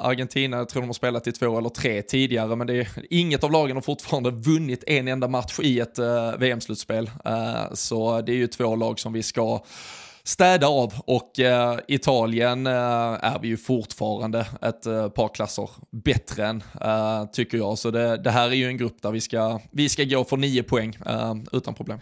Argentina, 0.00 0.56
jag 0.56 0.68
tror 0.68 0.82
de 0.82 0.86
har 0.86 0.94
spelat 0.94 1.26
i 1.26 1.32
två 1.32 1.58
eller 1.58 1.68
tre 1.68 2.02
tidigare, 2.02 2.56
men 2.56 2.66
det 2.66 2.74
är, 2.74 2.88
inget 3.10 3.44
av 3.44 3.52
lagen 3.52 3.76
har 3.76 3.82
fortfarande 3.82 4.30
vunnit 4.30 4.84
en 4.86 5.08
enda 5.08 5.28
match 5.28 5.58
i 5.62 5.80
ett 5.80 5.98
VM-slutspel. 6.38 7.10
så 7.72 8.20
det 8.20 8.32
är 8.32 8.36
ju 8.36 8.46
två 8.46 8.76
lag 8.76 9.00
som 9.00 9.12
vi 9.12 9.22
ska 9.22 9.60
städa 10.26 10.66
av 10.66 10.92
och 11.04 11.40
eh, 11.40 11.78
Italien 11.88 12.66
eh, 12.66 12.72
är 13.22 13.38
vi 13.42 13.48
ju 13.48 13.56
fortfarande 13.56 14.46
ett 14.62 14.86
eh, 14.86 15.08
par 15.08 15.28
klasser 15.28 15.70
bättre 15.90 16.46
än, 16.46 16.62
eh, 16.80 17.24
tycker 17.32 17.58
jag. 17.58 17.78
Så 17.78 17.90
det, 17.90 18.16
det, 18.16 18.30
här 18.30 18.48
är 18.48 18.54
ju 18.54 18.66
en 18.66 18.76
grupp 18.76 19.02
där 19.02 19.10
vi 19.10 19.20
ska, 19.20 19.60
vi 19.70 19.88
ska 19.88 20.04
gå 20.04 20.24
för 20.24 20.36
nio 20.36 20.62
poäng 20.62 20.98
eh, 21.06 21.34
utan 21.52 21.74
problem. 21.74 21.98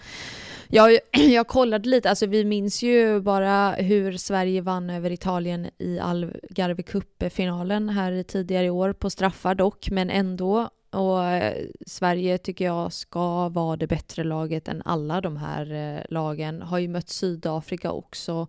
Jag, 0.69 0.99
jag 1.13 1.49
kollade 1.49 1.89
lite, 1.89 2.11
alltså 2.11 2.27
vi 2.27 2.45
minns 2.45 2.83
ju 2.83 3.21
bara 3.21 3.73
hur 3.73 4.17
Sverige 4.17 4.61
vann 4.61 4.91
över 4.91 5.11
Italien 5.11 5.71
i 5.79 5.99
Algarve 5.99 6.83
Cup-finalen 6.83 7.89
här 7.89 8.23
tidigare 8.23 8.67
i 8.67 8.71
år, 8.71 8.93
på 8.93 9.11
straffar 9.11 9.55
dock, 9.55 9.91
men 9.91 10.11
ändå. 10.11 10.69
Och 10.95 11.25
eh, 11.25 11.67
Sverige 11.87 12.39
tycker 12.39 12.65
jag 12.65 12.93
ska 12.93 13.49
vara 13.49 13.77
det 13.77 13.87
bättre 13.87 14.25
laget 14.25 14.69
än 14.69 14.83
alla 14.85 15.21
de 15.21 15.37
här 15.37 15.73
eh, 15.73 16.03
lagen. 16.09 16.63
Har 16.63 16.79
ju 16.79 16.89
mött 16.89 17.09
Sydafrika 17.09 17.93
också. 17.93 18.47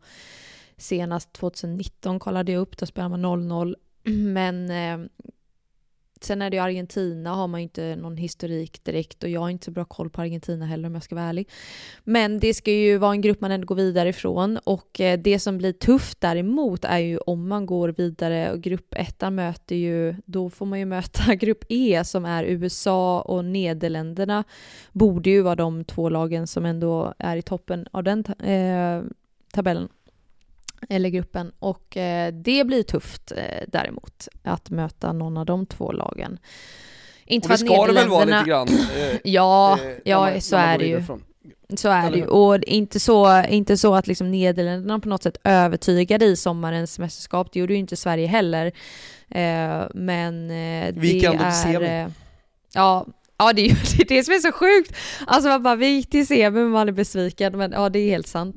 Senast 0.78 1.34
2019 1.34 2.20
kollade 2.20 2.52
jag 2.52 2.62
upp, 2.62 2.78
då 2.78 2.86
spelade 2.86 3.18
man 3.18 3.50
0-0. 3.50 3.76
Men 4.34 4.70
eh, 4.70 5.10
sen 6.22 6.42
är 6.42 6.50
det 6.50 6.56
ju 6.56 6.64
Argentina, 6.64 7.36
har 7.36 7.48
man 7.48 7.60
ju 7.60 7.64
inte 7.64 7.96
någon 7.96 8.18
historik 8.18 8.84
direkt 8.84 9.24
och 9.24 9.30
jag 9.30 9.42
har 9.42 9.50
inte 9.50 9.66
så 9.66 9.72
bra 9.72 9.86
koll 9.86 10.10
på 10.10 10.22
Argentina 10.22 10.66
heller 10.66 10.88
om 10.88 10.94
jag 10.94 11.04
ska 11.04 11.16
vara 11.16 11.26
ärlig. 11.26 11.50
Men 12.04 12.40
det 12.40 12.54
ska 12.54 12.72
ju 12.72 12.98
vara 12.98 13.12
en 13.12 13.22
grupp 13.22 13.42
man 13.42 13.52
ändå 13.52 13.66
går 13.66 13.76
vidare 13.76 14.10
ifrån 14.10 14.60
och 14.64 15.02
eh, 15.02 15.20
det 15.20 15.40
som 15.40 15.58
blir 15.58 15.74
tufft 15.74 16.22
däremot 16.22 16.86
är 16.86 16.98
ju 16.98 17.18
om 17.18 17.48
man 17.48 17.66
går 17.66 17.90
vidare 17.90 18.52
och 18.52 18.62
grupp 18.62 18.94
1 18.94 19.34
möter 19.34 19.76
ju, 19.76 20.16
då 20.26 20.50
får 20.50 20.66
man 20.66 20.80
ju 20.80 20.86
möta 20.86 21.36
grupp 21.36 21.66
E 21.70 22.02
som 22.06 22.26
är 22.26 22.44
USA 22.44 23.22
och 23.22 23.46
Nederländerna 23.46 24.44
borde 24.92 25.30
ju 25.30 25.42
vara 25.42 25.56
de 25.56 25.84
två 25.84 26.10
lagen 26.10 26.48
som 26.48 26.66
ändå 26.66 27.14
är 27.18 27.38
i 27.38 27.42
toppen 27.42 27.88
av 27.92 28.04
den 28.04 28.26
eh, 28.26 29.04
tabellen 29.54 29.90
eller 30.90 31.10
gruppen. 31.10 31.52
Och 31.60 31.98
eh, 31.98 32.34
det 32.34 32.64
blir 32.68 32.84
tufft 32.84 33.32
eh, 33.32 33.64
däremot 33.68 34.28
att 34.44 34.70
möta 34.70 35.14
någon 35.14 35.38
av 35.38 35.46
de 35.46 35.66
två 35.66 35.92
lagen. 35.92 36.38
Inte 37.26 37.46
och 37.48 37.52
det 37.52 37.58
ska 37.58 37.86
det 37.86 37.94
väl 37.94 38.08
vara 38.10 38.26
lite 38.26 38.44
grann? 38.48 38.68
Eh, 38.68 39.18
ja, 39.24 39.80
eh, 39.84 39.92
ja 40.06 40.20
man- 40.32 40.42
så 40.42 40.56
är 40.56 40.78
det 40.78 40.84
ju. 40.86 40.90
vidare 40.90 41.04
från. 41.06 41.24
Så 41.76 41.90
är 41.90 42.12
det 42.12 42.18
ju. 42.18 42.26
Och 42.28 42.64
inte 42.64 43.00
så, 43.00 43.44
inte 43.50 43.78
så 43.78 43.96
att 43.96 44.08
liksom 44.08 44.32
Nederländerna 44.32 45.00
på 45.00 45.10
något 45.10 45.24
sätt 45.24 45.38
övertygade 45.44 46.26
i 46.26 46.36
sommarens 46.36 47.00
mästerskap. 47.00 47.50
Det 47.54 47.60
gjorde 47.60 47.74
ju 47.74 47.80
inte 47.80 47.96
Sverige 47.96 48.28
heller. 48.28 48.66
Eh, 49.30 49.84
men 49.94 50.52
eh, 50.52 50.94
Vi 50.96 51.20
det 51.20 51.32
till 51.64 51.76
är... 51.84 52.04
eh, 52.06 52.12
Ja, 52.74 53.06
ja 53.38 53.54
det, 53.54 53.62
är 53.62 53.70
ju- 53.70 54.04
det 54.08 54.24
som 54.24 54.34
är 54.34 54.40
så 54.40 54.52
sjukt. 54.52 54.96
Alltså 55.28 55.50
man 55.50 55.64
bara, 55.64 55.76
vi 55.76 55.88
gick 55.88 56.10
till 56.10 56.28
semi 56.28 56.50
men 56.50 56.70
man 56.70 56.88
är 56.88 56.92
besviken. 56.94 57.58
Men 57.58 57.72
ja, 57.72 57.90
det 57.90 58.00
är 58.00 58.10
helt 58.10 58.28
sant. 58.28 58.56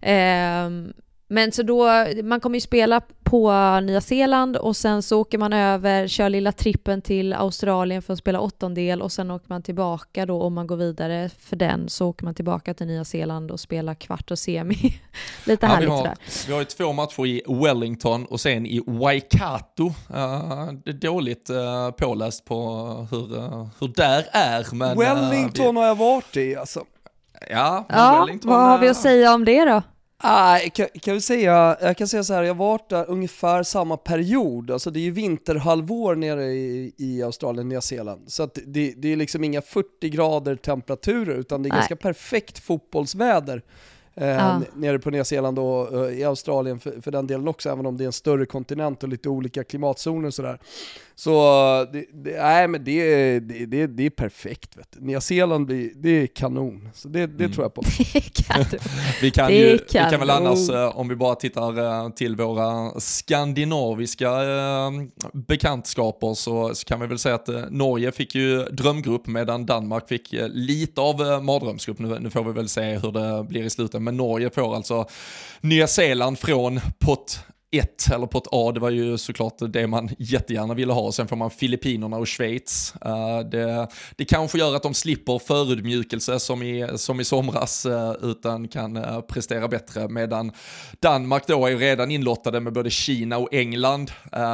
Ehm, 0.00 0.92
men 1.32 1.52
så 1.52 1.62
då, 1.62 1.88
man 2.22 2.40
kommer 2.40 2.56
ju 2.56 2.60
spela 2.60 3.00
på 3.24 3.52
Nya 3.80 4.00
Zeeland 4.00 4.56
och 4.56 4.76
sen 4.76 5.02
så 5.02 5.20
åker 5.20 5.38
man 5.38 5.52
över, 5.52 6.08
kör 6.08 6.28
lilla 6.28 6.52
trippen 6.52 7.02
till 7.02 7.32
Australien 7.32 8.02
för 8.02 8.12
att 8.12 8.18
spela 8.18 8.40
åttondel 8.40 9.02
och 9.02 9.12
sen 9.12 9.30
åker 9.30 9.46
man 9.48 9.62
tillbaka 9.62 10.26
då 10.26 10.42
om 10.42 10.54
man 10.54 10.66
går 10.66 10.76
vidare 10.76 11.30
för 11.38 11.56
den 11.56 11.88
så 11.88 12.08
åker 12.08 12.24
man 12.24 12.34
tillbaka 12.34 12.74
till 12.74 12.86
Nya 12.86 13.04
Zeeland 13.04 13.50
och 13.50 13.60
spelar 13.60 13.94
kvart 13.94 14.30
och 14.30 14.38
semi. 14.38 14.74
Lite 15.44 15.66
Ja, 15.66 15.68
vi, 15.68 15.74
härligt 15.74 15.90
har, 15.90 15.98
sådär. 15.98 16.16
vi 16.46 16.52
har 16.52 16.60
ju 16.60 16.64
två 16.64 16.92
matcher 16.92 17.26
i 17.26 17.42
Wellington 17.46 18.24
och 18.24 18.40
sen 18.40 18.66
i 18.66 18.82
Waikato. 18.86 19.86
Uh, 19.86 20.72
det 20.84 20.90
är 20.90 21.00
dåligt 21.00 21.50
uh, 21.50 21.90
påläst 21.90 22.44
på 22.44 22.56
hur, 23.10 23.36
uh, 23.36 23.66
hur 23.80 23.88
där 23.88 24.26
är. 24.32 24.74
Men, 24.74 24.90
uh, 24.90 24.98
Wellington 24.98 25.76
har 25.76 25.86
jag 25.86 25.94
varit 25.94 26.36
i 26.36 26.56
alltså. 26.56 26.84
ja, 27.50 27.86
Ja, 27.88 28.20
Wellington, 28.20 28.50
vad 28.50 28.60
har 28.60 28.78
vi 28.78 28.86
uh, 28.86 28.90
att 28.90 28.96
säga 28.96 29.34
om 29.34 29.44
det 29.44 29.64
då? 29.64 29.82
Ah, 30.22 30.58
kan, 30.74 30.86
kan 31.02 31.14
vi 31.14 31.20
säga, 31.20 31.76
jag 31.80 31.96
kan 31.96 32.08
säga 32.08 32.24
så 32.24 32.34
här, 32.34 32.42
jag 32.42 32.54
har 32.54 32.58
varit 32.58 32.88
där 32.88 33.04
ungefär 33.10 33.62
samma 33.62 33.96
period, 33.96 34.70
alltså 34.70 34.90
det 34.90 34.98
är 34.98 35.02
ju 35.02 35.10
vinterhalvår 35.10 36.14
nere 36.14 36.44
i, 36.44 36.92
i 36.96 37.22
Australien, 37.22 37.68
Nya 37.68 37.80
Zeeland. 37.80 38.20
Så 38.26 38.48
det, 38.66 38.94
det 38.96 39.12
är 39.12 39.16
liksom 39.16 39.44
inga 39.44 39.62
40 39.62 40.08
grader 40.08 40.56
temperaturer, 40.56 41.34
utan 41.34 41.62
det 41.62 41.66
är 41.68 41.70
Nej. 41.70 41.78
ganska 41.78 41.96
perfekt 41.96 42.58
fotbollsväder. 42.58 43.62
Eh, 44.14 44.28
Ja. 44.28 44.60
Nere 44.74 44.98
på 44.98 45.10
Nya 45.10 45.24
Zeeland 45.24 45.58
och 45.58 46.08
eh, 46.08 46.18
i 46.18 46.24
Australien 46.24 46.80
för, 46.80 47.00
för 47.00 47.10
den 47.10 47.26
delen 47.26 47.48
också, 47.48 47.70
även 47.70 47.86
om 47.86 47.96
det 47.96 48.04
är 48.04 48.06
en 48.06 48.12
större 48.12 48.46
kontinent 48.46 49.02
och 49.02 49.08
lite 49.08 49.28
olika 49.28 49.64
klimatzoner 49.64 50.26
och 50.26 50.34
sådär. 50.34 50.58
Så 51.20 51.86
det, 51.92 52.04
det, 52.12 52.42
nej, 52.42 52.68
men 52.68 52.84
det, 52.84 53.40
det, 53.40 53.66
det, 53.66 53.86
det 53.86 54.06
är 54.06 54.10
perfekt. 54.10 54.76
Vet 54.76 54.88
du. 54.92 55.00
Nya 55.06 55.20
Zeeland 55.20 55.66
blir, 55.66 55.90
det 55.96 56.10
är 56.22 56.26
kanon, 56.26 56.88
så 56.94 57.08
det, 57.08 57.26
det 57.26 57.44
Mm. 57.44 57.52
tror 57.52 57.64
jag 57.64 57.74
på. 57.74 57.82
Vi 59.22 59.30
kan, 59.30 59.46
Det 59.50 59.56
ju, 59.58 59.72
vi 59.72 59.78
kan 59.78 60.10
kan 60.10 60.20
väl 60.20 60.30
annars, 60.30 60.70
eh, 60.70 60.98
om 60.98 61.08
vi 61.08 61.16
bara 61.16 61.34
tittar 61.34 61.78
eh, 62.04 62.10
till 62.10 62.36
våra 62.36 63.00
skandinaviska 63.00 64.28
eh, 64.30 64.90
bekantskaper, 65.32 66.34
så, 66.34 66.74
så 66.74 66.84
kan 66.84 67.00
vi 67.00 67.06
väl 67.06 67.18
säga 67.18 67.34
att 67.34 67.48
Norge 67.70 68.12
fick 68.12 68.34
ju 68.34 68.64
drömgrupp 68.64 69.26
medan 69.26 69.66
Danmark 69.66 70.08
fick 70.08 70.34
lite 70.48 71.00
av 71.00 71.44
mardrömsgrupp. 71.44 71.98
Nu, 71.98 72.18
nu 72.20 72.30
får 72.30 72.44
vi 72.44 72.52
väl 72.52 72.68
se 72.68 72.82
hur 72.98 73.12
det 73.12 73.44
blir 73.48 73.62
i 73.64 73.70
slutet, 73.70 74.02
men 74.02 74.16
Norge 74.16 74.50
får 74.50 74.76
alltså 74.76 75.06
Nya 75.60 75.86
Zeeland 75.86 76.38
från 76.38 76.80
pott 76.98 77.40
1, 77.72 78.10
eller 78.12 78.26
pott 78.26 78.48
A, 78.52 78.72
det 78.72 78.80
var 78.80 78.90
ju 78.90 79.18
såklart 79.18 79.54
det 79.58 79.86
man 79.86 80.08
jättegärna 80.18 80.74
ville 80.74 80.92
ha. 80.92 81.12
Sen 81.12 81.28
får 81.28 81.36
man 81.36 81.50
Filippinerna 81.50 82.16
och 82.16 82.28
Schweiz. 82.28 82.94
Eh, 83.04 83.40
det, 83.40 83.88
det 84.16 84.24
kanske 84.24 84.58
gör 84.58 84.76
att 84.76 84.82
de 84.82 84.94
slipper 84.94 85.38
förödmjukelse 85.38 86.40
som 86.40 86.62
i, 86.62 86.88
som 86.96 87.20
i 87.20 87.24
somras, 87.24 87.86
eh, 87.86 88.12
utan 88.22 88.68
kan 88.68 88.96
eh, 88.96 89.20
prestera 89.20 89.68
bättre. 89.68 90.08
Medan 90.08 90.52
Danmark 91.00 91.46
då 91.46 91.66
är 91.66 91.70
ju 91.70 91.78
redan 91.78 92.10
inlottade 92.10 92.60
med 92.60 92.72
både 92.72 92.90
Kina 92.90 93.38
och 93.38 93.54
England. 93.54 94.12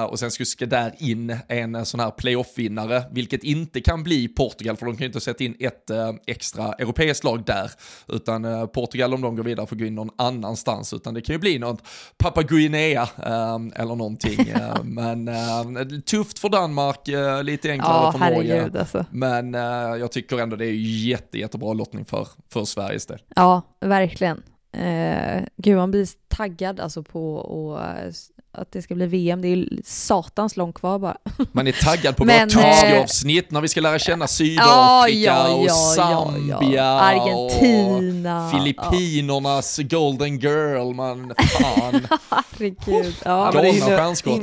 och 0.09 0.19
sen 0.19 0.31
ska 0.31 0.67
där 0.67 0.95
in 0.99 1.39
en 1.49 1.87
sån 1.87 2.01
här 2.01 2.11
playoff-vinnare, 2.11 3.03
vilket 3.11 3.45
inte 3.45 3.81
kan 3.81 4.03
bli 4.03 4.29
Portugal, 4.29 4.77
för 4.77 4.87
de 4.87 4.97
kan 4.97 5.01
ju 5.01 5.07
inte 5.07 5.21
sätta 5.21 5.45
in 5.45 5.57
ett 5.61 5.91
extra 6.27 6.73
europeiskt 6.73 7.25
lag 7.25 7.45
där. 7.45 7.71
Utan 8.09 8.69
Portugal, 8.69 9.15
om 9.15 9.21
de 9.21 9.37
går 9.37 9.43
vidare, 9.43 9.67
får 9.67 9.77
gå 9.77 9.85
in 9.85 9.95
någon 9.95 10.11
annanstans. 10.19 10.93
Utan 10.93 11.15
det 11.15 11.21
kan 11.21 11.35
ju 11.35 11.39
bli 11.39 11.59
något 11.59 11.83
Papua 12.19 12.43
Guinea 12.43 13.06
eh, 13.19 13.81
eller 13.83 13.95
någonting. 13.95 14.47
Eh, 14.57 14.83
men 14.85 15.29
eh, 15.29 16.01
tufft 16.07 16.39
för 16.39 16.49
Danmark, 16.49 17.09
eh, 17.09 17.43
lite 17.43 17.71
enklare 17.71 18.05
Ja, 18.05 18.13
för 18.13 18.19
Norge. 18.19 18.71
alltså. 18.79 19.05
Men 19.11 19.55
eh, 19.55 19.61
jag 20.01 20.13
tycker 20.13 20.39
ändå 20.39 20.57
det 20.57 20.67
är 20.67 20.73
jätte, 21.07 21.39
jättebra 21.39 21.73
lottning 21.73 22.05
för, 22.05 22.29
för 22.53 22.65
Sveriges 22.65 23.07
del. 23.07 23.19
Ja, 23.37 23.63
verkligen. 23.81 24.43
Eh, 24.73 25.43
gud, 25.57 25.77
man 25.77 25.91
blir 25.91 26.09
taggad 26.29 26.81
alltså 26.81 27.03
på 27.03 27.81
eh, 27.83 28.13
att 28.57 28.73
det 28.73 28.83
ska 28.83 28.95
bli 28.95 29.07
VM. 29.07 29.43
Det 29.43 29.49
är 29.49 29.57
ju 29.57 29.69
satans 29.85 30.57
långt 30.57 30.75
kvar 30.75 30.99
bara. 30.99 31.17
Man 31.53 31.67
är 31.67 31.73
taggad 31.73 32.17
på 32.17 32.25
Men, 32.25 32.49
våra 32.49 32.65
eh, 32.65 32.73
Tutsi-avsnitt 32.73 33.51
när 33.51 33.61
vi 33.61 33.69
ska 33.69 33.81
lära 33.81 33.99
känna 33.99 34.27
Sydafrika 34.27 35.49
och 35.49 35.71
Zambia 35.71 36.85
Argentina. 36.85 38.47
och 38.47 38.53
Filippinernas 38.53 39.79
golden 39.79 40.39
girl, 40.39 40.95
man 40.95 41.35
fan. 41.39 42.07
Ja, 42.11 42.19
herregud. 42.31 43.15
Ja, 43.25 43.51
Ja. 43.55 43.63
Galna 43.63 43.87
stjärnskott. 43.87 44.43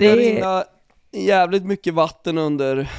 Jävligt 1.13 1.65
mycket 1.65 1.93
vatten 1.93 2.37
under 2.37 2.89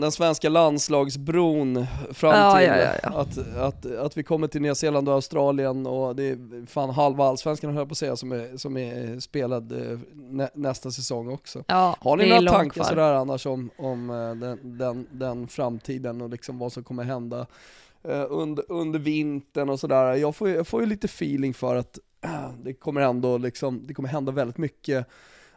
den 0.00 0.12
svenska 0.12 0.48
landslagsbron 0.48 1.86
fram 2.10 2.34
Ja, 2.34 2.58
till 2.58 2.66
ja, 2.66 2.92
ja. 3.02 3.20
Att, 3.20 3.56
att, 3.56 3.86
att 3.96 4.16
vi 4.16 4.22
kommer 4.22 4.48
till 4.48 4.62
Nya 4.62 4.74
Zeeland 4.74 5.08
och 5.08 5.14
Australien 5.14 5.86
och 5.86 6.16
det 6.16 6.28
är 6.28 6.66
fan 6.66 6.90
halva 6.90 7.24
allsvenskan 7.24 7.74
höll 7.74 7.86
på 7.86 7.92
att 7.92 7.98
säga 7.98 8.16
som 8.16 8.32
är, 8.32 8.56
som 8.56 8.76
är 8.76 9.20
spelad 9.20 9.72
eh, 9.72 9.98
nä, 10.14 10.50
nästa 10.54 10.90
säsong 10.90 11.28
också. 11.32 11.64
Har 11.68 12.16
ni 12.16 12.28
några 12.28 12.52
tankar 12.52 12.74
kvar. 12.74 12.84
sådär 12.84 13.12
annars 13.14 13.46
om, 13.46 13.70
om 13.76 14.10
eh, 14.10 14.34
den, 14.34 14.78
den, 14.78 15.06
den 15.10 15.48
framtiden 15.48 16.20
och 16.20 16.30
liksom 16.30 16.58
vad 16.58 16.72
som 16.72 16.84
kommer 16.84 17.04
hända 17.04 17.46
eh, 18.04 18.26
under, 18.28 18.64
under 18.68 18.98
vintern 18.98 19.68
och 19.68 19.80
sådär? 19.80 20.14
Jag 20.14 20.36
får, 20.36 20.48
jag 20.48 20.66
får 20.66 20.80
ju 20.80 20.86
lite 20.86 21.04
feeling 21.06 21.54
för 21.54 21.76
att 21.76 21.98
det 22.62 22.72
kommer 22.72 23.00
ändå 23.00 23.38
liksom, 23.38 23.86
det 23.86 23.94
kommer 23.94 24.08
hända 24.08 24.32
väldigt 24.32 24.58
mycket 24.58 25.06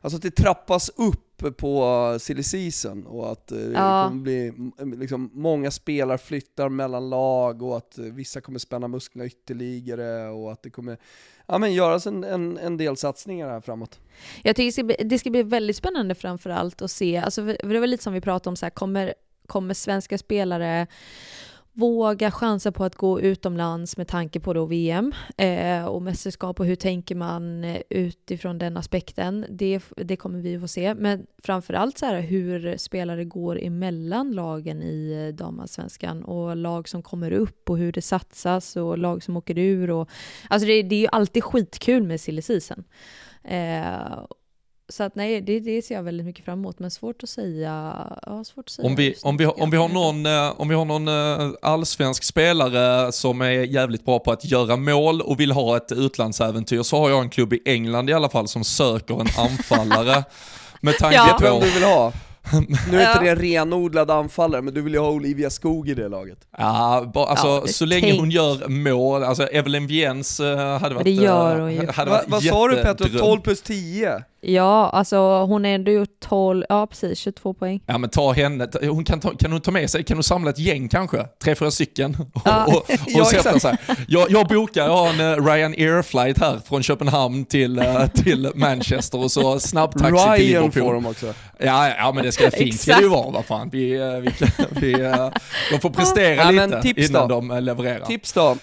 Alltså 0.02 0.18
att 0.18 0.24
det 0.24 0.32
trappas 0.32 0.89
upp 0.89 1.58
på 1.58 1.86
uh, 2.14 2.18
silly 2.18 2.43
season 2.43 3.06
och 3.06 3.32
att 3.32 3.52
eh, 3.52 3.58
det 3.58 3.72
Ja. 3.72 4.08
kommer 4.08 4.22
bli, 4.22 4.54
liksom, 4.97 5.30
många 5.34 5.72
spelare 5.72 6.18
flyttar 6.18 6.70
mellan 6.70 7.10
lag 7.10 7.62
och 7.62 7.78
att 7.78 7.97
eh, 7.97 8.04
vissa 8.06 8.41
kommer 8.41 8.60
spänna 8.60 8.88
musklerna 8.88 9.26
ytterligare 9.26 10.30
och 10.30 10.52
att 10.52 10.64
det 10.64 10.70
kommer 10.70 10.97
ja, 11.47 11.58
men 11.58 11.74
göras 11.74 12.08
en, 12.08 12.24
en, 12.24 12.58
en 12.58 12.78
del 12.78 12.97
satsningar 12.97 13.49
här 13.49 13.62
framåt. 13.62 13.99
Jag 14.43 14.56
tycker 14.56 14.66
det 14.66 14.72
ska, 14.72 14.84
bli, 14.84 14.95
det 15.06 15.20
ska 15.20 15.30
bli 15.30 15.43
väldigt 15.43 15.76
spännande 15.76 16.16
framförallt 16.16 16.82
att 16.82 16.91
se, 16.91 17.18
alltså, 17.18 17.41
för 17.45 17.74
det 17.74 17.80
var 17.80 17.88
lite 17.88 18.04
som 18.04 18.14
vi 18.14 18.22
pratade 18.22 18.49
om, 18.49 18.56
så 18.56 18.66
här, 18.66 18.72
kommer, 18.72 19.14
kommer 19.47 19.74
svenska 19.74 20.18
spelare 20.18 20.88
våga 21.74 22.32
chansa 22.32 22.72
på 22.72 22.84
att 22.84 22.95
gå 22.95 23.22
utomlands 23.22 23.97
med 23.97 24.07
tanke 24.07 24.39
på 24.39 24.53
då 24.53 24.65
VM 24.65 25.13
eh, 25.38 25.86
och 25.86 26.01
mästerskap 26.01 26.59
och 26.59 26.65
hur 26.65 26.76
tänker 26.76 27.15
man 27.15 27.63
eh, 27.63 27.82
utifrån 27.89 28.57
den 28.57 28.78
aspekten. 28.78 29.45
Det, 29.49 29.82
det 29.97 30.15
kommer 30.15 30.39
vi 30.39 30.55
att 30.55 30.61
få 30.61 30.67
se. 30.67 30.93
Men 30.93 31.26
framförallt 31.43 31.97
så 31.97 32.05
här 32.05 32.22
hur 32.22 32.78
spelare 32.78 33.26
går 33.26 33.59
emellan 33.61 34.32
lagen 34.32 34.84
i 34.84 35.28
eh, 35.28 35.36
damallsvenskan 35.36 36.24
och 36.24 36.57
lag 36.57 36.89
som 36.89 37.01
kommer 37.03 37.32
upp 37.32 37.69
och 37.69 37.78
hur 37.78 37.91
det 37.91 38.01
satsas 38.01 38.76
och 38.76 38.97
lag 38.97 39.24
som 39.24 39.38
åker 39.38 39.57
ur. 39.57 39.91
Och, 39.91 40.09
alltså 40.47 40.67
det, 40.67 40.84
det 40.84 40.95
är 40.95 41.01
ju 41.01 41.07
alltid 41.11 41.43
skitkul 41.43 42.03
med 42.03 42.22
silly 42.22 42.41
season. 42.41 42.84
Eh, 43.43 44.26
så 44.91 45.03
att 45.03 45.15
nej, 45.15 45.41
det, 45.41 45.59
det 45.59 45.81
ser 45.81 45.95
jag 45.95 46.03
väldigt 46.03 46.25
mycket 46.25 46.45
fram 46.45 46.59
emot, 46.59 46.79
men 46.79 46.91
svårt 46.91 47.23
att 47.23 47.29
säga. 47.29 47.93
Ja, 48.25 48.43
svårt 48.43 48.65
att 48.65 48.69
säga 48.69 48.87
Om 48.87 48.95
vi, 48.95 49.15
om, 49.23 49.37
vi, 49.37 49.45
om, 49.45 49.71
vi 49.71 49.77
har 49.77 49.89
någon, 49.89 50.25
eh, 50.25 50.61
om 50.61 50.69
vi 50.69 50.75
har 50.75 50.85
någon 50.85 51.07
eh, 51.07 51.49
allsvensk 51.61 52.23
spelare 52.23 53.11
som 53.11 53.41
är 53.41 53.49
jävligt 53.51 54.05
bra 54.05 54.19
på 54.19 54.31
att 54.31 54.45
göra 54.45 54.75
mål 54.75 55.21
och 55.21 55.39
vill 55.39 55.51
ha 55.51 55.77
ett 55.77 55.91
utlandsäventyr 55.91 56.83
så 56.83 56.97
har 56.97 57.09
jag 57.09 57.21
en 57.21 57.29
klubb 57.29 57.53
i 57.53 57.61
England 57.65 58.09
i 58.09 58.13
alla 58.13 58.29
fall 58.29 58.47
som 58.47 58.63
söker 58.63 59.13
en 59.21 59.27
anfallare. 59.37 60.23
Med 60.81 60.97
tanke 60.97 61.15
Ja. 61.15 61.35
Du 61.39 61.45
vem 61.45 61.59
på... 61.59 61.65
du 61.65 61.71
vill 61.71 61.83
ha? 61.83 62.13
Nu 62.91 62.97
är 62.97 63.03
Ja. 63.03 63.11
inte 63.11 63.23
det 63.23 63.29
en 63.29 63.35
renodlad 63.35 64.11
anfallare, 64.11 64.61
men 64.61 64.73
du 64.73 64.81
vill 64.81 64.93
ju 64.93 64.99
ha 64.99 65.09
Olivia 65.09 65.49
Skog 65.49 65.89
i 65.89 65.93
det 65.93 66.07
laget. 66.07 66.37
Ja, 66.57 67.11
ba, 67.13 67.25
alltså, 67.25 67.47
Ja, 67.47 67.67
så 67.67 67.85
länge 67.85 68.19
hon 68.19 68.31
gör 68.31 68.67
mål, 68.67 69.23
alltså 69.23 69.43
Evelyn 69.43 69.87
Viens 69.87 70.39
eh, 70.39 70.79
hade 70.79 70.95
varit... 70.95 71.05
det 71.05 71.11
gör 71.11 71.59
hon 71.59 71.73
ju. 71.73 71.85
Va, 71.85 72.21
vad 72.27 72.43
sa 72.43 72.67
du 72.67 72.75
Petter? 72.75 72.89
jättedröm. 72.89 73.19
12 73.19 73.41
plus 73.41 73.61
10? 73.61 74.23
Ja, 74.43 74.89
alltså 74.89 75.17
hon 75.45 75.63
har 75.63 75.71
ändå 75.71 75.91
gjort 75.91 76.19
12, 76.19 76.65
ja 76.69 76.87
precis, 76.87 77.19
22 77.19 77.53
poäng. 77.53 77.83
Ja 77.85 77.97
men 77.97 78.09
ta 78.09 78.31
henne, 78.31 78.67
hon 78.81 79.03
kan, 79.03 79.19
ta, 79.19 79.29
kan 79.39 79.51
hon 79.51 79.61
ta 79.61 79.71
med 79.71 79.89
sig, 79.89 80.03
kan 80.03 80.17
hon 80.17 80.23
samla 80.23 80.49
ett 80.49 80.59
gäng 80.59 80.89
kanske? 80.89 81.25
Tre, 81.43 81.55
fyra 81.55 81.71
stycken? 81.71 82.17
Och, 82.33 82.41
Ja. 82.45 82.65
och, 82.65 82.75
och, 82.75 82.85
Ja, 83.07 83.25
sätta 83.25 83.67
här. 83.67 83.77
Jag, 84.07 84.31
jag 84.31 84.47
bokar, 84.47 84.85
jag 84.85 84.97
har 84.97 85.09
en 85.09 85.19
uh, 85.39 85.45
Ryanair 85.45 86.01
flight 86.01 86.37
här 86.39 86.59
från 86.67 86.83
Köpenhamn 86.83 87.45
till, 87.45 87.79
eh, 87.79 88.07
till 88.13 88.51
Manchester 88.55 89.23
och 89.23 89.31
så 89.31 89.59
snabbtaxi 89.59 90.05
till 90.05 90.15
Ryan 90.15 90.37
Liverpool. 90.37 90.71
får 90.71 90.93
de 90.93 91.05
också. 91.05 91.33
Ja, 91.57 91.89
ja 91.97 92.11
men 92.11 92.23
det 92.23 92.31
ska 92.31 92.51
fint 92.51 92.79
ska 92.81 92.95
det 92.95 93.01
ju 93.01 93.07
vara, 93.09 93.31
vad 93.31 93.45
fan. 93.45 93.69
Vi, 93.69 93.91
eh, 93.99 94.07
vi, 94.17 94.31
vi, 94.69 95.01
eh, 95.01 95.29
de 95.71 95.79
får 95.81 95.89
prestera 95.89 96.51
Ja, 96.51 96.65
lite 96.83 97.01
innan 97.01 97.27
då. 97.27 97.35
de 97.35 97.51
eh, 97.51 97.61
levererar. 97.61 98.05
Tips 98.05 98.33
då? 98.33 98.57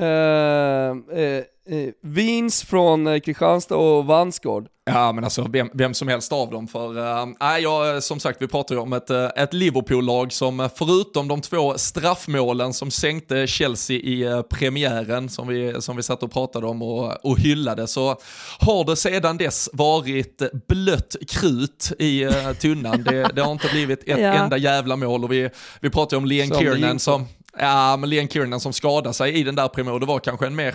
Eh, 0.00 0.04
eh, 0.04 1.36
eh, 1.68 1.90
Vins 2.02 2.62
från 2.62 3.06
eh, 3.06 3.20
Kristianstad 3.20 3.76
och 3.76 4.04
Vansgård. 4.06 4.66
Ja 4.90 5.12
men 5.12 5.24
alltså 5.24 5.46
vem, 5.50 5.70
vem 5.72 5.94
som 5.94 6.08
helst 6.08 6.32
av 6.32 6.50
dem 6.50 6.68
för, 6.68 7.26
nej, 7.44 7.62
jag, 7.62 8.02
som 8.02 8.20
sagt 8.20 8.42
vi 8.42 8.48
pratar 8.48 8.74
ju 8.74 8.80
om 8.80 8.92
ett, 8.92 9.10
eh, 9.10 9.28
ett 9.36 9.52
Liverpool-lag 9.52 10.32
som 10.32 10.60
eh, 10.60 10.70
förutom 10.74 11.28
de 11.28 11.40
två 11.40 11.78
straffmålen 11.78 12.72
som 12.72 12.90
sänkte 12.90 13.46
Chelsea 13.46 13.96
i 13.96 14.42
premiären 14.50 15.28
som 15.28 15.48
vi, 15.48 15.74
som 15.82 15.96
vi 15.96 16.02
satt 16.02 16.22
och 16.22 16.32
pratade 16.32 16.66
om 16.66 16.82
och, 16.82 17.24
och 17.26 17.38
hyllade 17.38 17.86
så 17.86 18.16
har 18.58 18.84
det 18.84 18.96
sedan 18.96 19.36
dess 19.36 19.68
varit 19.72 20.42
blött 20.68 21.16
krut 21.28 21.92
i 21.98 22.28
tunnan. 22.60 23.04
Det, 23.04 23.30
det 23.34 23.42
har 23.42 23.52
inte 23.52 23.68
blivit 23.68 24.00
ett 24.00 24.06
Ja. 24.26 24.32
enda 24.32 24.56
jävla 24.56 24.96
mål 24.96 25.24
och 25.24 25.32
vi, 25.32 25.50
vi 25.80 25.90
pratar 25.90 26.16
ju 26.16 26.18
om 26.18 26.26
Leon 26.26 26.48
Som 26.48 26.58
Kiernan 26.58 26.98
som 26.98 27.26
Ja, 27.58 27.96
men 27.96 28.10
Leon 28.10 28.28
Kiernan 28.28 28.60
som 28.60 28.72
skadade 28.72 29.14
sig 29.14 29.34
i 29.34 29.42
den 29.42 29.54
där 29.54 29.68
premiären, 29.68 30.00
det 30.00 30.06
var 30.06 30.18
kanske 30.18 30.46
en 30.46 30.56
mer 30.56 30.74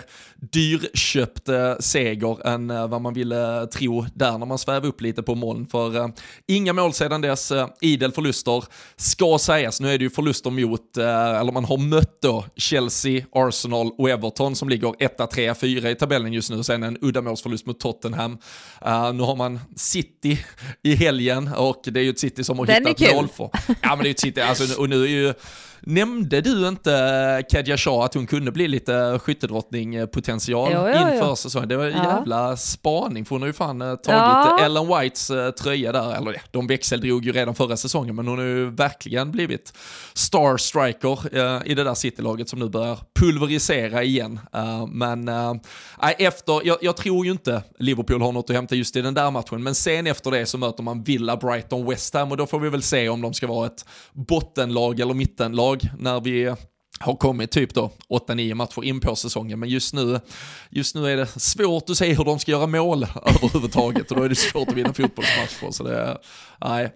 dyrköpt 0.52 1.48
eh, 1.48 1.74
seger 1.80 2.46
än 2.46 2.70
eh, 2.70 2.88
vad 2.88 3.00
man 3.00 3.14
ville 3.14 3.66
tro 3.66 4.06
där 4.14 4.38
när 4.38 4.46
man 4.46 4.58
svävade 4.58 4.88
upp 4.88 5.00
lite 5.00 5.22
på 5.22 5.34
moln. 5.34 5.66
För 5.66 5.96
eh, 5.96 6.08
inga 6.46 6.72
mål 6.72 6.92
sedan 6.92 7.20
dess, 7.20 7.50
eh, 7.50 7.68
idel 7.80 8.12
förluster. 8.12 8.64
Ska 8.96 9.38
sägas, 9.38 9.80
nu 9.80 9.94
är 9.94 9.98
det 9.98 10.04
ju 10.04 10.10
förluster 10.10 10.50
mot, 10.50 10.96
eh, 10.96 11.40
eller 11.40 11.52
man 11.52 11.64
har 11.64 11.78
mött 11.78 12.22
då 12.22 12.44
Chelsea, 12.56 13.24
Arsenal 13.32 13.90
och 13.98 14.10
Everton 14.10 14.56
som 14.56 14.68
ligger 14.68 14.94
1, 14.98 15.30
3, 15.32 15.54
4 15.54 15.90
i 15.90 15.94
tabellen 15.94 16.32
just 16.32 16.50
nu. 16.50 16.62
Sen 16.62 16.82
en 16.82 16.98
uddamålsförlust 17.00 17.66
mot 17.66 17.80
Tottenham. 17.80 18.38
Eh, 18.84 19.12
nu 19.12 19.22
har 19.22 19.36
man 19.36 19.60
City 19.76 20.38
i 20.82 20.94
helgen 20.94 21.50
och 21.56 21.82
det 21.84 22.00
är 22.00 22.04
ju 22.04 22.10
ett 22.10 22.18
City 22.18 22.44
som 22.44 22.58
har 22.58 22.66
Den 22.66 22.86
hittat 22.86 23.14
mål 23.14 23.28
för. 23.28 23.50
Ja 23.82 23.96
men 23.96 23.98
det 23.98 24.04
är 24.04 24.04
ju 24.04 24.10
ett 24.10 24.20
City, 24.20 24.40
alltså, 24.40 24.80
och 24.80 24.88
nu 24.88 25.04
är 25.04 25.08
ju 25.08 25.34
Nämnde 25.86 26.40
du 26.40 26.68
inte 26.68 27.44
Kedja 27.52 27.76
Shah 27.76 28.04
att 28.04 28.14
hon 28.14 28.26
kunde 28.26 28.52
bli 28.52 28.68
lite 28.68 29.18
skyttedrottning-potential 29.22 30.70
Jo, 30.72 30.78
jo, 30.86 30.98
jo. 31.08 31.12
inför 31.14 31.34
säsongen? 31.34 31.68
Det 31.68 31.76
var 31.76 31.84
en 31.84 31.92
Ja. 31.96 32.16
jävla 32.16 32.56
spaning, 32.56 33.24
för 33.24 33.34
hon 33.34 33.42
har 33.42 33.46
ju 33.46 33.52
fan 33.52 33.82
eh, 33.82 33.86
tagit 33.88 34.02
Ja. 34.08 34.58
eh, 34.58 34.64
Ellen 34.64 34.88
Whites 34.88 35.30
eh, 35.30 35.50
tröja 35.50 35.92
där, 35.92 36.14
eller 36.16 36.32
ja, 36.32 36.40
de 36.50 36.66
växeldrog 36.66 37.24
ju 37.24 37.32
redan 37.32 37.54
förra 37.54 37.76
säsongen, 37.76 38.14
men 38.16 38.28
hon 38.28 38.38
har 38.38 38.44
ju 38.44 38.70
verkligen 38.70 39.30
blivit 39.30 39.72
star 40.14 40.56
striker 40.56 41.36
eh, 41.36 41.70
i 41.70 41.74
det 41.74 41.84
där 41.84 41.94
City-laget 41.94 42.48
som 42.48 42.58
nu 42.58 42.68
börjar 42.68 42.98
pulverisera 43.20 44.02
igen. 44.02 44.40
Eh, 44.54 44.86
men 44.86 45.28
eh, 45.28 45.52
efter, 46.18 46.60
jag, 46.66 46.78
jag 46.80 46.96
tror 46.96 47.24
ju 47.26 47.32
inte 47.32 47.62
Liverpool 47.78 48.22
har 48.22 48.32
något 48.32 48.50
att 48.50 48.56
hämta 48.56 48.74
just 48.74 48.96
i 48.96 49.02
den 49.02 49.14
där 49.14 49.30
matchen, 49.30 49.62
men 49.62 49.74
sen 49.74 50.06
efter 50.06 50.30
det 50.30 50.46
så 50.46 50.58
möter 50.58 50.82
man 50.82 51.02
Villa, 51.02 51.36
Brighton, 51.36 51.86
West 51.86 52.14
Ham 52.14 52.30
och 52.30 52.36
då 52.36 52.46
får 52.46 52.60
vi 52.60 52.68
väl 52.68 52.82
se 52.82 53.08
om 53.08 53.20
de 53.20 53.34
ska 53.34 53.46
vara 53.46 53.66
ett 53.66 53.84
bottenlag 54.12 55.00
eller 55.00 55.14
mittenlag 55.14 55.71
när 55.98 56.20
vi 56.20 56.54
har 57.00 57.14
kommit 57.16 57.50
typ 57.50 57.74
då 57.74 57.90
8-9 58.28 58.54
matcher 58.54 58.84
in 58.84 59.00
på 59.00 59.16
säsongen, 59.16 59.58
men 59.60 59.68
just 59.68 59.94
nu, 59.94 60.20
just 60.70 60.94
nu 60.94 61.06
är 61.12 61.16
det 61.16 61.26
svårt 61.26 61.90
att 61.90 61.96
se 61.96 62.14
hur 62.14 62.24
de 62.24 62.38
ska 62.38 62.50
göra 62.50 62.66
mål 62.66 63.06
överhuvudtaget 63.26 64.10
och 64.10 64.16
då 64.16 64.22
är 64.22 64.28
det 64.28 64.34
svårt 64.34 64.68
att 64.68 64.74
vinna 64.74 64.92
fotbollsmatcher. 64.92 65.70
Så 65.70 65.84
det, 65.84 66.18
nej, 66.60 66.92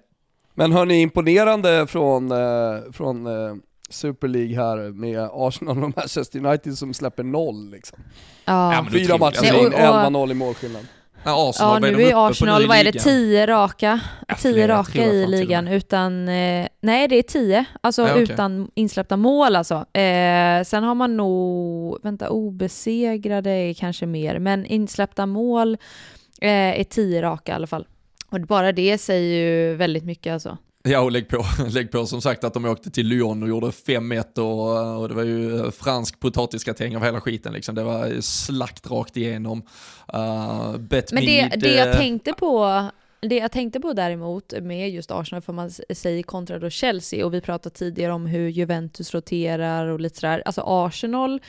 Men 0.55 0.73
hörni, 0.73 1.01
imponerande 1.01 1.87
från, 1.87 2.33
eh, 2.33 2.93
från 2.93 3.27
eh, 3.27 3.55
Super 3.91 4.29
League 4.29 4.57
här 4.57 4.77
med 4.93 5.29
Arsenal 5.33 5.85
och 5.85 5.93
Manchester 5.97 6.45
United 6.47 6.79
som 6.79 6.95
släpper 6.95 7.23
noll 7.23 7.71
liksom. 7.71 7.99
Ja. 8.45 8.87
Fyra 8.93 9.19
matcher 9.19 9.45
in, 9.55 9.55
och- 9.55 9.67
och- 9.67 9.73
11-0 9.81 10.31
i 10.31 10.35
målskillnad. 10.35 10.87
När 11.27 11.51
Arsenal, 11.51 11.83
Ja, 11.85 11.91
nu 11.91 12.03
är 12.03 12.31
Arsenal, 12.31 12.67
vad 12.67 12.77
är 12.79 12.85
det? 12.85 12.93
10 12.93 13.47
raka? 13.47 14.01
Ja, 14.29 14.35
10 14.35 14.53
flera, 14.53 14.79
raka 14.79 15.05
i 15.05 15.27
ligan 15.27 15.69
utan, 15.69 16.29
eh, 16.29 16.67
nej 16.81 17.09
det 17.09 17.17
är 17.19 17.23
10, 17.23 17.65
alltså 17.81 18.03
Ja, 18.03 18.11
okej. 18.11 18.23
utan 18.23 18.71
insläppta 18.75 19.17
mål 19.17 19.57
alltså. 19.57 19.75
Eh, 19.75 20.63
sen 20.65 20.85
har 20.85 20.95
man 20.95 21.17
nog, 21.17 21.99
vänta, 22.03 22.31
obesegrade 22.31 23.51
är 23.51 23.75
kanske 23.75 24.07
mer, 24.07 24.39
men 24.39 24.67
insläppta 24.67 25.27
mål 25.27 25.77
eh, 26.41 26.81
är 26.81 26.85
10 26.85 27.23
raka 27.23 27.53
i 27.53 27.55
alla 27.55 27.67
fall. 27.67 27.87
Och 28.31 28.41
bara 28.41 28.73
det 28.73 28.99
säger 28.99 29.39
ju 29.39 29.75
väldigt 29.75 30.05
mycket 30.05 30.33
alltså. 30.33 30.59
Ja, 30.87 31.01
och 31.01 31.13
lägg 31.13 31.29
på, 31.29 31.45
lägg 31.69 31.91
på 31.91 32.07
som 32.07 32.21
sagt 32.21 32.45
att 32.45 32.55
de 32.55 32.65
åkte 32.65 32.91
till 32.91 33.07
Lyon 33.07 33.43
och 33.43 33.49
gjorde 33.49 33.67
5-1 33.67 34.39
och, 34.39 35.01
och 35.01 35.09
det 35.09 35.15
var 35.15 35.23
ju 35.23 35.71
fransk 35.71 36.21
potatisgratäng 36.21 36.97
av 36.97 37.05
hela 37.05 37.21
skiten 37.21 37.53
liksom. 37.53 37.75
Det 37.75 37.83
var 37.83 38.21
slakt 38.21 38.91
rakt 38.91 39.17
igenom. 39.17 39.63
Uh, 40.15 40.77
bet 40.79 41.13
Men 41.13 41.27
det, 41.27 41.49
det 41.57 41.75
jag 41.75 41.89
eh, 41.89 41.97
tänkte 41.97 42.33
på 42.33 42.85
det 43.21 43.37
jag 43.37 43.53
tänkte 43.53 43.81
på 43.81 43.93
däremot 43.93 44.53
med 44.63 44.91
just 44.91 45.11
Arsenal, 45.11 45.43
för 45.43 45.53
man 45.53 45.71
säger 45.71 46.23
kontra 46.23 46.59
då 46.59 46.71
Chelsea, 46.71 47.27
och 47.27 47.35
vi 47.35 47.41
pratade 47.41 47.75
tidigare 47.75 48.13
om 48.13 48.27
hur 48.27 48.49
Juventus 48.49 49.15
roterar 49.15 49.87
och 49.87 50.01
lite 50.01 50.17
sådär. 50.17 50.43
Alltså 50.47 50.63
Arsenal, 50.67 51.41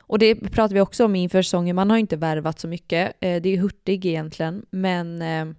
och 0.00 0.18
det 0.18 0.34
pratade 0.34 0.74
vi 0.74 0.80
också 0.80 1.04
om 1.04 1.16
inför 1.16 1.42
säsongen, 1.42 1.76
man 1.76 1.90
har 1.90 1.98
inte 1.98 2.16
värvat 2.16 2.60
så 2.60 2.68
mycket. 2.68 3.12
Eh, 3.20 3.42
Det 3.42 3.48
är 3.48 3.58
Hurtig 3.58 4.06
egentligen, 4.06 4.66
men 4.70 5.22
eh, 5.22 5.54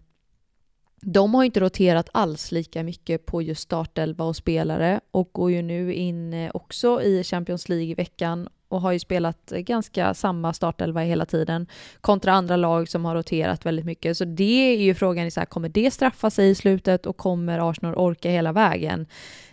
de 1.02 1.34
har 1.34 1.44
inte 1.44 1.60
roterat 1.60 2.10
alls 2.14 2.52
lika 2.52 2.84
mycket 2.84 3.26
på 3.26 3.42
just 3.42 3.62
startelva 3.62 4.26
och 4.26 4.36
spelare 4.36 5.00
och 5.12 5.30
går 5.32 5.52
ju 5.52 5.62
nu 5.62 5.94
in 5.94 6.34
eh, 6.34 6.52
också 6.54 7.02
i 7.02 7.24
Champions 7.24 7.70
League 7.70 7.86
i 7.86 7.94
veckan 7.94 8.50
och 8.70 8.82
har 8.82 8.92
ju 8.92 9.00
spelat 9.00 9.52
ganska 9.52 10.14
samma 10.14 10.54
startelva 10.54 11.02
hela 11.02 11.26
tiden 11.26 11.68
kontra 12.02 12.32
andra 12.34 12.56
lag 12.56 12.90
som 12.90 13.06
har 13.06 13.16
roterat 13.16 13.66
väldigt 13.66 13.86
mycket. 13.86 14.18
Så 14.18 14.26
det 14.26 14.74
är 14.74 14.78
ju 14.78 14.96
frågan, 14.96 15.26
är 15.26 15.30
så 15.30 15.40
här, 15.40 15.46
kommer 15.46 15.70
det 15.70 15.92
straffa 15.92 16.30
sig 16.30 16.50
i 16.50 16.56
slutet 16.56 17.06
och 17.06 17.18
kommer 17.18 17.70
Arsenal 17.70 17.96
orka 17.96 18.30
hela 18.30 18.52
vägen? 18.52 19.06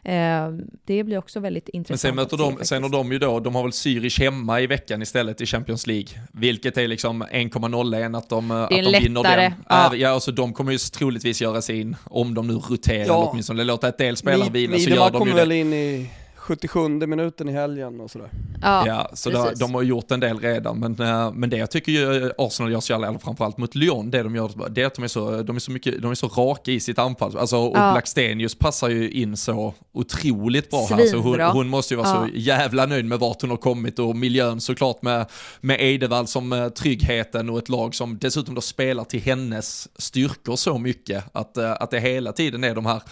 Eh, 0.03 0.49
det 0.85 1.05
blir 1.05 1.19
också 1.19 1.41
väldigt 1.41 1.69
Men 1.73 1.77
intressant 1.79 2.01
sen 2.01 2.15
möter 2.15 2.35
att 2.35 2.53
se 2.53 2.59
de, 2.59 2.65
sen 2.65 2.83
har 2.83 2.91
de 2.91 3.13
ju 3.13 3.19
då, 3.19 3.41
de 3.41 3.55
har 3.55 3.63
väl 3.63 3.71
Zürich 3.71 4.21
hemma 4.21 4.61
i 4.61 4.67
veckan 4.67 5.03
istället 5.03 5.41
i 5.41 5.47
Champions 5.47 5.87
League. 5.87 6.09
Vilket 6.33 6.77
är 6.77 6.89
liksom 6.89 7.23
1,01 7.23 8.19
att 8.19 8.29
de, 8.29 8.51
att 8.51 8.71
de 8.71 8.77
vinner 8.77 8.91
lättare, 8.91 9.43
den. 9.43 9.53
ja. 9.69 9.89
Ja. 9.91 9.97
ja, 9.97 10.09
alltså 10.11 10.33
de 10.33 10.53
kommer 10.53 10.73
ju 10.73 10.79
troligtvis 10.79 11.43
göra 11.43 11.63
sin, 11.63 11.97
om 12.05 12.35
de 12.35 12.47
nu 12.47 12.55
roterar, 12.55 12.99
Ja. 13.07 13.15
eller 13.15 13.31
åtminstone 13.31 13.65
låter 13.65 13.89
ett 13.89 13.99
del 13.99 14.17
spelare 14.17 14.51
vila 14.51 14.79
så 14.79 14.91
gör 14.91 15.11
de 15.11 15.19
kommer 15.19 15.33
ju 15.33 15.39
väl 15.39 15.49
det. 15.49 15.57
in 15.57 15.73
i 15.73 16.11
77 16.47 16.89
minuten 16.89 17.49
i 17.49 17.53
helgen 17.53 18.01
och 18.01 18.11
sådär. 18.11 18.31
Ja, 18.63 18.87
Ja, 18.87 19.11
så 19.13 19.31
de, 19.31 19.43
precis. 19.43 19.59
de 19.59 19.75
har 19.75 19.83
gjort 19.83 20.11
en 20.11 20.21
del 20.21 20.39
redan, 20.39 20.79
men, 20.79 21.01
eh, 21.01 21.33
men 21.33 21.51
det 21.51 21.57
jag 21.57 21.71
tycker 21.71 21.93
ju 21.93 22.31
Arsenal 22.39 22.73
gör 22.73 22.81
så 22.81 22.93
jävla, 22.93 23.09
eller 23.09 23.19
framförallt 23.19 23.59
mot 23.59 23.75
Lyon, 23.75 24.11
det 24.11 24.23
de 24.23 24.35
gör, 24.37 24.69
det 24.71 24.83
är 24.83 24.87
att 24.87 24.95
de 24.95 25.05
är 25.05 25.09
så, 25.09 25.43
de 25.43 25.57
är 25.57 25.61
så, 25.61 25.71
mycket, 25.71 26.03
de 26.03 26.11
är 26.11 26.15
så 26.15 26.29
raka 26.29 26.71
i 26.73 26.81
sitt 26.81 26.99
anfall. 26.99 27.37
Alltså, 27.39 27.57
och 27.57 27.77
Ja. 27.79 27.93
Blackstenius 27.93 28.55
passar 28.55 28.89
ju 28.89 29.11
in 29.11 29.37
så 29.37 29.75
otroligt 29.93 30.71
bra 30.71 30.87
här, 30.91 31.07
så 31.07 31.17
hon, 31.17 31.23
Svinbra. 31.25 31.53
hon 31.53 31.69
måste 31.69 31.95
ju 31.95 31.99
vara 31.99 32.09
Ja. 32.09 32.29
så 32.29 32.39
jävla 32.39 32.87
nöjd 32.87 33.05
med 33.05 33.19
vart 33.19 33.41
hon 33.41 33.51
har 33.51 33.57
kommit 33.57 33.99
och 33.99 34.17
miljön 34.17 34.61
såklart 34.61 35.03
med, 35.03 35.27
med 35.61 35.81
Eidevall 35.81 36.27
som 36.27 36.53
eh, 36.53 36.69
tryggheten 36.69 37.51
och 37.51 37.59
ett 37.59 37.69
lag 37.69 37.95
som 37.95 38.19
dessutom 38.19 38.55
då 38.55 38.61
spelar 38.61 39.05
till 39.05 39.21
hennes 39.21 39.89
styrkor 40.01 40.57
så 40.57 40.79
mycket 40.79 41.25
att, 41.33 41.57
eh, 41.57 41.73
att 41.73 41.91
det 41.91 42.01
hela 42.01 42.33
tiden 42.33 42.65
är 42.65 42.75
de 42.75 42.87
här 42.87 43.03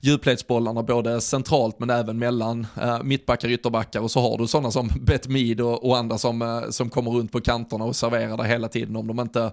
djupledsbollarna 0.00 0.82
både 0.82 1.20
centralt 1.20 1.78
men 1.78 1.90
även 1.90 2.18
mellan 2.18 2.66
eh, 2.84 3.02
mittbackar, 3.02 3.48
ytterbackar 3.48 4.00
och 4.00 4.10
så 4.10 4.20
har 4.20 4.38
du 4.38 4.46
sådana 4.46 4.70
som 4.70 4.90
Bet 5.00 5.28
Mead 5.28 5.60
och, 5.60 5.84
och 5.84 5.96
andra 5.96 6.18
som, 6.18 6.42
eh, 6.42 6.70
som 6.70 6.90
kommer 6.90 7.10
runt 7.10 7.32
på 7.32 7.40
kanterna 7.40 7.84
och 7.84 7.96
serverar 7.96 8.36
där 8.36 8.44
hela 8.44 8.68
tiden 8.68 8.96
om 8.96 9.06
de 9.06 9.20
inte 9.20 9.52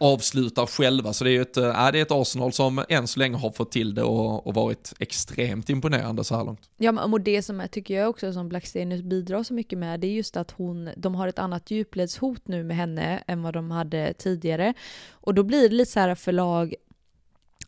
avslutar 0.00 0.66
själva. 0.66 1.12
Så 1.12 1.24
det 1.24 1.30
är 1.30 1.32
ju 1.32 1.42
ett, 1.42 1.56
äh, 1.56 1.62
det 1.62 1.98
är 1.98 2.02
ett 2.02 2.10
Arsenal 2.10 2.52
som 2.52 2.84
än 2.88 3.06
så 3.06 3.18
länge 3.18 3.36
har 3.36 3.50
fått 3.50 3.72
till 3.72 3.94
det 3.94 4.02
och, 4.02 4.46
och 4.46 4.54
varit 4.54 4.92
extremt 4.98 5.70
imponerande 5.70 6.24
så 6.24 6.36
här 6.36 6.44
långt. 6.44 6.70
Ja, 6.76 7.04
och 7.04 7.20
det 7.20 7.42
som 7.42 7.60
jag 7.60 7.70
tycker 7.70 7.94
jag 7.94 8.10
också 8.10 8.32
som 8.32 8.48
Blackstenius 8.48 9.02
bidrar 9.02 9.42
så 9.42 9.54
mycket 9.54 9.78
med, 9.78 10.00
det 10.00 10.06
är 10.06 10.12
just 10.12 10.36
att 10.36 10.50
hon, 10.50 10.90
de 10.96 11.14
har 11.14 11.28
ett 11.28 11.38
annat 11.38 11.70
djupledshot 11.70 12.48
nu 12.48 12.64
med 12.64 12.76
henne 12.76 13.22
än 13.26 13.42
vad 13.42 13.54
de 13.54 13.70
hade 13.70 14.12
tidigare. 14.12 14.74
Och 15.10 15.34
då 15.34 15.42
blir 15.42 15.68
det 15.68 15.74
lite 15.74 15.90
så 15.90 16.00
här 16.00 16.14
förlag 16.14 16.74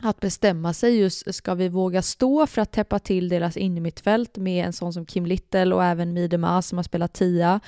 att 0.02 0.20
bestämma 0.20 0.72
sig 0.72 0.98
just, 0.98 1.34
ska 1.34 1.54
vi 1.54 1.68
våga 1.68 2.02
stå 2.02 2.46
för 2.46 2.62
att 2.62 2.72
täppa 2.72 2.98
till 2.98 3.28
deras 3.28 3.56
innermittfält 3.56 4.36
med 4.36 4.66
en 4.66 4.72
sån 4.72 4.92
som 4.92 5.06
Kim 5.06 5.26
Little 5.26 5.74
och 5.74 5.84
även 5.84 6.12
Midema 6.12 6.62
som 6.62 6.78
har 6.78 6.82
spelat 6.82 7.12
tia. 7.12 7.60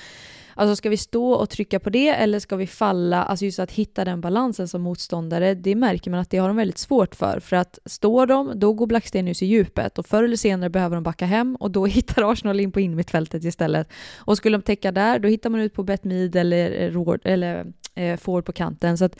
Alltså 0.55 0.75
ska 0.75 0.89
vi 0.89 0.97
stå 0.97 1.33
och 1.33 1.49
trycka 1.49 1.79
på 1.79 1.89
det 1.89 2.09
eller 2.09 2.39
ska 2.39 2.55
vi 2.55 2.67
falla, 2.67 3.23
alltså 3.23 3.45
just 3.45 3.59
att 3.59 3.71
hitta 3.71 4.05
den 4.05 4.21
balansen 4.21 4.67
som 4.67 4.81
motståndare, 4.81 5.53
det 5.53 5.75
märker 5.75 6.11
man 6.11 6.19
att 6.19 6.29
det 6.29 6.37
har 6.37 6.47
de 6.47 6.57
väldigt 6.57 6.77
svårt 6.77 7.15
för. 7.15 7.39
För 7.39 7.55
att 7.55 7.79
står 7.85 8.27
de, 8.27 8.51
då 8.55 8.73
går 8.73 8.87
Blackstenius 8.87 9.41
i 9.41 9.45
djupet 9.45 9.99
och 9.99 10.05
förr 10.05 10.23
eller 10.23 10.37
senare 10.37 10.69
behöver 10.69 10.95
de 10.95 11.03
backa 11.03 11.25
hem 11.25 11.55
och 11.55 11.71
då 11.71 11.85
hittar 11.93 12.31
Arsenal 12.31 12.59
in 12.59 12.71
på 12.71 12.79
innermittfältet 12.79 13.43
istället. 13.43 13.89
Och 14.17 14.37
skulle 14.37 14.57
de 14.57 14.61
täcka 14.61 14.91
där, 14.91 15.19
då 15.19 15.27
hittar 15.27 15.49
man 15.49 15.59
ut 15.59 15.73
på 15.73 15.83
Betmid 15.83 16.35
eller, 16.35 16.71
eh, 16.71 17.31
eller 17.33 17.73
eh, 17.95 18.19
på 18.41 18.51
kanten. 18.53 18.97
Så 18.97 19.05
att 19.05 19.19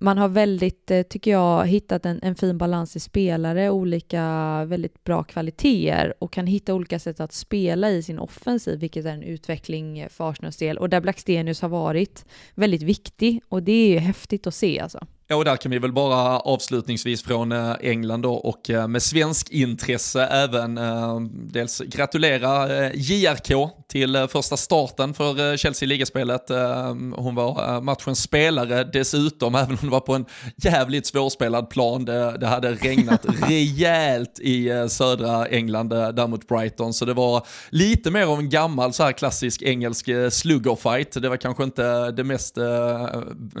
man 0.00 0.18
har 0.18 0.28
väldigt, 0.28 0.90
eh, 0.90 1.02
tycker 1.02 1.30
jag, 1.30 1.66
hittat 1.66 2.06
en, 2.06 2.20
en 2.22 2.34
fin 2.34 2.58
balans 2.58 2.96
i 2.96 3.00
spelare, 3.00 3.70
olika 3.70 4.24
väldigt 4.64 5.04
bra 5.04 5.22
kvaliteter 5.22 6.14
och 6.18 6.32
kan 6.32 6.46
hitta 6.46 6.74
olika 6.74 6.98
sätt 6.98 7.20
att 7.20 7.32
spela 7.32 7.90
i 7.90 8.02
sin 8.02 8.18
offensiv, 8.18 8.78
vilket 8.78 9.06
är 9.06 9.12
en 9.12 9.22
utveckling 9.22 10.06
för 10.10 10.30
Arsenals 10.30 10.56
del. 10.56 10.78
Och 10.78 10.88
där 10.88 11.00
Blackstenius 11.00 11.62
har 11.62 11.68
varit 11.68 12.24
väldigt 12.54 12.82
viktig 12.82 13.42
och 13.48 13.62
det 13.62 13.72
är 13.72 13.88
ju 13.88 13.98
häftigt 13.98 14.46
att 14.46 14.54
se 14.54 14.80
alltså. 14.80 15.06
Ja, 15.32 15.36
och 15.36 15.44
där 15.44 15.56
kan 15.56 15.70
vi 15.70 15.78
väl 15.78 15.92
bara 15.92 16.38
avslutningsvis 16.38 17.22
från 17.22 17.52
eh, 17.52 17.72
England 17.80 18.22
då 18.22 18.34
och 18.34 18.70
eh, 18.70 18.88
med 18.88 19.02
svensk 19.02 19.50
intresse 19.50 20.26
även 20.26 20.78
eh, 20.78 21.20
dels 21.32 21.80
gratulera 21.80 22.68
JRK 22.92 23.70
till 23.88 24.26
första 24.30 24.56
starten 24.56 25.14
för 25.14 25.56
Chelsea 25.56 25.86
i 25.86 25.88
ligaspelet. 25.88 26.48
Hon 27.16 27.34
var 27.34 27.80
matchens 27.80 28.22
spelare 28.22 28.84
dessutom, 28.84 29.54
även 29.54 29.70
om 29.70 29.78
det 29.82 29.90
var 29.90 30.00
på 30.00 30.14
en 30.14 30.24
jävligt 30.56 31.06
svårspelad 31.06 31.70
plan. 31.70 32.04
Det, 32.04 32.36
det 32.38 32.46
hade 32.46 32.72
regnat 32.74 33.26
rejält 33.48 34.38
i 34.40 34.86
södra 34.88 35.46
England 35.46 35.88
där 35.88 36.26
mot 36.26 36.48
Brighton, 36.48 36.92
så 36.92 37.04
det 37.04 37.14
var 37.14 37.46
lite 37.70 38.10
mer 38.10 38.26
av 38.26 38.38
en 38.38 38.50
gammal 38.50 38.92
så 38.92 39.02
här 39.02 39.12
klassisk 39.12 39.62
engelsk 39.62 40.08
sluggerfight. 40.30 41.22
Det 41.22 41.28
var 41.28 41.36
kanske 41.36 41.64
inte 41.64 42.10
det 42.10 42.24
mest 42.24 42.56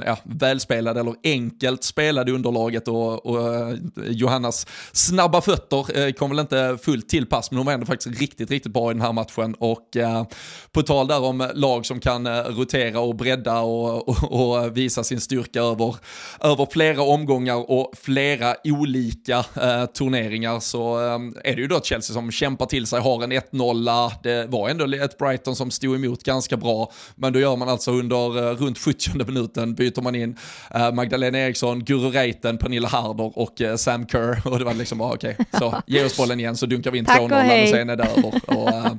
ja, 0.06 0.18
välspelade 0.24 1.00
eller 1.00 1.14
enkelt 1.62 1.84
spelade 1.84 2.32
underlaget 2.32 2.88
och, 2.88 3.26
och 3.26 3.54
eh, 3.54 3.76
Johannas 4.06 4.66
snabba 4.92 5.40
fötter 5.40 5.98
eh, 5.98 6.12
kom 6.12 6.30
väl 6.30 6.38
inte 6.38 6.78
fullt 6.82 7.08
till 7.08 7.26
pass, 7.26 7.50
men 7.50 7.58
hon 7.58 7.66
var 7.66 7.72
ändå 7.72 7.86
faktiskt 7.86 8.20
riktigt, 8.20 8.50
riktigt 8.50 8.72
bra 8.72 8.90
i 8.90 8.94
den 8.94 9.02
här 9.02 9.12
matchen. 9.12 9.54
Och 9.58 9.96
eh, 9.96 10.24
på 10.72 10.82
tal 10.82 11.06
där 11.06 11.22
om 11.22 11.50
lag 11.54 11.86
som 11.86 12.00
kan 12.00 12.26
eh, 12.26 12.32
rotera 12.32 13.00
och 13.00 13.14
bredda 13.14 13.60
och, 13.60 14.08
och, 14.08 14.32
och 14.32 14.76
visa 14.76 15.04
sin 15.04 15.20
styrka 15.20 15.60
över, 15.60 15.96
över 16.40 16.66
flera 16.70 17.02
omgångar 17.02 17.70
och 17.70 17.92
flera 17.96 18.54
olika 18.64 19.38
eh, 19.38 19.86
turneringar 19.86 20.60
så 20.60 20.98
eh, 20.98 21.50
är 21.50 21.56
det 21.56 21.62
ju 21.62 21.66
då 21.66 21.80
Chelsea 21.80 22.14
som 22.14 22.30
kämpar 22.30 22.66
till 22.66 22.86
sig, 22.86 23.00
har 23.00 23.22
en 23.22 23.32
1-0. 23.32 23.90
Ah, 23.90 24.12
det 24.22 24.46
var 24.46 24.68
ändå 24.68 24.96
ett 24.96 25.18
Brighton 25.18 25.56
som 25.56 25.70
stod 25.70 25.94
emot 25.94 26.22
ganska 26.22 26.56
bra, 26.56 26.92
men 27.14 27.32
då 27.32 27.40
gör 27.40 27.56
man 27.56 27.68
alltså 27.68 27.90
under 27.90 28.50
eh, 28.50 28.56
runt 28.56 28.78
70 28.78 29.24
minuten 29.26 29.74
byter 29.74 30.02
man 30.02 30.14
in 30.14 30.36
eh, 30.74 30.92
Magdalena 30.92 31.38
Eriksson 31.52 31.84
Guru 31.84 32.10
Reiten, 32.10 32.58
Pernilla 32.58 32.88
Harder 32.88 33.38
och 33.38 33.60
eh, 33.60 33.76
Sam 33.76 34.06
Kerr. 34.06 34.42
Och 34.48 34.58
det 34.58 34.64
var 34.64 34.74
liksom 34.74 34.98
bara 34.98 35.12
okej, 35.12 35.36
okay, 35.38 35.60
så 35.60 35.82
ge 35.86 36.04
oss 36.04 36.16
bollen 36.16 36.40
igen 36.40 36.56
så 36.56 36.66
dunkar 36.66 36.90
vi 36.90 36.98
in 36.98 37.06
2-0 37.06 37.62
och, 37.62 37.68
sen 37.68 37.90
är 37.90 37.96
det 37.96 38.04
över. 38.04 38.24
Och, 38.46 38.68
uh, 38.68 38.94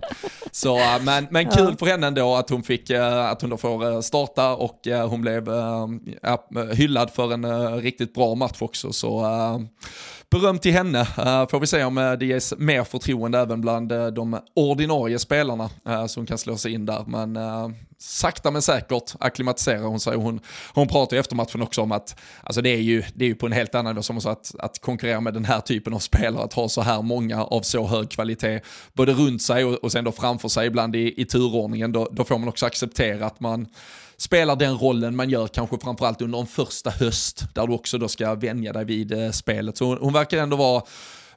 så, 0.51 0.77
uh, 0.77 1.03
men, 1.03 1.27
men 1.29 1.49
kul 1.49 1.67
ja. 1.69 1.75
för 1.79 1.85
henne 1.85 2.07
ändå 2.07 2.35
att 2.35 2.49
hon 2.49 2.63
fick, 2.63 2.89
uh, 2.89 3.25
att 3.25 3.41
hon 3.41 3.49
då 3.49 3.57
får 3.57 4.01
starta 4.01 4.55
och 4.55 4.79
hon 5.09 5.21
blev 5.21 5.49
hyllad 6.73 7.11
för 7.11 7.33
en 7.33 7.81
riktigt 7.81 8.13
bra 8.13 8.35
match 8.35 8.61
också. 8.61 8.93
Så 8.93 9.25
beröm 10.33 10.59
till 10.59 10.73
henne. 10.73 10.99
Eh, 10.99 11.47
får 11.47 11.59
vi 11.59 11.67
se 11.67 11.83
om 11.83 11.97
eh, 11.97 12.11
det 12.11 12.25
ges 12.25 12.53
mer 12.57 12.83
förtroende 12.83 13.39
även 13.39 13.61
bland 13.61 13.91
eh, 13.91 14.07
de 14.07 14.39
ordinarie 14.55 15.19
spelarna 15.19 15.69
som 16.07 16.25
kan 16.25 16.37
slå 16.37 16.57
sig 16.57 16.73
in 16.73 16.85
där. 16.85 17.03
Men 17.07 17.37
sakta 17.97 18.51
men 18.51 18.61
säkert 18.61 19.15
akklimatiserar 19.19 19.83
hon 19.83 19.99
sig. 19.99 20.15
Hon, 20.15 20.39
hon 20.73 20.87
pratar 20.87 21.15
ju 21.15 21.19
efter 21.19 21.35
matchen 21.35 21.61
också 21.61 21.81
om 21.81 21.91
att 21.91 22.19
alltså 22.43 22.61
det, 22.61 22.69
är 22.69 22.81
ju, 22.81 23.03
det 23.13 23.25
är 23.25 23.29
ju 23.29 23.35
på 23.35 23.45
en 23.45 23.51
helt 23.51 23.75
annan 23.75 23.95
nivå, 23.95 24.03
som 24.03 24.21
så 24.21 24.29
att, 24.29 24.55
att 24.59 24.79
konkurrera 24.79 25.21
med 25.21 25.33
den 25.33 25.45
här 25.45 25.59
typen 25.59 25.93
av 25.93 25.99
spelare, 25.99 26.43
att 26.43 26.53
ha 26.53 26.69
så 26.69 26.81
här 26.81 27.01
många 27.01 27.43
av 27.43 27.61
så 27.61 27.87
hög 27.87 28.09
kvalitet, 28.09 28.59
både 28.93 29.13
runt 29.13 29.41
sig 29.41 29.65
och, 29.65 29.73
och 29.73 29.91
sen 29.91 30.03
då 30.03 30.11
framför 30.11 30.49
sig 30.49 30.67
ibland 30.67 30.95
i, 30.95 31.21
i 31.21 31.25
turordningen, 31.25 31.91
då, 31.91 32.09
då 32.11 32.23
får 32.23 32.37
man 32.37 32.49
också 32.49 32.65
acceptera 32.65 33.25
att 33.25 33.39
man 33.39 33.67
spelar 34.17 34.55
den 34.55 34.77
rollen 34.77 35.15
man 35.15 35.29
gör 35.29 35.47
kanske 35.47 35.77
framförallt 35.77 36.21
under 36.21 36.39
en 36.39 36.47
första 36.47 36.89
höst 36.89 37.45
där 37.53 37.67
du 37.67 37.73
också 37.73 37.97
då 37.97 38.07
ska 38.07 38.35
vänja 38.35 38.73
dig 38.73 38.85
vid 38.85 39.11
eh, 39.11 39.31
spelet. 39.31 39.77
Så 39.77 39.85
hon, 39.85 39.97
hon 40.01 40.13
verkar 40.13 40.37
ändå 40.37 40.57
vara 40.57 40.83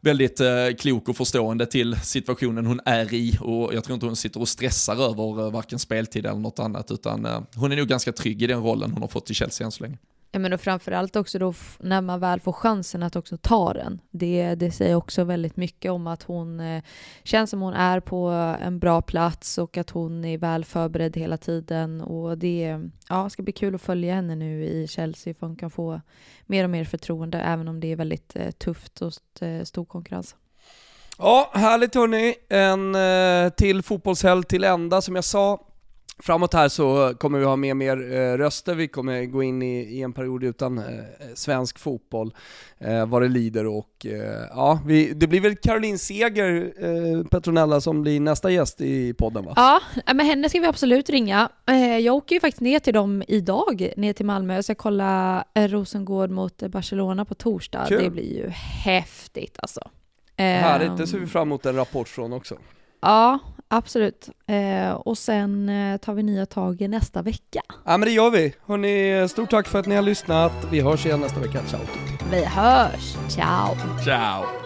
väldigt 0.00 0.40
eh, 0.40 0.48
klok 0.78 1.08
och 1.08 1.16
förstående 1.16 1.66
till 1.66 1.96
situationen 1.96 2.66
hon 2.66 2.80
är 2.84 3.14
i 3.14 3.38
och 3.40 3.74
jag 3.74 3.84
tror 3.84 3.94
inte 3.94 4.06
hon 4.06 4.16
sitter 4.16 4.40
och 4.40 4.48
stressar 4.48 5.10
över 5.10 5.46
eh, 5.46 5.52
varken 5.52 5.78
speltid 5.78 6.26
eller 6.26 6.40
något 6.40 6.58
annat 6.58 6.90
utan 6.90 7.26
eh, 7.26 7.40
hon 7.54 7.72
är 7.72 7.76
nog 7.76 7.88
ganska 7.88 8.12
trygg 8.12 8.42
i 8.42 8.46
den 8.46 8.62
rollen 8.62 8.92
hon 8.92 9.02
har 9.02 9.08
fått 9.08 9.30
i 9.30 9.34
Chelsea 9.34 9.64
än 9.64 9.72
så 9.72 9.82
länge. 9.82 9.98
Ja, 10.32 10.38
men 10.38 10.52
och 10.52 10.60
framförallt 10.60 11.16
också 11.16 11.38
då 11.38 11.54
när 11.78 12.00
man 12.00 12.20
väl 12.20 12.40
får 12.40 12.52
chansen 12.52 13.02
att 13.02 13.16
också 13.16 13.36
ta 13.36 13.72
den. 13.72 14.00
Det, 14.10 14.54
det 14.54 14.70
säger 14.70 14.94
också 14.94 15.24
väldigt 15.24 15.56
mycket 15.56 15.92
om 15.92 16.06
att 16.06 16.22
hon 16.22 16.60
eh, 16.60 16.82
känns 17.24 17.50
som 17.50 17.60
hon 17.60 17.74
är 17.74 18.00
på 18.00 18.28
en 18.60 18.78
bra 18.78 19.02
plats 19.02 19.58
och 19.58 19.76
att 19.76 19.90
hon 19.90 20.24
är 20.24 20.38
väl 20.38 20.64
förberedd 20.64 21.16
hela 21.16 21.36
tiden. 21.36 22.00
Och 22.00 22.38
det 22.38 22.80
ja, 23.08 23.30
ska 23.30 23.42
bli 23.42 23.52
kul 23.52 23.74
att 23.74 23.82
följa 23.82 24.14
henne 24.14 24.34
nu 24.34 24.64
i 24.64 24.86
Chelsea 24.88 25.34
för 25.34 25.46
hon 25.46 25.56
kan 25.56 25.70
få 25.70 26.00
mer 26.46 26.64
och 26.64 26.70
mer 26.70 26.84
förtroende 26.84 27.40
även 27.40 27.68
om 27.68 27.80
det 27.80 27.92
är 27.92 27.96
väldigt 27.96 28.36
eh, 28.36 28.50
tufft 28.50 29.02
och 29.02 29.08
st 29.08 29.46
eh, 29.46 29.62
stor 29.62 29.84
konkurrens. 29.84 30.36
Ja, 31.18 31.50
härligt 31.54 31.94
hörni. 31.94 32.34
En 32.48 32.94
eh, 32.94 33.52
till 33.52 33.82
fotbollshelg 33.82 34.44
till 34.44 34.64
ända 34.64 35.00
som 35.00 35.14
jag 35.14 35.24
sa. 35.24 35.65
Framåt 36.22 36.54
här 36.54 36.68
så 36.68 37.14
kommer 37.18 37.38
vi 37.38 37.44
ha 37.44 37.56
med 37.56 37.76
mer 37.76 38.12
eh, 38.12 38.36
röster, 38.36 38.74
vi 38.74 38.88
kommer 38.88 39.24
gå 39.24 39.42
in 39.42 39.62
i, 39.62 39.80
i 39.80 40.02
en 40.02 40.12
period 40.12 40.44
utan 40.44 40.78
eh, 40.78 40.84
svensk 41.34 41.78
fotboll 41.78 42.34
eh, 42.78 43.06
vad 43.06 43.22
det 43.22 43.28
lider 43.28 43.66
och 43.66 44.06
eh, 44.06 44.46
ja, 44.50 44.80
vi, 44.86 45.12
det 45.12 45.26
blir 45.26 45.40
väl 45.40 45.56
Caroline 45.56 45.98
Seger, 45.98 47.24
Petronella, 47.24 47.80
som 47.80 48.02
blir 48.02 48.20
nästa 48.20 48.50
gäst 48.50 48.80
i 48.80 49.14
podden 49.14 49.44
va? 49.44 49.52
Ja, 49.56 49.80
men 50.14 50.26
henne 50.26 50.48
ska 50.48 50.60
vi 50.60 50.66
absolut 50.66 51.10
ringa. 51.10 51.48
Jag 52.02 52.14
åker 52.14 52.36
ju 52.36 52.40
faktiskt 52.40 52.60
ner 52.60 52.78
till 52.78 52.94
dem 52.94 53.22
idag, 53.28 53.92
ner 53.96 54.12
till 54.12 54.26
Malmö, 54.26 54.58
och 54.58 54.64
ska 54.64 54.74
kolla 54.74 55.44
Rosengård 55.54 56.30
mot 56.30 56.62
Barcelona 56.62 57.24
på 57.24 57.34
torsdag. 57.34 57.84
Kul. 57.88 58.02
Det 58.02 58.10
blir 58.10 58.36
ju 58.36 58.48
häftigt 58.84 59.56
alltså. 59.58 59.80
Härligt, 60.36 60.96
det 60.96 61.06
ser 61.06 61.18
vi 61.18 61.26
fram 61.26 61.48
emot 61.48 61.66
en 61.66 61.76
rapport 61.76 62.08
från 62.08 62.32
också. 62.32 62.54
Ja, 63.00 63.38
absolut. 63.68 64.28
Eh, 64.46 64.92
och 64.92 65.18
sen 65.18 65.68
eh, 65.68 65.96
tar 65.96 66.14
vi 66.14 66.22
nya 66.22 66.46
tag 66.46 66.88
nästa 66.90 67.22
vecka. 67.22 67.60
Ja 67.84 67.96
men 67.96 68.00
det 68.00 68.10
gör 68.10 68.30
vi. 68.30 68.54
Hörni, 68.66 69.28
stort 69.28 69.50
tack 69.50 69.68
för 69.68 69.78
att 69.78 69.86
ni 69.86 69.94
har 69.94 70.02
lyssnat. 70.02 70.52
Vi 70.70 70.80
hörs 70.80 71.06
igen 71.06 71.20
nästa 71.20 71.40
vecka. 71.40 71.62
Ciao! 71.68 71.80
Vi 72.30 72.44
hörs! 72.44 73.16
Ciao! 73.28 73.76
Ciao! 74.04 74.65